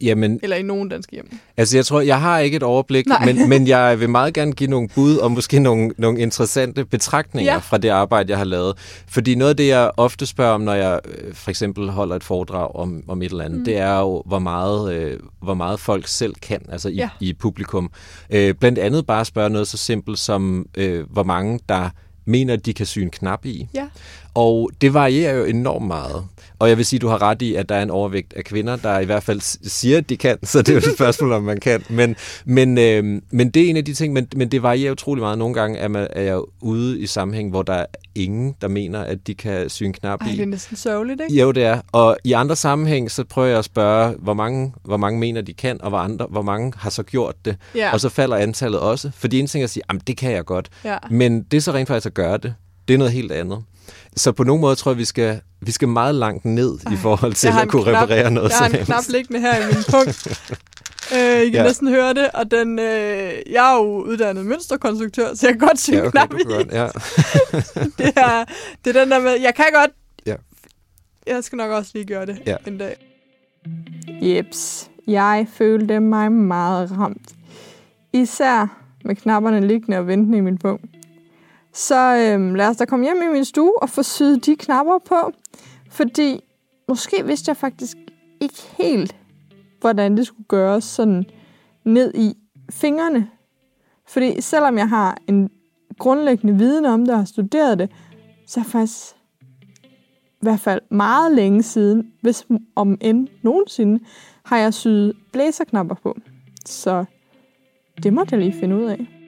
Jamen, 0.00 0.40
Eller 0.42 0.56
i 0.56 0.62
nogle 0.62 0.90
danske 0.90 1.12
hjem? 1.12 1.38
altså 1.56 1.76
jeg 1.76 1.86
tror, 1.86 2.00
jeg 2.00 2.20
har 2.20 2.38
ikke 2.38 2.56
et 2.56 2.62
overblik, 2.62 3.06
Nej. 3.06 3.24
men, 3.24 3.48
men 3.48 3.66
jeg 3.68 4.00
vil 4.00 4.10
meget 4.10 4.34
gerne 4.34 4.52
give 4.52 4.70
nogle 4.70 4.88
bud 4.94 5.16
og 5.16 5.32
måske 5.32 5.58
nogle, 5.58 5.90
nogle 5.98 6.20
interessante 6.20 6.84
betragtninger 6.84 7.52
Ja. 7.52 7.58
fra 7.58 7.78
det 7.78 7.88
arbejde, 7.88 8.30
jeg 8.30 8.38
har 8.38 8.44
lavet. 8.44 8.74
Fordi 9.08 9.34
noget 9.34 9.50
af 9.50 9.56
det, 9.56 9.68
jeg 9.68 9.90
ofte 9.96 10.26
spørger 10.26 10.52
om, 10.54 10.60
når 10.60 10.74
jeg 10.74 11.00
øh, 11.04 11.34
for 11.34 11.50
eksempel 11.50 11.90
holder 11.90 12.16
et 12.16 12.24
foredrag 12.24 12.76
om, 12.76 13.02
om 13.08 13.22
et 13.22 13.30
eller 13.30 13.44
andet, 13.44 13.58
mm. 13.58 13.64
det 13.64 13.76
er 13.78 13.98
jo, 14.00 14.22
hvor 14.26 14.38
meget, 14.38 14.94
øh, 14.94 15.20
hvor 15.42 15.54
meget 15.54 15.80
folk 15.80 16.06
selv 16.08 16.34
kan, 16.42 16.60
altså 16.68 16.88
i, 16.88 16.94
Ja. 16.94 17.08
i 17.20 17.32
publikum. 17.32 17.90
Øh, 18.30 18.54
blandt 18.54 18.78
andet 18.78 19.06
bare 19.06 19.24
spørge 19.24 19.50
noget 19.50 19.68
så 19.68 19.76
simpelt 19.76 20.18
som, 20.18 20.66
øh, 20.76 21.04
hvor 21.10 21.22
mange 21.22 21.60
der 21.68 21.88
mener, 22.26 22.56
de 22.56 22.74
kan 22.74 22.86
sy 22.86 22.98
en 22.98 23.10
knap 23.10 23.46
i. 23.46 23.68
Ja. 23.74 23.86
Og 24.34 24.70
det 24.80 24.94
varierer 24.94 25.34
jo 25.34 25.44
enormt 25.44 25.86
meget. 25.86 26.24
Og 26.58 26.68
jeg 26.68 26.76
vil 26.76 26.86
sige, 26.86 27.00
du 27.00 27.08
har 27.08 27.22
ret 27.22 27.42
i, 27.42 27.54
at 27.54 27.68
der 27.68 27.74
er 27.74 27.82
en 27.82 27.90
overvægt 27.90 28.32
af 28.32 28.44
kvinder, 28.44 28.76
der 28.76 28.98
i 28.98 29.04
hvert 29.04 29.22
fald 29.22 29.40
siger, 29.68 29.98
at 29.98 30.08
de 30.08 30.16
kan, 30.16 30.38
så 30.46 30.58
det 30.58 30.68
er 30.68 30.72
jo 30.72 30.78
et 30.78 30.94
spørgsmål, 30.94 31.32
om 31.32 31.42
man 31.42 31.60
kan. 31.60 31.82
Men, 31.90 32.16
men, 32.44 32.78
øh, 32.78 33.22
men 33.30 33.50
det 33.50 33.62
er 33.64 33.70
en 33.70 33.76
af 33.76 33.84
de 33.84 33.94
ting, 33.94 34.12
men, 34.12 34.28
men 34.36 34.48
det 34.48 34.62
varierer 34.62 34.92
utrolig 34.92 35.22
meget. 35.22 35.38
Nogle 35.38 35.54
gange 35.54 35.78
er, 35.78 35.88
man, 35.88 36.06
er 36.10 36.22
jeg 36.22 36.40
ude 36.60 37.00
i 37.00 37.06
sammenhæng, 37.06 37.50
hvor 37.50 37.62
der 37.62 37.72
er 37.72 37.86
ingen, 38.14 38.54
der 38.60 38.68
mener, 38.68 39.00
at 39.00 39.26
de 39.26 39.34
kan 39.34 39.68
sy 39.68 39.82
en 39.82 39.92
knap 39.92 40.20
Ej, 40.20 40.28
i. 40.28 40.32
det 40.32 40.42
er 40.42 40.46
næsten 40.46 40.76
sørgeligt, 40.76 41.20
ikke? 41.20 41.40
Jo, 41.40 41.52
det 41.52 41.64
er. 41.64 41.80
Og 41.92 42.16
i 42.24 42.32
andre 42.32 42.56
sammenhæng, 42.56 43.10
så 43.10 43.24
prøver 43.24 43.48
jeg 43.48 43.58
at 43.58 43.64
spørge, 43.64 44.14
hvor 44.18 44.34
mange, 44.34 44.72
hvor 44.84 44.96
mange 44.96 45.18
mener, 45.20 45.40
de 45.40 45.54
kan, 45.54 45.82
og 45.82 45.88
hvor, 45.88 45.98
andre, 45.98 46.26
hvor 46.30 46.42
mange 46.42 46.72
har 46.76 46.90
så 46.90 47.02
gjort 47.02 47.34
det. 47.44 47.56
Ja. 47.74 47.92
Og 47.92 48.00
så 48.00 48.08
falder 48.08 48.36
antallet 48.36 48.80
også. 48.80 49.10
Fordi 49.14 49.38
en 49.38 49.46
ting 49.46 49.62
er 49.62 49.64
at 49.64 49.70
sige, 49.70 49.82
jamen 49.90 50.02
det 50.06 50.16
kan 50.16 50.32
jeg 50.32 50.44
godt. 50.44 50.68
Ja. 50.84 50.98
Men 51.10 51.42
det 51.42 51.56
er 51.56 51.60
så 51.60 51.72
rent 51.72 51.88
faktisk 51.88 52.06
at 52.06 52.14
gøre 52.14 52.36
det, 52.36 52.54
det 52.88 52.94
er 52.94 52.98
noget 52.98 53.12
helt 53.12 53.32
andet. 53.32 53.58
Så 54.16 54.32
på 54.32 54.44
nogen 54.44 54.60
måde 54.60 54.76
tror 54.76 54.90
jeg, 54.90 54.98
vi 54.98 55.04
skal, 55.04 55.40
vi 55.60 55.72
skal 55.72 55.88
meget 55.88 56.14
langt 56.14 56.44
ned 56.44 56.78
i 56.92 56.96
forhold 56.96 57.32
til 57.34 57.48
at 57.48 57.68
kunne 57.68 57.82
knap- 57.82 57.88
reparere 58.02 58.30
noget 58.30 58.50
Jeg 58.50 58.58
har 58.58 58.66
en 58.78 58.84
knap 58.84 59.04
liggende 59.08 59.40
her 59.40 59.56
i 59.62 59.66
min 59.66 59.84
punkt. 59.90 60.26
øh, 61.14 61.40
I 61.40 61.44
kan 61.44 61.52
ja. 61.52 61.62
Næsten 61.62 61.88
høre 61.88 62.14
det, 62.14 62.28
og 62.34 62.50
den, 62.50 62.78
øh, 62.78 63.32
jeg 63.50 63.72
er 63.72 63.76
jo 63.76 64.02
uddannet 64.02 64.46
mønsterkonstruktør, 64.46 65.34
så 65.34 65.46
jeg 65.46 65.58
kan 65.58 65.68
godt 65.68 65.88
en 65.88 65.94
Ja, 65.94 66.00
okay, 66.00 66.10
knap 66.10 66.34
i. 66.40 66.42
godt, 66.44 66.72
ja. 66.72 66.84
det, 68.04 68.12
er, 68.16 68.44
det 68.84 68.96
er 68.96 69.00
den 69.00 69.10
der 69.10 69.20
med, 69.20 69.32
jeg 69.42 69.54
kan 69.56 69.64
godt. 69.74 69.90
Ja. 70.26 70.34
Jeg 71.26 71.44
skal 71.44 71.56
nok 71.56 71.70
også 71.70 71.90
lige 71.94 72.06
gøre 72.06 72.26
det 72.26 72.38
Ja. 72.46 72.56
en 72.66 72.78
dag. 72.78 72.96
Jeps, 74.22 74.90
jeg 75.06 75.46
følte 75.54 76.00
mig 76.00 76.32
meget 76.32 76.90
ramt. 76.98 77.28
Især 78.12 78.78
med 79.04 79.16
knapperne 79.16 79.66
liggende 79.66 79.98
og 79.98 80.06
ventende 80.06 80.38
i 80.38 80.40
min 80.40 80.58
pung. 80.58 80.80
Så 81.74 82.16
øhm, 82.16 82.54
lad 82.54 82.68
os 82.68 82.76
da 82.76 82.84
komme 82.84 83.04
hjem 83.04 83.22
i 83.22 83.32
min 83.32 83.44
stue 83.44 83.82
og 83.82 83.90
få 83.90 84.02
syet 84.02 84.46
de 84.46 84.56
knapper 84.56 84.98
på. 84.98 85.32
Fordi 85.90 86.40
måske 86.88 87.26
vidste 87.26 87.48
jeg 87.48 87.56
faktisk 87.56 87.96
ikke 88.40 88.62
helt, 88.78 89.16
hvordan 89.80 90.16
det 90.16 90.26
skulle 90.26 90.46
gøres 90.48 90.84
sådan 90.84 91.24
ned 91.84 92.14
i 92.14 92.34
fingrene. 92.70 93.28
Fordi 94.06 94.40
selvom 94.40 94.78
jeg 94.78 94.88
har 94.88 95.18
en 95.28 95.50
grundlæggende 95.98 96.58
viden 96.58 96.84
om 96.84 97.00
det 97.00 97.10
og 97.10 97.18
har 97.18 97.24
studeret 97.24 97.78
det, 97.78 97.90
så 98.46 98.60
er 98.60 98.64
faktisk 98.64 99.16
i 100.26 100.40
hvert 100.40 100.60
fald 100.60 100.80
meget 100.90 101.34
længe 101.34 101.62
siden, 101.62 102.12
hvis 102.20 102.46
om 102.76 102.98
end 103.00 103.28
nogensinde, 103.42 104.04
har 104.44 104.58
jeg 104.58 104.74
syet 104.74 105.16
blæserknapper 105.32 105.94
på. 105.94 106.16
Så 106.66 107.04
det 108.02 108.12
må 108.12 108.24
jeg 108.30 108.38
lige 108.38 108.60
finde 108.60 108.76
ud 108.76 108.84
af. 108.84 109.23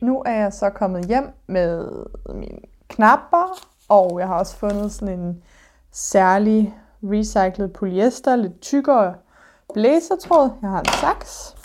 Nu 0.00 0.22
er 0.26 0.32
jeg 0.32 0.52
så 0.52 0.70
kommet 0.70 1.04
hjem 1.04 1.30
med 1.46 1.88
mine 2.34 2.58
knapper, 2.88 3.66
og 3.88 4.20
jeg 4.20 4.28
har 4.28 4.38
også 4.38 4.56
fundet 4.56 4.92
sådan 4.92 5.18
en 5.18 5.42
særlig 5.92 6.74
recyclet 7.02 7.72
polyester, 7.72 8.36
lidt 8.36 8.60
tykkere 8.60 9.14
blæsertråd. 9.74 10.50
Jeg 10.62 10.70
har 10.70 10.80
en 10.80 10.86
saks, 10.86 11.56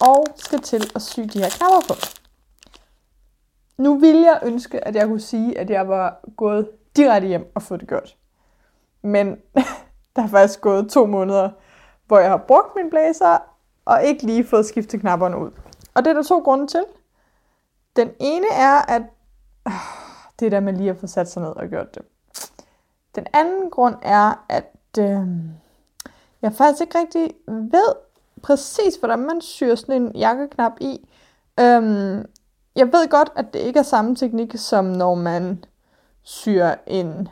og 0.00 0.26
skal 0.36 0.58
til 0.58 0.90
at 0.94 1.02
sy 1.02 1.20
de 1.20 1.38
her 1.38 1.48
knapper 1.50 1.80
på. 1.88 1.94
Nu 3.78 3.98
vil 3.98 4.16
jeg 4.16 4.40
ønske, 4.42 4.86
at 4.86 4.94
jeg 4.94 5.06
kunne 5.06 5.20
sige, 5.20 5.58
at 5.58 5.70
jeg 5.70 5.88
var 5.88 6.20
gået 6.36 6.70
direkte 6.96 7.28
hjem 7.28 7.52
og 7.54 7.62
fået 7.62 7.80
det 7.80 7.88
gjort. 7.88 8.16
Men 9.02 9.36
der 10.16 10.22
er 10.22 10.28
faktisk 10.28 10.60
gået 10.60 10.90
to 10.90 11.06
måneder, 11.06 11.50
hvor 12.06 12.18
jeg 12.18 12.30
har 12.30 12.44
brugt 12.48 12.76
min 12.76 12.90
blæser, 12.90 13.38
og 13.84 14.02
ikke 14.04 14.26
lige 14.26 14.44
fået 14.44 14.66
skiftet 14.66 15.00
knapperne 15.00 15.38
ud. 15.38 15.50
Og 15.94 16.04
det 16.04 16.10
er 16.10 16.14
der 16.14 16.22
to 16.22 16.38
grunde 16.38 16.66
til. 16.66 16.84
Den 18.00 18.10
ene 18.20 18.46
er, 18.52 18.74
at 18.74 19.02
øh, 19.66 19.72
det 20.40 20.52
der 20.52 20.60
med 20.60 20.72
lige 20.72 20.90
at 20.90 20.96
få 20.96 21.06
sat 21.06 21.30
sig 21.30 21.42
ned 21.42 21.50
og 21.50 21.68
gjort 21.68 21.94
det. 21.94 22.02
Den 23.14 23.26
anden 23.32 23.70
grund 23.70 23.94
er, 24.02 24.44
at 24.48 24.74
øh, 24.98 25.28
jeg 26.42 26.52
faktisk 26.52 26.80
ikke 26.80 26.98
rigtig 26.98 27.34
ved 27.46 27.94
præcis, 28.42 28.94
hvordan 28.96 29.18
man 29.18 29.40
syr 29.40 29.74
sådan 29.74 30.02
en 30.02 30.16
jakkeknap 30.16 30.72
i. 30.80 31.08
Øhm, 31.60 32.24
jeg 32.76 32.86
ved 32.92 33.08
godt, 33.08 33.32
at 33.36 33.52
det 33.52 33.58
ikke 33.58 33.78
er 33.78 33.82
samme 33.82 34.16
teknik, 34.16 34.52
som 34.56 34.84
når 34.84 35.14
man 35.14 35.64
syr 36.22 36.70
en 36.86 37.28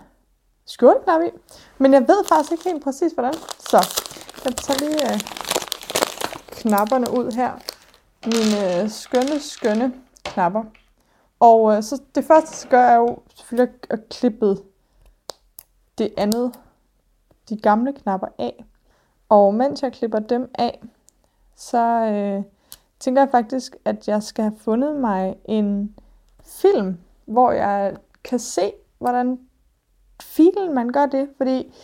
skjorteknap 0.66 1.20
i. 1.22 1.30
Men 1.78 1.92
jeg 1.92 2.00
ved 2.00 2.24
faktisk 2.28 2.52
ikke 2.52 2.64
helt 2.64 2.84
præcis, 2.84 3.12
hvordan. 3.12 3.34
Så 3.58 4.02
jeg 4.44 4.56
tager 4.56 4.78
lige 4.78 5.12
øh, 5.12 5.20
knapperne 6.50 7.06
ud 7.10 7.32
her. 7.32 7.52
Mine 8.26 8.82
øh, 8.82 8.90
skønne, 8.90 9.40
skønne 9.40 9.92
knapper. 10.28 10.64
Og 11.40 11.76
øh, 11.76 11.82
så 11.82 12.02
det 12.14 12.24
første, 12.24 12.56
jeg 12.62 12.70
gør 12.70 12.82
er 12.82 12.96
jo 12.96 13.18
selvfølgelig 13.34 13.74
at 13.90 14.08
klippe 14.08 14.56
det 15.98 16.14
andet, 16.16 16.54
de 17.48 17.56
gamle 17.56 17.92
knapper 17.92 18.28
af. 18.38 18.64
Og 19.28 19.54
mens 19.54 19.82
jeg 19.82 19.92
klipper 19.92 20.18
dem 20.18 20.50
af, 20.54 20.82
så 21.56 21.78
øh, 21.78 22.42
tænker 23.00 23.22
jeg 23.22 23.30
faktisk, 23.30 23.76
at 23.84 24.08
jeg 24.08 24.22
skal 24.22 24.44
have 24.44 24.58
fundet 24.58 24.96
mig 24.96 25.36
en 25.44 25.94
film, 26.42 26.98
hvor 27.24 27.50
jeg 27.50 27.96
kan 28.24 28.38
se, 28.38 28.72
hvordan 28.98 29.38
filen 30.22 30.74
man 30.74 30.88
gør 30.88 31.06
det. 31.06 31.28
Fordi 31.36 31.74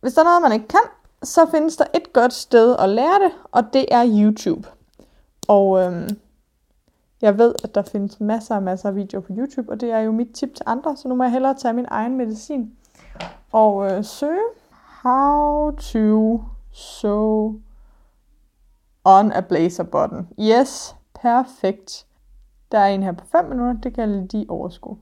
hvis 0.00 0.14
der 0.14 0.20
er 0.20 0.24
noget, 0.24 0.42
man 0.42 0.52
ikke 0.52 0.68
kan, 0.68 0.80
så 1.22 1.46
findes 1.50 1.76
der 1.76 1.84
et 1.94 2.12
godt 2.12 2.32
sted 2.32 2.76
at 2.78 2.88
lære 2.88 3.24
det, 3.24 3.32
og 3.52 3.72
det 3.72 3.86
er 3.90 4.04
YouTube. 4.06 4.68
Og 5.48 5.80
øhm, 5.80 6.08
jeg 7.22 7.38
ved, 7.38 7.54
at 7.64 7.74
der 7.74 7.82
findes 7.82 8.20
masser 8.20 8.56
og 8.56 8.62
masser 8.62 8.88
af 8.88 8.96
videoer 8.96 9.22
på 9.22 9.32
YouTube, 9.38 9.72
og 9.72 9.80
det 9.80 9.90
er 9.90 9.98
jo 9.98 10.12
mit 10.12 10.34
tip 10.34 10.54
til 10.54 10.62
andre, 10.66 10.96
så 10.96 11.08
nu 11.08 11.14
må 11.14 11.24
jeg 11.24 11.32
hellere 11.32 11.54
tage 11.54 11.74
min 11.74 11.86
egen 11.88 12.16
medicin 12.16 12.72
og 13.52 13.92
øh, 13.92 14.04
søge 14.04 14.44
How 15.02 15.70
to 15.70 16.40
sew 16.72 17.60
on 19.04 19.32
a 19.32 19.40
blazer 19.40 19.84
button. 19.84 20.28
Yes, 20.40 20.96
perfekt. 21.22 22.06
Der 22.72 22.78
er 22.78 22.86
en 22.86 23.02
her 23.02 23.12
på 23.12 23.24
5 23.32 23.44
minutter, 23.44 23.80
det 23.80 23.94
kan 23.94 24.10
jeg 24.10 24.26
lige 24.32 24.50
overskue. 24.50 24.98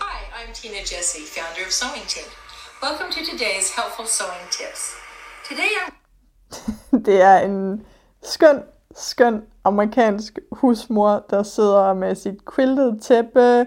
Hi, 0.00 0.18
I'm 0.36 0.52
Tina 0.54 0.78
Jesse, 0.78 1.18
founder 1.34 1.66
of 1.66 1.72
Sewing 1.72 2.06
Tip. 2.08 2.30
Welcome 2.82 3.10
to 3.12 3.20
today's 3.32 3.68
helpful 3.78 4.06
sewing 4.06 4.46
tips. 4.50 4.82
Today 5.48 5.70
I'm 5.80 5.92
Det 7.06 7.20
er 7.20 7.38
en 7.38 7.86
skøn, 8.26 8.62
skøn 8.96 9.42
amerikansk 9.64 10.38
husmor, 10.52 11.24
der 11.30 11.42
sidder 11.42 11.94
med 11.94 12.14
sit 12.14 12.54
quiltet 12.54 13.02
tæppe 13.02 13.66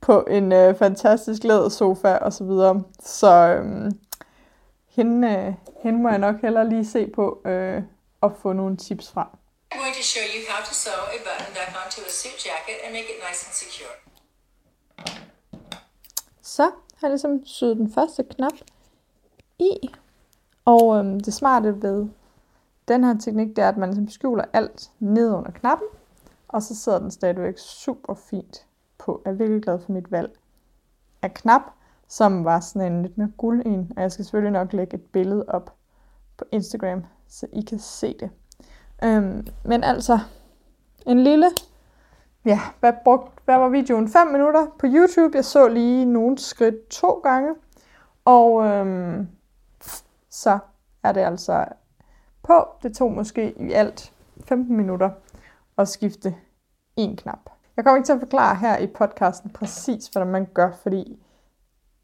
på 0.00 0.20
en 0.30 0.52
øh, 0.52 0.78
fantastisk 0.78 1.44
lædersofa 1.44 2.14
og 2.14 2.32
så 2.32 2.44
videre. 2.44 2.82
Så 3.00 3.32
øhm, 3.32 4.00
hende, 4.88 5.28
øh, 5.28 5.54
hende 5.82 5.98
må 6.02 6.08
jeg 6.08 6.18
nok 6.18 6.40
hellere 6.42 6.68
lige 6.68 6.86
se 6.86 7.06
på 7.14 7.42
øh, 7.46 7.82
og 8.20 8.36
få 8.42 8.52
nogle 8.52 8.76
tips 8.76 9.10
fra. 9.10 9.38
going 9.70 9.94
to 9.94 10.02
show 10.02 10.24
you 10.34 10.42
how 10.52 10.60
to 10.64 10.74
sew 10.74 10.98
a 11.16 11.18
button 11.26 11.54
back 11.54 11.70
onto 11.84 12.00
a 12.02 12.12
suit 12.20 12.46
jacket 12.46 12.76
and 12.84 12.92
make 12.92 13.08
it 13.14 13.18
nice 13.28 13.40
and 13.46 13.54
secure. 13.62 13.94
Så 16.42 16.62
har 16.62 17.08
jeg 17.08 17.10
ligesom 17.10 17.46
syet 17.46 17.76
den 17.76 17.92
første 17.94 18.22
knap 18.22 18.52
i. 19.58 19.90
Og 20.64 20.98
øhm, 20.98 21.20
det 21.20 21.34
smarte 21.34 21.82
ved 21.82 22.06
den 22.88 23.04
her 23.04 23.18
teknik, 23.18 23.56
det 23.56 23.64
er, 23.64 23.68
at 23.68 23.76
man 23.76 23.88
ligesom 23.88 24.08
skjuler 24.08 24.44
alt 24.52 24.90
ned 24.98 25.32
under 25.32 25.50
knappen. 25.50 25.88
Og 26.48 26.62
så 26.62 26.74
sidder 26.76 26.98
den 26.98 27.10
stadigvæk 27.10 27.58
super 27.58 28.14
fint 28.14 28.66
på. 28.98 29.22
Jeg 29.24 29.30
er 29.30 29.34
virkelig 29.34 29.62
glad 29.62 29.78
for 29.78 29.92
mit 29.92 30.12
valg 30.12 30.30
af 31.22 31.34
knap, 31.34 31.62
som 32.08 32.44
var 32.44 32.60
sådan 32.60 32.92
en 32.92 33.02
lidt 33.02 33.18
mere 33.18 33.32
guld 33.36 33.66
en. 33.66 33.92
Og 33.96 34.02
jeg 34.02 34.12
skal 34.12 34.24
selvfølgelig 34.24 34.52
nok 34.52 34.72
lægge 34.72 34.94
et 34.94 35.02
billede 35.02 35.44
op 35.48 35.74
på 36.36 36.44
Instagram, 36.52 37.04
så 37.28 37.46
I 37.52 37.60
kan 37.60 37.78
se 37.78 38.16
det. 38.20 38.30
Øhm, 39.04 39.46
men 39.64 39.84
altså, 39.84 40.18
en 41.06 41.20
lille 41.20 41.50
Ja, 42.44 42.60
hvad, 42.80 42.92
brugt, 43.04 43.32
hvad 43.44 43.58
var 43.58 43.68
videoen? 43.68 44.08
5 44.08 44.26
minutter 44.26 44.66
på 44.78 44.86
YouTube. 44.86 45.36
Jeg 45.36 45.44
så 45.44 45.68
lige 45.68 46.04
nogle 46.04 46.38
skridt 46.38 46.88
to 46.88 47.10
gange. 47.10 47.54
Og 48.24 48.66
øhm, 48.66 49.28
så 50.30 50.58
er 51.02 51.12
det 51.12 51.20
altså 51.20 51.64
på. 52.48 52.68
Det 52.82 52.96
tog 52.96 53.12
måske 53.12 53.54
i 53.60 53.72
alt 53.72 54.12
15 54.44 54.76
minutter 54.76 55.10
at 55.78 55.88
skifte 55.88 56.34
en 56.96 57.16
knap. 57.16 57.50
Jeg 57.76 57.84
kommer 57.84 57.96
ikke 57.96 58.06
til 58.06 58.12
at 58.12 58.20
forklare 58.20 58.56
her 58.56 58.78
i 58.78 58.86
podcasten 58.86 59.50
præcis, 59.50 60.06
hvordan 60.06 60.28
man 60.28 60.46
gør, 60.54 60.70
fordi 60.82 61.22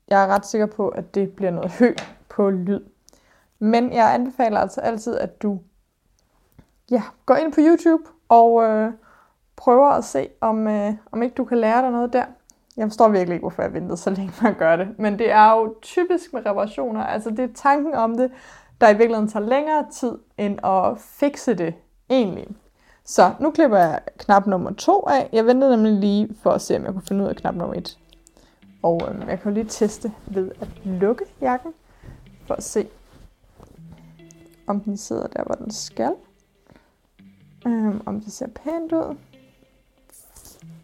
jeg 0.09 0.23
er 0.25 0.27
ret 0.27 0.47
sikker 0.47 0.67
på, 0.67 0.89
at 0.89 1.15
det 1.15 1.33
bliver 1.33 1.51
noget 1.51 1.73
hø 1.73 1.95
på 2.29 2.51
lyd. 2.51 2.81
Men 3.59 3.93
jeg 3.93 4.15
anbefaler 4.15 4.61
altså 4.61 4.81
altid, 4.81 5.19
at 5.19 5.43
du 5.43 5.61
ja, 6.91 7.03
går 7.27 7.35
ind 7.35 7.53
på 7.53 7.61
YouTube 7.61 8.05
og 8.29 8.65
øh, 8.65 8.93
prøver 9.57 9.91
at 9.91 10.05
se, 10.05 10.29
om, 10.41 10.67
øh, 10.67 10.93
om 11.13 11.23
ikke 11.23 11.35
du 11.35 11.45
kan 11.45 11.59
lære 11.59 11.83
dig 11.83 11.91
noget 11.91 12.13
der. 12.13 12.25
Jeg 12.77 12.87
forstår 12.87 13.09
virkelig 13.09 13.35
ikke, 13.35 13.43
hvorfor 13.43 13.63
jeg 13.63 13.73
ventede 13.73 13.97
så 13.97 14.11
længe 14.11 14.33
med 14.43 14.51
at 14.51 14.57
gøre 14.57 14.77
det. 14.77 14.99
Men 14.99 15.19
det 15.19 15.31
er 15.31 15.51
jo 15.51 15.75
typisk 15.83 16.33
med 16.33 16.47
reparationer. 16.47 17.05
Altså 17.05 17.31
det 17.31 17.41
er 17.41 17.55
tanken 17.55 17.95
om 17.95 18.17
det, 18.17 18.31
der 18.81 18.89
i 18.89 18.97
virkeligheden 18.97 19.29
tager 19.29 19.47
længere 19.47 19.87
tid, 19.93 20.19
end 20.39 20.59
at 20.65 20.99
fikse 20.99 21.55
det 21.55 21.75
egentlig. 22.11 22.47
Så 23.05 23.35
nu 23.41 23.51
klipper 23.51 23.79
jeg 23.79 24.01
knap 24.19 24.47
nummer 24.47 24.73
2 24.73 25.01
af. 25.01 25.29
Jeg 25.33 25.47
ventede 25.47 25.77
nemlig 25.77 25.93
lige 25.93 26.37
for 26.43 26.51
at 26.51 26.63
se, 26.63 26.77
om 26.77 26.85
jeg 26.85 26.93
kunne 26.93 27.07
finde 27.09 27.25
ud 27.25 27.29
af 27.29 27.37
knap 27.37 27.55
nummer 27.55 27.75
1. 27.75 27.99
Og 28.83 29.01
øhm, 29.09 29.29
jeg 29.29 29.41
kan 29.41 29.51
jo 29.51 29.55
lige 29.55 29.69
teste 29.69 30.13
ved 30.27 30.51
at 30.61 30.69
lukke 30.85 31.25
jakken, 31.41 31.73
for 32.47 32.55
at 32.55 32.65
se, 32.65 32.89
om 34.67 34.81
den 34.81 34.97
sidder 34.97 35.27
der, 35.27 35.45
hvor 35.45 35.55
den 35.55 35.71
skal. 35.71 36.13
Øhm, 37.67 38.03
om 38.07 38.21
det 38.21 38.33
ser 38.33 38.47
pænt 38.47 38.93
ud. 38.93 39.17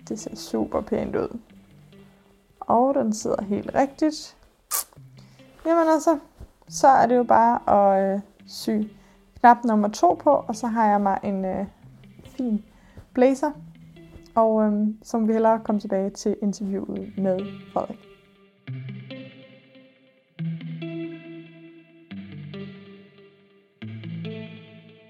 Det 0.09 0.21
ser 0.21 0.37
super 0.37 0.81
pænt 0.81 1.17
ud. 1.17 1.39
Og 2.61 2.95
den 2.95 3.13
sidder 3.13 3.43
helt 3.43 3.75
rigtigt. 3.75 4.37
Jamen 5.67 5.89
altså, 5.89 6.19
så 6.71 6.89
er 6.89 7.07
det 7.07 7.17
jo 7.17 7.23
bare 7.23 7.59
at 7.69 8.15
øh, 8.15 8.21
sy 8.47 8.71
knap 9.41 9.57
nummer 9.65 9.89
to 9.89 10.21
på, 10.25 10.31
og 10.31 10.57
så 10.57 10.67
har 10.67 10.91
jeg 10.91 11.01
mig 11.01 11.19
en 11.25 11.45
øh, 11.45 11.67
fin 12.37 12.65
blazer. 13.15 13.51
Og 14.35 14.63
øh, 14.63 14.73
så 15.03 15.19
må 15.19 15.27
vi 15.27 15.33
hellere 15.33 15.61
komme 15.65 15.81
tilbage 15.81 16.11
til 16.11 16.37
interviewet 16.43 17.13
med 17.19 17.39
Frederik. 17.73 17.99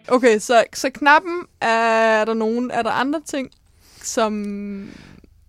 Okay, 0.08 0.38
så, 0.38 0.64
så 0.74 0.90
knappen, 0.90 1.42
er 1.60 2.24
der 2.24 2.34
nogen, 2.34 2.70
er 2.70 2.82
der 2.82 2.90
andre 2.90 3.20
ting, 3.26 3.50
som 4.02 4.44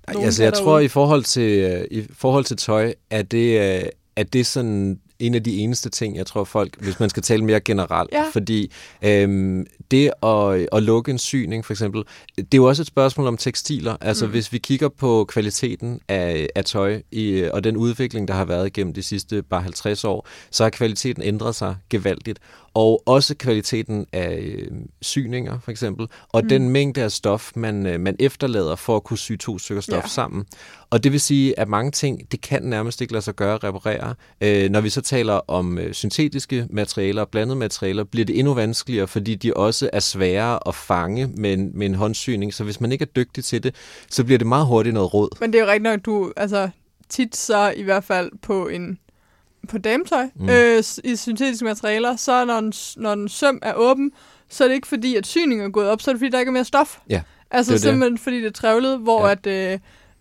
Ej, 0.08 0.24
altså, 0.24 0.44
jeg 0.44 0.54
tror, 0.54 0.80
i 0.80 0.88
forhold 0.88 1.24
til, 1.24 1.60
øh, 1.60 1.88
i 1.92 2.08
forhold 2.14 2.46
til 2.46 2.58
tøj, 2.58 2.94
er 3.10 3.22
det, 3.22 3.80
øh, 3.80 3.90
er 4.16 4.24
det 4.24 4.46
sådan 4.46 5.00
en 5.22 5.36
af 5.36 5.44
de 5.44 5.58
eneste 5.58 5.90
ting, 5.90 6.18
jeg 6.18 6.26
tror 6.26 6.44
folk, 6.44 6.82
hvis 6.82 7.00
man 7.00 7.10
skal 7.10 7.24
tale 7.24 7.46
mere 7.46 7.60
generelt, 7.60 8.10
Ja. 8.14 8.24
fordi 8.34 8.72
øhm, 9.02 9.66
det 9.92 10.12
at, 10.24 10.68
at 10.72 10.84
lukke 10.84 11.12
en 11.12 11.18
syning 11.18 11.66
for 11.66 11.74
eksempel, 11.74 12.04
det 12.38 12.44
er 12.54 12.58
jo 12.58 12.66
også 12.66 12.82
et 12.84 12.88
spørgsmål 12.88 13.28
om 13.28 13.38
tekstiler. 13.38 13.98
Altså 14.02 14.26
mm. 14.26 14.32
hvis 14.32 14.54
vi 14.54 14.58
kigger 14.58 14.90
på 14.90 15.26
kvaliteten 15.30 16.00
af, 16.08 16.48
af 16.56 16.66
tøj 16.66 17.02
i, 17.12 17.44
og 17.54 17.64
den 17.64 17.78
udvikling, 17.78 18.28
der 18.28 18.34
har 18.34 18.46
været 18.46 18.74
gennem 18.74 18.94
de 18.94 19.04
sidste 19.04 19.44
bare 19.44 19.62
50 19.62 20.04
år, 20.04 20.28
så 20.52 20.64
har 20.64 20.70
kvaliteten 20.70 21.24
ændret 21.24 21.56
sig 21.56 21.76
gevaldigt. 21.90 22.40
Og 22.74 23.04
også 23.06 23.36
kvaliteten 23.36 24.06
af 24.14 24.40
øh, 24.42 24.68
syninger 25.02 25.60
for 25.60 25.72
eksempel, 25.72 26.08
og 26.30 26.42
mm. 26.44 26.50
den 26.50 26.70
mængde 26.70 27.02
af 27.04 27.12
stof, 27.12 27.52
man, 27.56 27.88
øh, 27.88 28.00
man 28.00 28.16
efterlader 28.20 28.76
for 28.76 28.96
at 28.96 29.04
kunne 29.04 29.18
sy 29.18 29.32
to 29.40 29.60
stykker 29.60 29.82
stof 29.82 30.04
Ja. 30.04 30.08
sammen. 30.08 30.46
Og 30.90 31.04
det 31.04 31.12
vil 31.12 31.20
sige, 31.22 31.60
at 31.60 31.68
mange 31.68 31.92
ting, 31.92 32.32
det 32.32 32.42
kan 32.42 32.64
nærmest 32.64 33.02
ikke 33.02 33.14
lade 33.14 33.24
sig 33.24 33.36
gøre 33.36 33.54
at 33.54 33.64
reparere. 33.64 34.16
Øh, 34.42 34.70
når 34.70 34.82
vi 34.82 34.90
så 34.90 35.02
taler 35.02 35.34
om 35.34 35.78
øh, 35.78 35.94
syntetiske 35.94 36.68
materialer 36.70 37.22
og 37.22 37.30
blandede 37.30 37.56
materialer, 37.60 38.04
bliver 38.04 38.26
det 38.26 38.40
endnu 38.40 38.54
vanskeligere, 38.54 39.08
fordi 39.08 39.36
de 39.36 39.54
også 39.54 39.90
er 39.94 40.00
svære 40.00 40.68
at 40.68 40.76
fange 40.76 41.28
med 41.28 41.54
en, 41.54 41.72
med 41.74 41.86
en 41.86 41.96
håndsyning. 41.96 42.54
Så 42.54 42.64
hvis 42.64 42.82
man 42.82 42.92
ikke 42.92 43.04
er 43.04 43.10
dygtig 43.16 43.46
til 43.46 43.64
det, 43.64 43.76
så 44.10 44.24
bliver 44.24 44.38
det 44.38 44.48
meget 44.48 44.66
hurtigt 44.66 44.94
noget 44.94 45.14
råd. 45.14 45.30
Men 45.40 45.54
det 45.54 45.60
er 45.60 45.64
jo 45.64 45.70
rigtigt 45.70 45.84
nok, 45.84 46.06
du, 46.06 46.34
altså 46.38 46.70
tit 47.10 47.36
så 47.36 47.74
i 47.78 47.84
hvert 47.84 48.04
fald 48.04 48.32
på 48.42 48.68
en 48.68 48.98
på 49.70 49.78
dametøj 49.78 50.26
mm. 50.36 50.50
Øh, 50.50 50.84
i 51.04 51.16
syntetiske 51.16 51.66
materialer, 51.66 52.16
så 52.16 52.46
når 52.46 52.58
en, 52.60 52.74
når 52.98 53.14
en 53.14 53.30
søm 53.30 53.60
er 53.62 53.74
åben, 53.74 54.12
så 54.50 54.64
er 54.64 54.68
det 54.68 54.76
ikke 54.76 54.88
fordi, 54.88 55.16
at 55.16 55.28
syningen 55.28 55.66
er 55.68 55.70
gået 55.72 55.90
op, 55.90 56.02
så 56.02 56.12
er 56.12 56.14
det 56.14 56.20
fordi, 56.20 56.30
der 56.32 56.40
ikke 56.40 56.50
er 56.50 56.54
mere 56.54 56.66
stof. 56.66 57.00
Ja, 57.10 57.22
Altså 57.52 57.72
det 57.72 57.78
er 57.78 57.82
det. 57.82 57.90
simpelthen 57.90 58.18
fordi, 58.18 58.38
det 58.38 58.46
er 58.48 58.52
trævlet, 58.52 59.00
hvor 59.00 59.26
Ja. 59.28 59.32
at 59.32 59.48
øh, 59.48 59.80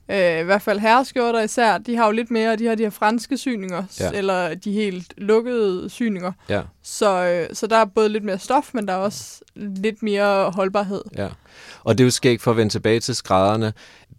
øh, 0.09 0.41
i 0.41 0.45
hvert 0.45 0.63
fald 0.63 0.79
herreskjorter 0.79 1.41
især, 1.41 1.79
de 1.79 1.97
har 1.97 2.07
jo 2.07 2.13
lidt 2.13 2.31
mere, 2.31 2.57
de 2.57 2.67
har 2.67 2.75
de 2.75 2.83
her 2.83 2.91
franske 2.91 3.37
syninger, 3.39 3.83
Ja. 4.01 4.11
eller 4.15 4.55
de 4.55 4.73
helt 4.73 5.15
lukkede 5.17 5.91
syninger. 5.91 6.33
Ja. 6.49 6.63
Så, 6.83 7.25
øh, 7.27 7.55
så 7.57 7.67
der 7.67 7.77
er 7.77 7.85
både 7.85 8.09
lidt 8.09 8.25
mere 8.25 8.39
stof, 8.39 8.71
men 8.75 8.89
der 8.89 8.93
er 8.95 8.99
også 8.99 9.41
lidt 9.57 10.03
mere 10.03 10.51
holdbarhed. 10.51 11.03
Ja, 11.17 11.29
og 11.85 11.99
det 11.99 12.05
er 12.05 12.07
jo 12.07 12.11
skægt 12.11 12.43
for 12.43 12.51
at 12.51 12.57
vende 12.57 12.73
tilbage 12.73 13.01
til 13.01 13.15
skrædderne. 13.15 13.73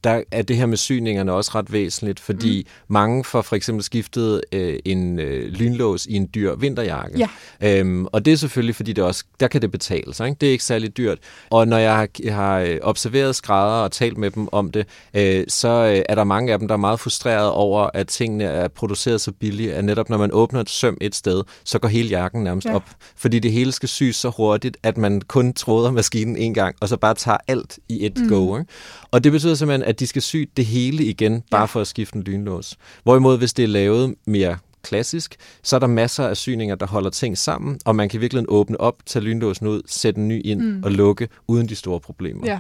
Der 0.04 0.22
er 0.32 0.42
det 0.42 0.58
her 0.58 0.66
med 0.66 0.78
syningerne 0.78 1.34
også 1.34 1.52
ret 1.56 1.72
væsentligt, 1.72 2.20
fordi 2.20 2.68
mm. 2.68 2.94
mange 2.94 3.24
får 3.24 3.42
for 3.42 3.56
eksempel 3.56 3.84
skiftet 3.84 4.42
øh, 4.52 4.80
en 4.86 5.20
øh, 5.20 5.52
lynlås 5.52 6.06
i 6.06 6.14
en 6.14 6.30
dyr 6.36 6.56
vinterjakke. 6.56 7.18
Ja. 7.18 7.80
Øhm, 7.80 8.06
og 8.06 8.26
det 8.26 8.34
er 8.34 8.38
selvfølgelig, 8.38 8.76
fordi 8.76 8.94
det 8.94 9.04
også, 9.04 9.24
der 9.40 9.48
kan 9.48 9.62
det 9.62 9.72
betale 9.72 10.14
sig. 10.14 10.28
Ikke? 10.28 10.38
Det 10.42 10.48
er 10.48 10.52
ikke 10.52 10.64
særlig 10.64 10.98
dyrt. 10.98 11.18
Og 11.50 11.68
når 11.68 11.78
jeg 11.78 11.96
har, 11.96 12.32
har 12.32 12.60
øh, 12.60 12.78
observeret 12.82 13.36
skrædder 13.36 13.84
og 13.84 13.92
talt 13.92 14.18
med 14.18 14.32
dem 14.32 14.48
om 14.52 14.72
det, 14.72 14.88
øh, 15.14 15.44
så 15.48 15.68
øh, 15.68 16.02
er 16.10 16.16
der 16.16 16.24
mange 16.24 16.54
af 16.54 16.60
dem, 16.60 16.68
der 16.68 16.76
er 16.76 16.80
meget 16.80 17.00
frustreret 17.00 17.50
over, 17.52 17.90
at 17.94 18.08
tingene 18.08 18.44
er 18.44 18.68
produceret 18.68 19.22
så 19.22 19.32
billigt, 19.32 19.74
at 19.74 19.86
netop 19.86 20.10
når 20.10 20.18
man 20.18 20.30
åbner 20.34 20.60
et 20.60 20.70
søm 20.70 20.98
et 21.02 21.16
sted, 21.16 21.44
så 21.64 21.80
går 21.80 21.88
hele 21.88 22.10
jakken 22.10 22.44
nærmest 22.44 22.68
Ja. 22.68 22.76
op. 22.76 22.84
Fordi 23.16 23.40
det 23.40 23.52
hele 23.52 23.72
skal 23.72 23.90
sys 23.90 24.16
så 24.16 24.30
hurtigt, 24.30 24.78
at 24.84 24.98
man 24.98 25.22
kun 25.22 25.54
tråder 25.54 25.92
maskinen 25.92 26.38
en 26.38 26.54
gang, 26.54 26.76
og 26.82 26.90
så 26.90 26.98
bare 26.98 27.14
tager 27.14 27.31
alt 27.48 27.80
i 27.90 28.06
et 28.06 28.18
mm. 28.18 28.28
go. 28.30 28.58
Ikke? 28.58 28.72
Og 29.12 29.24
det 29.24 29.32
betyder 29.32 29.56
simpelthen, 29.56 29.84
at 29.90 30.00
de 30.00 30.08
skal 30.08 30.22
sy 30.22 30.50
det 30.58 30.66
hele 30.66 31.04
igen, 31.06 31.44
bare 31.52 31.62
Ja. 31.62 31.66
for 31.66 31.82
at 31.82 31.88
skifte 31.88 32.16
en 32.16 32.24
lynlås. 32.24 32.78
Hvorimod, 33.04 33.38
hvis 33.38 33.54
det 33.54 33.64
er 33.64 33.68
lavet 33.68 34.16
mere 34.28 34.58
klassisk, 34.84 35.36
så 35.64 35.76
er 35.76 35.80
der 35.80 35.88
masser 35.88 36.28
af 36.28 36.38
syninger, 36.38 36.76
der 36.76 36.86
holder 36.88 37.10
ting 37.10 37.38
sammen, 37.38 37.80
og 37.86 37.96
man 37.96 38.10
kan 38.10 38.22
virkelig 38.22 38.46
åbne 38.48 38.82
op, 38.82 39.06
tage 39.06 39.24
lynlåsen 39.24 39.68
ud, 39.68 39.82
sætte 39.86 40.20
en 40.22 40.28
ny 40.28 40.42
ind 40.46 40.62
mm. 40.62 40.84
og 40.84 40.92
lukke, 40.92 41.30
uden 41.48 41.70
de 41.70 41.76
store 41.76 42.00
problemer. 42.00 42.48
Ja. 42.48 42.60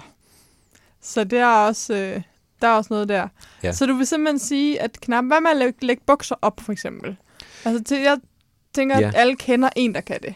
Så 1.01 1.23
det 1.23 1.39
er 1.39 1.47
også, 1.47 1.93
øh, 1.93 2.21
der 2.61 2.67
er 2.67 2.71
også 2.73 2.87
noget 2.93 3.09
der. 3.09 3.27
Ja. 3.63 3.71
Så 3.71 3.85
du 3.85 3.93
vil 3.93 4.07
simpelthen 4.07 4.39
sige, 4.39 4.81
at 4.81 5.01
knap, 5.01 5.25
hvad 5.25 5.41
med 5.41 5.51
at 5.51 5.57
lægge, 5.57 5.85
lægge 5.85 6.03
bukser 6.07 6.35
op, 6.41 6.59
for 6.61 6.71
eksempel? 6.71 7.15
Altså, 7.65 7.83
til, 7.83 7.97
jeg 8.01 8.17
tænker, 8.75 8.99
Ja. 8.99 9.07
at 9.07 9.13
alle 9.15 9.35
kender 9.35 9.69
en, 9.75 9.93
der 9.95 10.01
kan 10.01 10.17
det. 10.23 10.33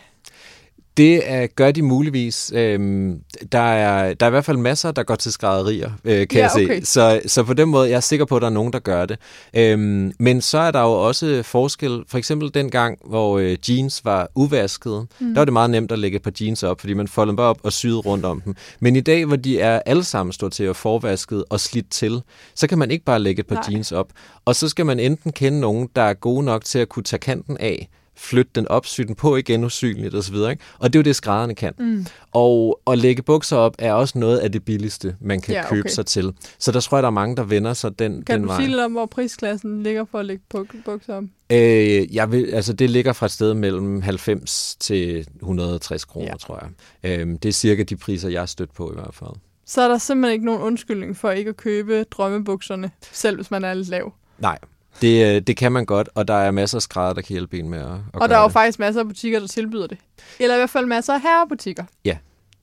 Det 0.98 1.32
er, 1.32 1.48
gør 1.48 1.72
de 1.72 1.82
muligvis. 1.82 2.52
Øhm, 2.56 3.20
der, 3.52 3.60
er, 3.60 4.14
der 4.14 4.26
er 4.26 4.30
i 4.30 4.32
hvert 4.32 4.46
fald 4.46 4.58
masser, 4.58 4.91
der 4.91 5.04
går 5.04 5.16
til 5.16 5.32
skrædderier, 5.32 5.91
øh, 6.06 6.28
kan 6.28 6.39
Ja, 6.39 6.43
jeg 6.43 6.52
okay. 6.66 6.80
se. 6.80 6.86
Så, 6.86 7.22
så 7.26 7.43
på 7.43 7.54
den 7.54 7.70
måde, 7.70 7.89
jeg 7.89 7.96
er 7.96 8.00
sikker 8.00 8.26
på, 8.26 8.36
at 8.36 8.41
der 8.41 8.48
er 8.48 8.52
nogen, 8.52 8.74
der 8.74 8.80
gør 8.80 9.06
det. 9.06 9.20
Øhm, 9.56 10.12
men 10.20 10.41
så 10.41 10.58
er 10.58 10.72
der 10.72 10.82
jo 10.82 10.91
også 10.91 11.41
forskel. 11.43 12.04
For 12.08 12.18
eksempel 12.18 12.54
den 12.54 12.70
gang, 12.72 12.98
hvor 13.06 13.39
øh, 13.39 13.58
jeans 13.70 14.06
var 14.06 14.30
uvaskede, 14.36 15.08
mm. 15.20 15.28
der 15.34 15.39
var 15.41 15.46
det 15.46 15.54
meget 15.54 15.70
nemt 15.70 15.91
at 15.91 16.00
lægge 16.00 16.16
et 16.16 16.22
par 16.22 16.32
jeans 16.41 16.64
op, 16.64 16.80
fordi 16.80 16.93
man 16.93 17.08
foldede 17.08 17.30
dem 17.32 17.36
bare 17.36 17.50
op 17.50 17.60
og 17.64 17.74
syede 17.74 17.98
rundt 17.98 18.26
om 18.26 18.41
dem. 18.41 18.56
Men 18.80 18.96
i 18.96 19.02
dag, 19.02 19.26
hvor 19.26 19.36
de 19.36 19.60
er 19.60 19.80
alle 19.86 20.04
sammen 20.04 20.34
stort 20.34 20.52
til 20.52 20.64
at 20.64 20.76
forvasket 20.76 21.43
og 21.50 21.60
slidt 21.60 21.89
til, 21.91 22.22
så 22.56 22.68
kan 22.68 22.78
man 22.78 22.91
ikke 22.91 23.06
bare 23.06 23.20
lægge 23.20 23.39
et 23.39 23.48
par. 23.48 23.56
Nej. 23.56 23.64
jeans 23.72 23.91
op. 23.91 24.08
Og 24.46 24.56
så 24.56 24.70
skal 24.70 24.86
man 24.86 25.00
enten 25.00 25.32
kende 25.32 25.60
nogen, 25.60 25.89
der 25.96 26.02
er 26.02 26.14
gode 26.14 26.43
nok 26.46 26.66
til 26.66 26.80
at 26.80 26.89
kunne 26.89 27.04
tage 27.04 27.20
kanten 27.20 27.58
af, 27.58 27.89
flytte 28.18 28.51
den 28.55 28.68
op, 28.68 28.86
sy 28.86 29.01
den 29.01 29.16
på 29.16 29.36
igen 29.36 29.63
usynligt 29.63 30.16
osv. 30.16 30.36
Ikke? 30.36 30.57
Og 30.80 30.93
det 30.93 30.99
er 30.99 30.99
jo 30.99 31.03
det, 31.03 31.16
skrædderne 31.16 31.55
kan. 31.55 31.74
Mm. 31.80 32.05
Og 32.32 32.80
at 32.88 32.97
lægge 32.97 33.22
bukser 33.22 33.57
op 33.57 33.76
er 33.80 33.93
også 33.93 34.20
noget 34.20 34.38
af 34.38 34.51
det 34.51 34.66
billigste, 34.66 35.16
man 35.22 35.41
kan 35.41 35.53
Ja, 35.53 35.61
ja, 35.61 35.70
købe 35.70 35.80
okay. 35.80 35.89
sig 35.89 36.05
til. 36.05 36.34
Så 36.59 36.72
der 36.72 36.80
tror 36.80 36.97
jeg, 36.97 37.03
der 37.03 37.07
er 37.07 37.11
mange, 37.11 37.36
der 37.36 37.43
vender 37.43 37.74
sig 37.74 37.99
den, 37.99 38.24
Kan 38.24 38.34
den 38.36 38.41
du 38.41 38.47
vej. 38.47 38.57
sige 38.59 38.68
lidt 38.70 38.80
om, 38.82 38.91
hvor 38.91 39.05
prisklassen 39.05 39.84
ligger 39.84 40.05
for 40.11 40.20
at 40.20 40.26
lægge 40.26 40.43
buk- 40.57 40.84
bukser 40.86 41.16
op? 41.16 41.24
Øh, 41.51 42.16
jeg 42.16 42.32
vil, 42.32 42.45
altså 42.53 42.74
det 42.74 42.89
ligger 42.89 43.13
fra 43.13 43.26
et 43.26 43.32
sted 43.32 43.53
mellem 43.53 44.01
90 44.01 44.76
til 44.80 45.28
160 45.41 46.05
kroner, 46.05 46.28
Ja. 46.28 46.36
tror 46.38 46.70
jeg. 47.03 47.20
Øhm, 47.20 47.38
det 47.39 47.49
er 47.49 47.53
cirka 47.53 47.84
de 47.84 47.95
priser, 47.97 48.30
jeg 48.30 48.41
er 48.41 48.45
stødt 48.45 48.74
på 48.74 48.91
i 48.91 48.93
hvert 48.93 49.13
fald. 49.16 49.30
Så 49.66 49.82
er 49.82 49.88
der 49.88 49.97
simpelthen 49.97 50.34
ikke 50.34 50.45
nogen 50.45 50.61
undskyldning 50.61 51.18
for 51.18 51.32
ikke 51.32 51.49
at 51.49 51.57
købe 51.57 52.03
drømmebukserne, 52.03 52.91
selv 53.11 53.36
hvis 53.36 53.51
man 53.51 53.63
er 53.63 53.74
lidt 53.74 53.89
lav. 53.89 54.13
Nej, 54.39 54.57
det, 55.02 55.36
øh, 55.36 55.41
det 55.41 55.58
kan 55.58 55.72
man 55.72 55.86
godt, 55.86 56.10
og 56.16 56.28
der 56.28 56.34
er 56.34 56.52
masser 56.52 56.78
af 56.78 56.82
skrædder, 56.82 57.14
der 57.14 57.22
kan 57.22 57.34
hjælpe 57.34 57.60
en 57.60 57.70
med 57.70 57.80
at, 57.80 57.86
at 57.86 58.22
Og 58.22 58.30
der 58.30 58.36
er 58.36 58.39
jo 58.41 58.46
det. 58.46 58.54
faktisk 58.54 58.80
masser 58.80 59.02
af 59.02 59.08
butikker, 59.08 59.39
der 59.39 59.48
tilbyder 59.48 59.88
det. 59.88 59.98
Eller 60.39 60.56
i 60.56 60.58
hvert 60.58 60.70
fald 60.70 60.86
masser 60.86 61.14
af 61.14 61.22
herrebutikker. 61.22 61.84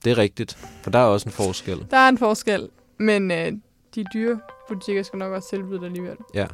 Det 0.03 0.11
er 0.11 0.17
rigtigt, 0.17 0.57
for 0.81 0.91
der 0.91 0.99
er 0.99 1.03
også 1.03 1.29
en 1.29 1.33
forskel. 1.33 1.85
Der 1.91 1.97
er 1.97 2.09
en 2.09 2.17
forskel, 2.17 2.69
men 2.97 3.31
øh, 3.31 3.51
de 3.95 4.05
dyre 4.13 4.39
butikker 4.69 5.03
skal 5.03 5.19
nok 5.19 5.33
også 5.33 5.49
tilbyde 5.49 5.79
det 5.79 5.85
alligevel. 5.85 6.17
Ja. 6.33 6.45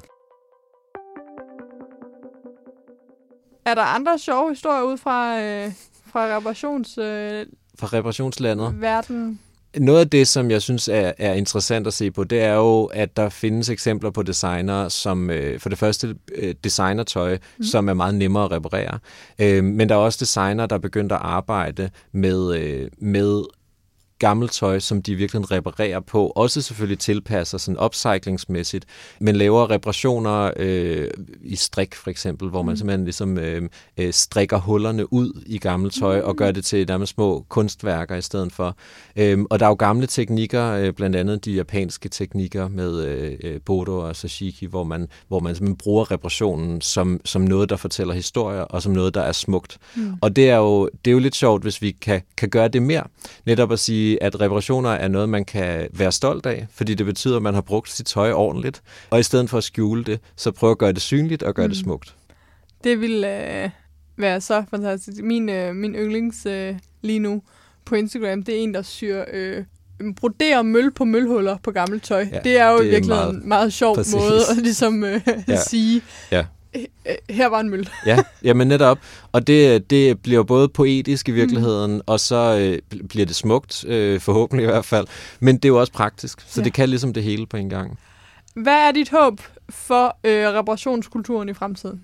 Er 3.66 3.76
der 3.76 3.82
andre 3.82 4.20
sjove 4.20 4.50
historier 4.50 4.82
ud 4.82 4.98
fra, 4.98 5.40
øh, 5.42 5.72
fra 6.12 6.38
reparationsverdenen? 6.38 7.40
Øh, 7.42 7.46
Fra 7.80 7.88
reparationslandet. 7.88 8.82
verden? 8.82 9.40
Noget 9.78 10.00
af 10.00 10.10
det, 10.10 10.28
som 10.28 10.52
jeg 10.52 10.62
synes 10.62 10.88
er, 10.88 11.12
er 11.18 11.34
interessant 11.34 11.88
at 11.88 11.94
se 11.94 12.12
på, 12.12 12.24
det 12.24 12.42
er 12.42 12.54
jo, 12.54 12.86
at 12.86 13.18
der 13.18 13.30
findes 13.30 13.70
eksempler 13.70 14.10
på 14.10 14.24
designere, 14.24 14.90
som 14.90 15.30
øh, 15.30 15.60
for 15.60 15.70
det 15.70 15.78
første 15.78 16.16
øh, 16.36 16.56
designertøj, 16.64 17.38
mm. 17.58 17.64
som 17.64 17.90
er 17.90 17.94
meget 17.94 18.16
nemmere 18.16 18.46
at 18.46 18.52
reparere. 18.52 19.00
Øh, 19.40 19.64
men 19.64 19.90
der 19.90 19.96
er 19.96 20.00
også 20.00 20.18
designere, 20.22 20.68
der 20.68 20.76
er 20.76 20.80
begyndt 20.80 21.12
at 21.12 21.18
arbejde 21.22 21.90
med, 22.12 22.56
øh, 22.56 22.90
med 22.98 23.44
gammelt 24.20 24.52
tøj, 24.52 24.80
som 24.80 25.02
de 25.02 25.16
virkelig 25.16 25.52
reparerer 25.52 26.00
på. 26.00 26.28
Også 26.36 26.62
selvfølgelig 26.62 27.00
tilpasser 27.00 27.58
sådan 27.58 27.84
upcyclingsmæssigt, 27.84 28.86
men 29.20 29.36
laver 29.36 29.70
reparationer 29.72 30.52
øh, 30.58 31.10
i 31.42 31.56
strik 31.56 31.96
for 31.96 32.10
eksempel, 32.10 32.50
hvor 32.50 32.64
man 32.64 32.74
Mm. 32.74 32.78
simpelthen 32.78 33.04
ligesom 33.04 33.38
øh, 33.38 33.70
øh, 33.98 34.14
strikker 34.14 34.58
hullerne 34.58 35.14
ud 35.14 35.44
i 35.46 35.58
gammelt 35.58 35.94
tøj 36.00 36.20
og 36.20 36.36
gør 36.36 36.52
det 36.52 36.66
til 36.66 36.88
nærmest 36.88 37.14
små 37.14 37.46
kunstværker 37.50 38.16
i 38.16 38.22
stedet 38.22 38.52
for. 38.54 38.78
Øhm, 39.16 39.46
og 39.50 39.60
der 39.60 39.66
er 39.66 39.70
jo 39.70 39.76
gamle 39.76 40.08
teknikker, 40.08 40.66
øh, 40.72 40.94
blandt 40.94 41.16
andet 41.16 41.46
de 41.46 41.52
japanske 41.52 42.10
teknikker 42.10 42.68
med 42.68 43.06
øh, 43.06 43.34
øh, 43.44 43.60
Bodo 43.66 43.98
og 43.98 44.16
Sashiki, 44.16 44.66
hvor 44.66 44.84
man, 44.84 45.08
hvor 45.28 45.40
man 45.40 45.56
simpelthen 45.56 45.78
bruger 45.78 46.12
reparationen 46.12 46.82
som, 46.82 47.22
som 47.26 47.42
noget, 47.42 47.70
der 47.70 47.76
fortæller 47.78 48.14
historier, 48.14 48.62
og 48.62 48.82
som 48.82 48.92
noget, 48.92 49.14
der 49.14 49.22
er 49.22 49.32
smukt. 49.32 49.78
Mm. 49.96 50.14
Og 50.22 50.36
det 50.36 50.50
er, 50.50 50.58
jo, 50.58 50.90
det 51.06 51.12
er 51.12 51.14
jo 51.14 51.20
lidt 51.20 51.36
sjovt, 51.36 51.62
hvis 51.64 51.82
vi 51.82 51.92
kan, 51.92 52.22
kan 52.38 52.50
gøre 52.50 52.68
det 52.68 52.82
mere. 52.82 53.04
Netop 53.46 53.72
at 53.72 53.80
sige, 53.80 54.09
at 54.22 54.42
reparationer 54.42 54.90
er 54.90 55.08
noget, 55.08 55.30
man 55.30 55.46
kan 55.46 55.88
være 55.94 56.12
stolt 56.12 56.46
af, 56.46 56.68
fordi 56.72 56.94
det 56.94 57.06
betyder, 57.06 57.36
at 57.36 57.42
man 57.42 57.54
har 57.54 57.62
brugt 57.62 57.90
sit 57.92 58.06
tøj 58.06 58.32
ordentligt. 58.32 58.82
Og 59.10 59.20
i 59.20 59.24
stedet 59.24 59.50
for 59.50 59.58
at 59.58 59.64
skjule 59.64 60.04
det, 60.04 60.20
så 60.36 60.52
prøve 60.52 60.72
at 60.72 60.78
gøre 60.78 60.92
det 60.92 61.02
synligt 61.02 61.44
og 61.44 61.54
gøre 61.56 61.68
mm. 61.68 61.72
det 61.74 61.80
smukt. 61.80 62.16
Det 62.84 63.02
vil 63.02 63.24
øh, 63.24 63.70
være 64.18 64.42
så 64.42 64.64
fantastisk. 64.72 65.24
Min, 65.24 65.50
øh, 65.50 65.76
min 65.76 65.96
yndlings 65.96 66.46
øh, 66.46 66.76
lige 67.02 67.20
nu 67.20 67.42
på 67.86 67.96
Instagram, 67.96 68.44
det 68.44 68.56
er 68.56 68.60
en, 68.60 68.74
der 68.74 68.82
syr... 68.82 69.24
Øh, 69.34 69.64
broderer 70.16 70.62
møl 70.62 70.92
på 70.92 71.06
mølhuller 71.06 71.58
på 71.64 71.72
gammelt 71.72 72.04
tøj. 72.04 72.28
Ja, 72.32 72.40
det 72.44 72.58
er 72.58 72.70
jo 72.70 72.78
det 72.78 72.84
i 72.84 72.88
er 72.88 72.92
virkeligheden 72.92 73.32
meget- 73.34 73.44
en 73.44 73.50
meget 73.50 73.74
sjov 73.74 73.96
præcis. 73.96 74.14
måde 74.16 74.40
at 74.52 74.58
ligesom 74.58 75.04
øh. 75.04 75.22
Ja. 75.48 75.56
sige, 75.64 76.02
Ja. 76.32 76.46
"Øh, 76.76 76.84
her 77.30 77.48
var 77.50 77.60
en 77.60 77.70
møl. 77.70 77.90
Ja, 78.06 78.18
jamen 78.44 78.68
netop. 78.68 78.98
Og 79.32 79.48
det, 79.48 79.90
det 79.90 80.20
bliver 80.22 80.44
både 80.44 80.68
poetisk 80.70 81.30
i 81.30 81.32
virkeligheden, 81.32 81.94
mm. 81.94 82.02
og 82.06 82.20
så 82.20 82.58
øh, 82.60 82.78
bl- 82.96 83.08
bliver 83.08 83.26
det 83.26 83.36
smukt, 83.36 83.86
øh, 83.88 84.20
forhåbentlig 84.20 84.64
i 84.64 84.68
hvert 84.68 84.86
fald. 84.86 85.08
Men 85.40 85.56
det 85.56 85.66
er 85.66 85.70
jo 85.70 85.80
også 85.80 85.94
praktisk, 85.94 86.40
så 86.48 86.62
Ja. 86.62 86.66
det 86.66 86.74
kan 86.74 86.90
ligesom 86.90 87.14
det 87.14 87.24
hele 87.24 87.46
på 87.46 87.58
en 87.58 87.70
gang. 87.70 88.00
Hvad 88.54 88.74
er 88.88 88.92
dit 88.92 89.10
håb 89.10 89.42
for 89.70 90.18
øh, 90.24 90.48
reparationskulturen 90.48 91.50
i 91.50 91.54
fremtiden? 91.54 92.02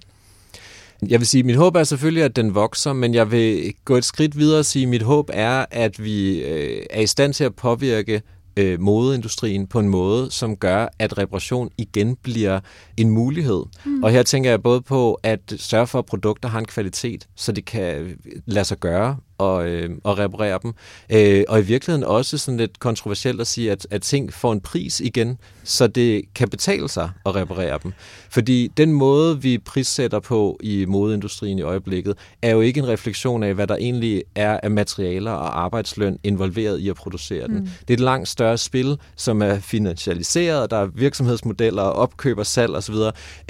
Jeg 1.08 1.20
vil 1.20 1.28
sige, 1.28 1.44
mit 1.44 1.56
håb 1.56 1.76
er 1.76 1.84
selvfølgelig, 1.84 2.24
at 2.24 2.36
den 2.36 2.56
vokser, 2.56 2.94
men 2.94 3.14
jeg 3.14 3.32
vil 3.32 3.74
gå 3.86 3.96
et 3.96 4.06
skridt 4.06 4.38
videre 4.38 4.60
og 4.60 4.66
sige, 4.66 4.84
at 4.84 4.90
mit 4.90 5.02
håb 5.02 5.30
er, 5.34 5.66
at 5.72 6.04
vi 6.04 6.42
øh, 6.42 6.86
er 6.90 7.02
i 7.02 7.08
stand 7.08 7.34
til 7.34 7.44
at 7.44 7.56
påvirke 7.56 8.22
øh, 8.58 8.82
modeindustrien 8.82 9.68
på 9.68 9.80
en 9.80 9.90
måde, 9.90 10.32
som 10.32 10.56
gør, 10.56 10.88
at 11.00 11.18
reparation 11.18 11.70
igen 11.78 12.16
bliver 12.16 12.60
en 12.98 13.10
mulighed. 13.10 13.64
Mm. 13.86 14.04
Og 14.04 14.12
her 14.12 14.24
tænker 14.24 14.50
jeg 14.50 14.64
både 14.64 14.82
på 14.82 15.20
at 15.24 15.54
sørge 15.58 15.88
for, 15.88 16.00
at 16.00 16.06
produkter 16.06 16.50
har 16.50 16.60
en 16.60 16.66
kvalitet, 16.66 17.28
så 17.36 17.52
det 17.52 17.66
kan 17.66 18.18
lade 18.46 18.66
sig 18.66 18.80
gøre 18.80 19.18
og, 19.38 19.68
øh, 19.68 19.90
og 20.04 20.18
reparere 20.18 20.60
dem. 20.64 20.74
Øh, 21.10 21.44
og 21.48 21.60
i 21.60 21.64
virkeligheden 21.64 22.04
også 22.04 22.38
sådan 22.38 22.58
lidt 22.58 22.80
kontroversielt 22.80 23.42
at 23.42 23.48
sige, 23.48 23.72
at, 23.72 23.88
at 23.92 24.02
ting 24.02 24.34
får 24.34 24.54
en 24.54 24.62
pris 24.62 25.00
igen, 25.00 25.38
så 25.64 25.88
det 25.88 26.22
kan 26.36 26.50
betale 26.50 26.90
sig 26.90 27.10
at 27.26 27.36
reparere 27.36 27.80
dem. 27.84 27.94
Fordi 28.30 28.72
den 28.78 28.94
måde, 28.94 29.42
vi 29.42 29.58
prissætter 29.58 30.20
på 30.20 30.60
i 30.64 30.86
modeindustrien 30.86 31.60
i 31.60 31.62
øjeblikket, 31.62 32.18
er 32.42 32.52
jo 32.52 32.62
ikke 32.62 32.80
en 32.80 32.88
refleksion 32.88 33.44
af, 33.44 33.54
hvad 33.54 33.68
der 33.68 33.76
egentlig 33.76 34.24
er 34.36 34.60
af 34.64 34.72
materialer 34.72 35.32
og 35.32 35.64
arbejdsløn 35.64 36.20
involveret 36.24 36.80
i 36.80 36.90
at 36.90 36.96
producere 36.96 37.48
den. 37.48 37.56
Mm. 37.56 37.66
Det 37.88 37.90
er 37.90 37.94
et 37.94 38.00
langt 38.00 38.28
større 38.28 38.58
spil, 38.58 38.98
som 39.16 39.42
er 39.42 39.60
finansialiseret, 39.60 40.72
der 40.72 40.78
er 40.78 40.86
virksomhedsmodeller, 40.86 41.82
opkøb 41.82 42.38
og 42.38 42.46
salg 42.46 42.76
osv. 42.76 42.96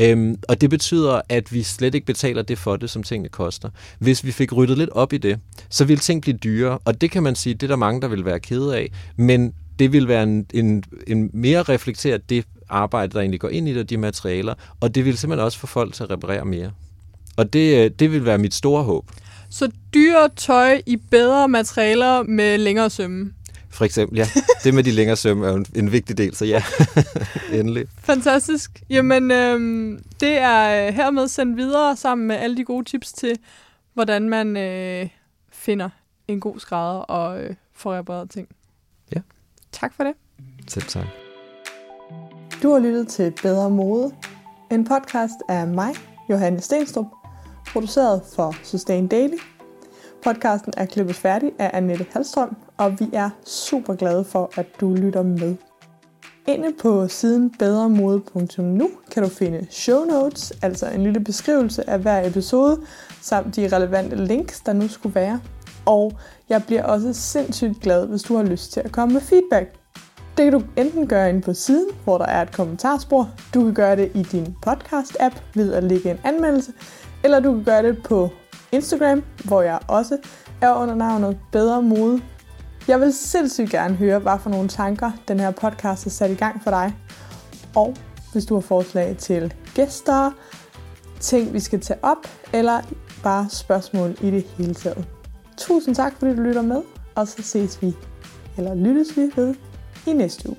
Øhm, 0.01 0.36
og 0.49 0.61
det 0.61 0.69
betyder, 0.69 1.21
at 1.29 1.53
vi 1.53 1.63
slet 1.63 1.95
ikke 1.95 2.05
betaler 2.05 2.41
det 2.41 2.57
for 2.57 2.75
det, 2.75 2.89
som 2.89 3.03
tingene 3.03 3.29
koster. 3.29 3.69
Hvis 3.99 4.23
vi 4.23 4.31
fik 4.31 4.53
ryddet 4.53 4.77
lidt 4.77 4.89
op 4.89 5.13
i 5.13 5.17
det, 5.17 5.39
så 5.76 5.86
vil 5.86 5.99
ting 5.99 6.21
blive 6.21 6.38
dyrere, 6.38 6.78
og 6.86 7.01
det 7.01 7.11
kan 7.11 7.23
man 7.23 7.36
sige, 7.36 7.53
det 7.53 7.63
er 7.63 7.67
der 7.67 7.76
mange, 7.76 8.01
der 8.01 8.07
vil 8.07 8.26
være 8.26 8.39
kede 8.39 8.78
af, 8.78 8.91
men 9.15 9.53
det 9.80 9.93
vil 9.93 10.07
være 10.07 10.23
en, 10.23 10.45
en, 10.53 10.84
en 11.07 11.30
mere 11.34 11.63
reflekteret 11.63 12.30
det 12.30 12.45
arbejde, 12.69 13.13
der 13.13 13.19
egentlig 13.19 13.39
går 13.39 13.49
ind 13.49 13.69
i 13.69 13.73
det, 13.73 13.89
de 13.89 13.97
materialer, 13.97 14.53
og 14.80 14.95
det 14.95 15.05
vil 15.05 15.17
simpelthen 15.17 15.45
også 15.45 15.59
få 15.59 15.67
folk 15.67 15.93
til 15.93 16.03
at 16.03 16.09
reparere 16.09 16.45
mere. 16.45 16.71
Og 17.38 17.53
det, 17.53 17.99
det 17.99 18.11
vil 18.11 18.26
være 18.26 18.38
mit 18.38 18.53
store 18.53 18.84
håb. 18.84 19.11
Så 19.49 19.71
dyre 19.93 20.30
tøj 20.36 20.82
i 20.86 20.97
bedre 20.97 21.47
materialer 21.47 22.23
med 22.23 22.57
længere 22.57 22.89
sømme. 22.89 23.34
For 23.69 23.86
eksempel, 23.86 24.17
ja. 24.17 24.28
Det 24.63 24.73
med 24.73 24.84
de 24.84 24.91
længere 24.91 25.15
sømme 25.15 25.47
er 25.47 25.53
en, 25.53 25.65
en 25.76 25.91
vigtig 25.91 26.17
del, 26.17 26.36
så 26.36 26.45
ja, 26.45 26.63
endelig. 27.59 27.86
Fantastisk. 28.03 28.84
Jamen, 28.89 29.32
øhm, 29.32 30.03
det 30.19 30.38
er 30.38 30.91
hermed 30.91 31.28
sendt 31.28 31.57
videre 31.57 31.95
sammen 31.95 32.28
med 32.28 32.36
alle 32.36 32.57
de 32.57 32.63
gode 32.63 32.89
tips 32.89 33.13
til, 33.13 33.38
hvordan 33.93 34.30
man 34.30 34.57
øh, 34.57 35.07
finder 35.66 35.89
en 36.28 36.39
god 36.39 36.59
skrædder 36.59 36.99
og 36.99 37.43
øh, 37.43 37.55
får 37.74 37.93
repareret 37.93 38.30
ting. 38.30 38.47
Ja. 39.16 39.22
Tak 39.72 39.93
for 39.93 40.03
det. 40.03 40.13
Selv 40.68 40.86
tak. 40.86 41.05
Du 42.63 42.72
har 42.72 42.80
lyttet 42.80 43.07
til 43.07 43.34
Bedre 43.41 43.70
Mode, 43.70 44.16
en 44.72 44.88
podcast 44.88 45.36
af 45.49 45.68
mig, 45.68 45.93
Johanne 46.30 46.61
Stenstrup, 46.61 47.05
produceret 47.68 48.22
for 48.36 48.55
Sustain 48.63 49.07
Daily. 49.07 49.38
Podcasten 50.24 50.74
er 50.78 50.86
klippet 50.86 51.16
færdig 51.16 51.51
af 51.59 51.72
Annette 51.74 52.05
Halstrøm, 52.11 52.55
og 52.78 52.99
vi 52.99 53.09
er 53.13 53.30
super 53.45 53.95
glade 53.95 54.24
for, 54.24 54.51
at 54.55 54.66
du 54.82 54.93
lytter 54.93 55.24
med. 55.24 55.55
Inde 56.47 56.74
på 56.82 57.07
siden 57.07 57.49
bedremode.nu 57.59 58.89
kan 59.11 59.24
du 59.24 59.30
finde 59.30 59.68
show 59.70 60.03
notes, 60.03 60.53
altså 60.61 60.89
en 60.89 61.03
lille 61.03 61.20
beskrivelse 61.20 61.89
af 61.89 61.99
hver 61.99 62.28
episode, 62.28 62.82
samt 63.22 63.55
de 63.55 63.76
relevante 63.76 64.16
links, 64.16 64.61
der 64.61 64.74
nu 64.74 64.88
skulle 64.88 65.16
være. 65.16 65.39
Og 65.86 66.11
jeg 66.49 66.63
bliver 66.63 66.83
også 66.83 67.13
sindssygt 67.13 67.81
glad, 67.81 68.07
hvis 68.07 68.23
du 68.23 68.36
har 68.36 68.43
lyst 68.43 68.71
til 68.71 68.79
at 68.79 68.91
komme 68.91 69.13
med 69.13 69.21
feedback. 69.21 69.75
Det 70.38 70.43
kan 70.43 70.53
du 70.53 70.61
enten 70.75 71.07
gøre 71.07 71.29
inde 71.29 71.41
på 71.41 71.53
siden, 71.53 71.88
hvor 72.03 72.17
der 72.17 72.25
er 72.25 72.41
et 72.41 72.51
kommentarspor. 72.51 73.29
Du 73.53 73.63
kan 73.63 73.73
gøre 73.73 73.95
det 73.95 74.11
i 74.13 74.23
din 74.23 74.55
podcast-app 74.67 75.36
ved 75.53 75.73
at 75.73 75.83
lægge 75.83 76.11
en 76.11 76.19
anmeldelse. 76.23 76.73
Eller 77.23 77.39
du 77.39 77.53
kan 77.53 77.63
gøre 77.63 77.83
det 77.83 78.03
på 78.03 78.29
Instagram, 78.71 79.23
hvor 79.43 79.61
jeg 79.61 79.79
også 79.88 80.17
er 80.61 80.73
under 80.73 80.95
navnet 80.95 81.38
Bedre 81.51 81.81
Mode. 81.81 82.21
Jeg 82.88 83.01
vil 83.01 83.13
sindssygt 83.13 83.69
gerne 83.69 83.95
høre, 83.95 84.19
hvad 84.19 84.39
for 84.39 84.49
nogle 84.49 84.69
tanker 84.69 85.11
den 85.27 85.39
her 85.39 85.51
podcast 85.51 86.03
har 86.03 86.09
sat 86.09 86.31
i 86.31 86.36
gang 86.36 86.63
for 86.63 86.71
dig. 86.71 86.95
Og 87.75 87.95
hvis 88.31 88.45
du 88.45 88.53
har 88.53 88.61
forslag 88.61 89.15
til 89.17 89.53
gæster, 89.75 90.31
ting 91.19 91.53
vi 91.53 91.59
skal 91.59 91.81
tage 91.81 91.99
op, 92.01 92.27
eller 92.53 92.81
bare 93.23 93.49
spørgsmål 93.49 94.17
i 94.21 94.31
det 94.31 94.43
hele 94.57 94.73
taget. 94.73 95.14
Tusind 95.58 95.95
tak, 95.95 96.14
fordi 96.20 96.36
du 96.36 96.41
lytter 96.41 96.62
med, 96.62 96.82
og 97.16 97.28
så 97.28 97.43
ses 97.43 97.82
vi, 97.82 97.93
eller 98.58 98.76
lyttes 98.76 99.18
vi 99.18 99.32
ved 99.36 99.56
i 100.08 100.14
næste 100.14 100.49
uge. 100.49 100.58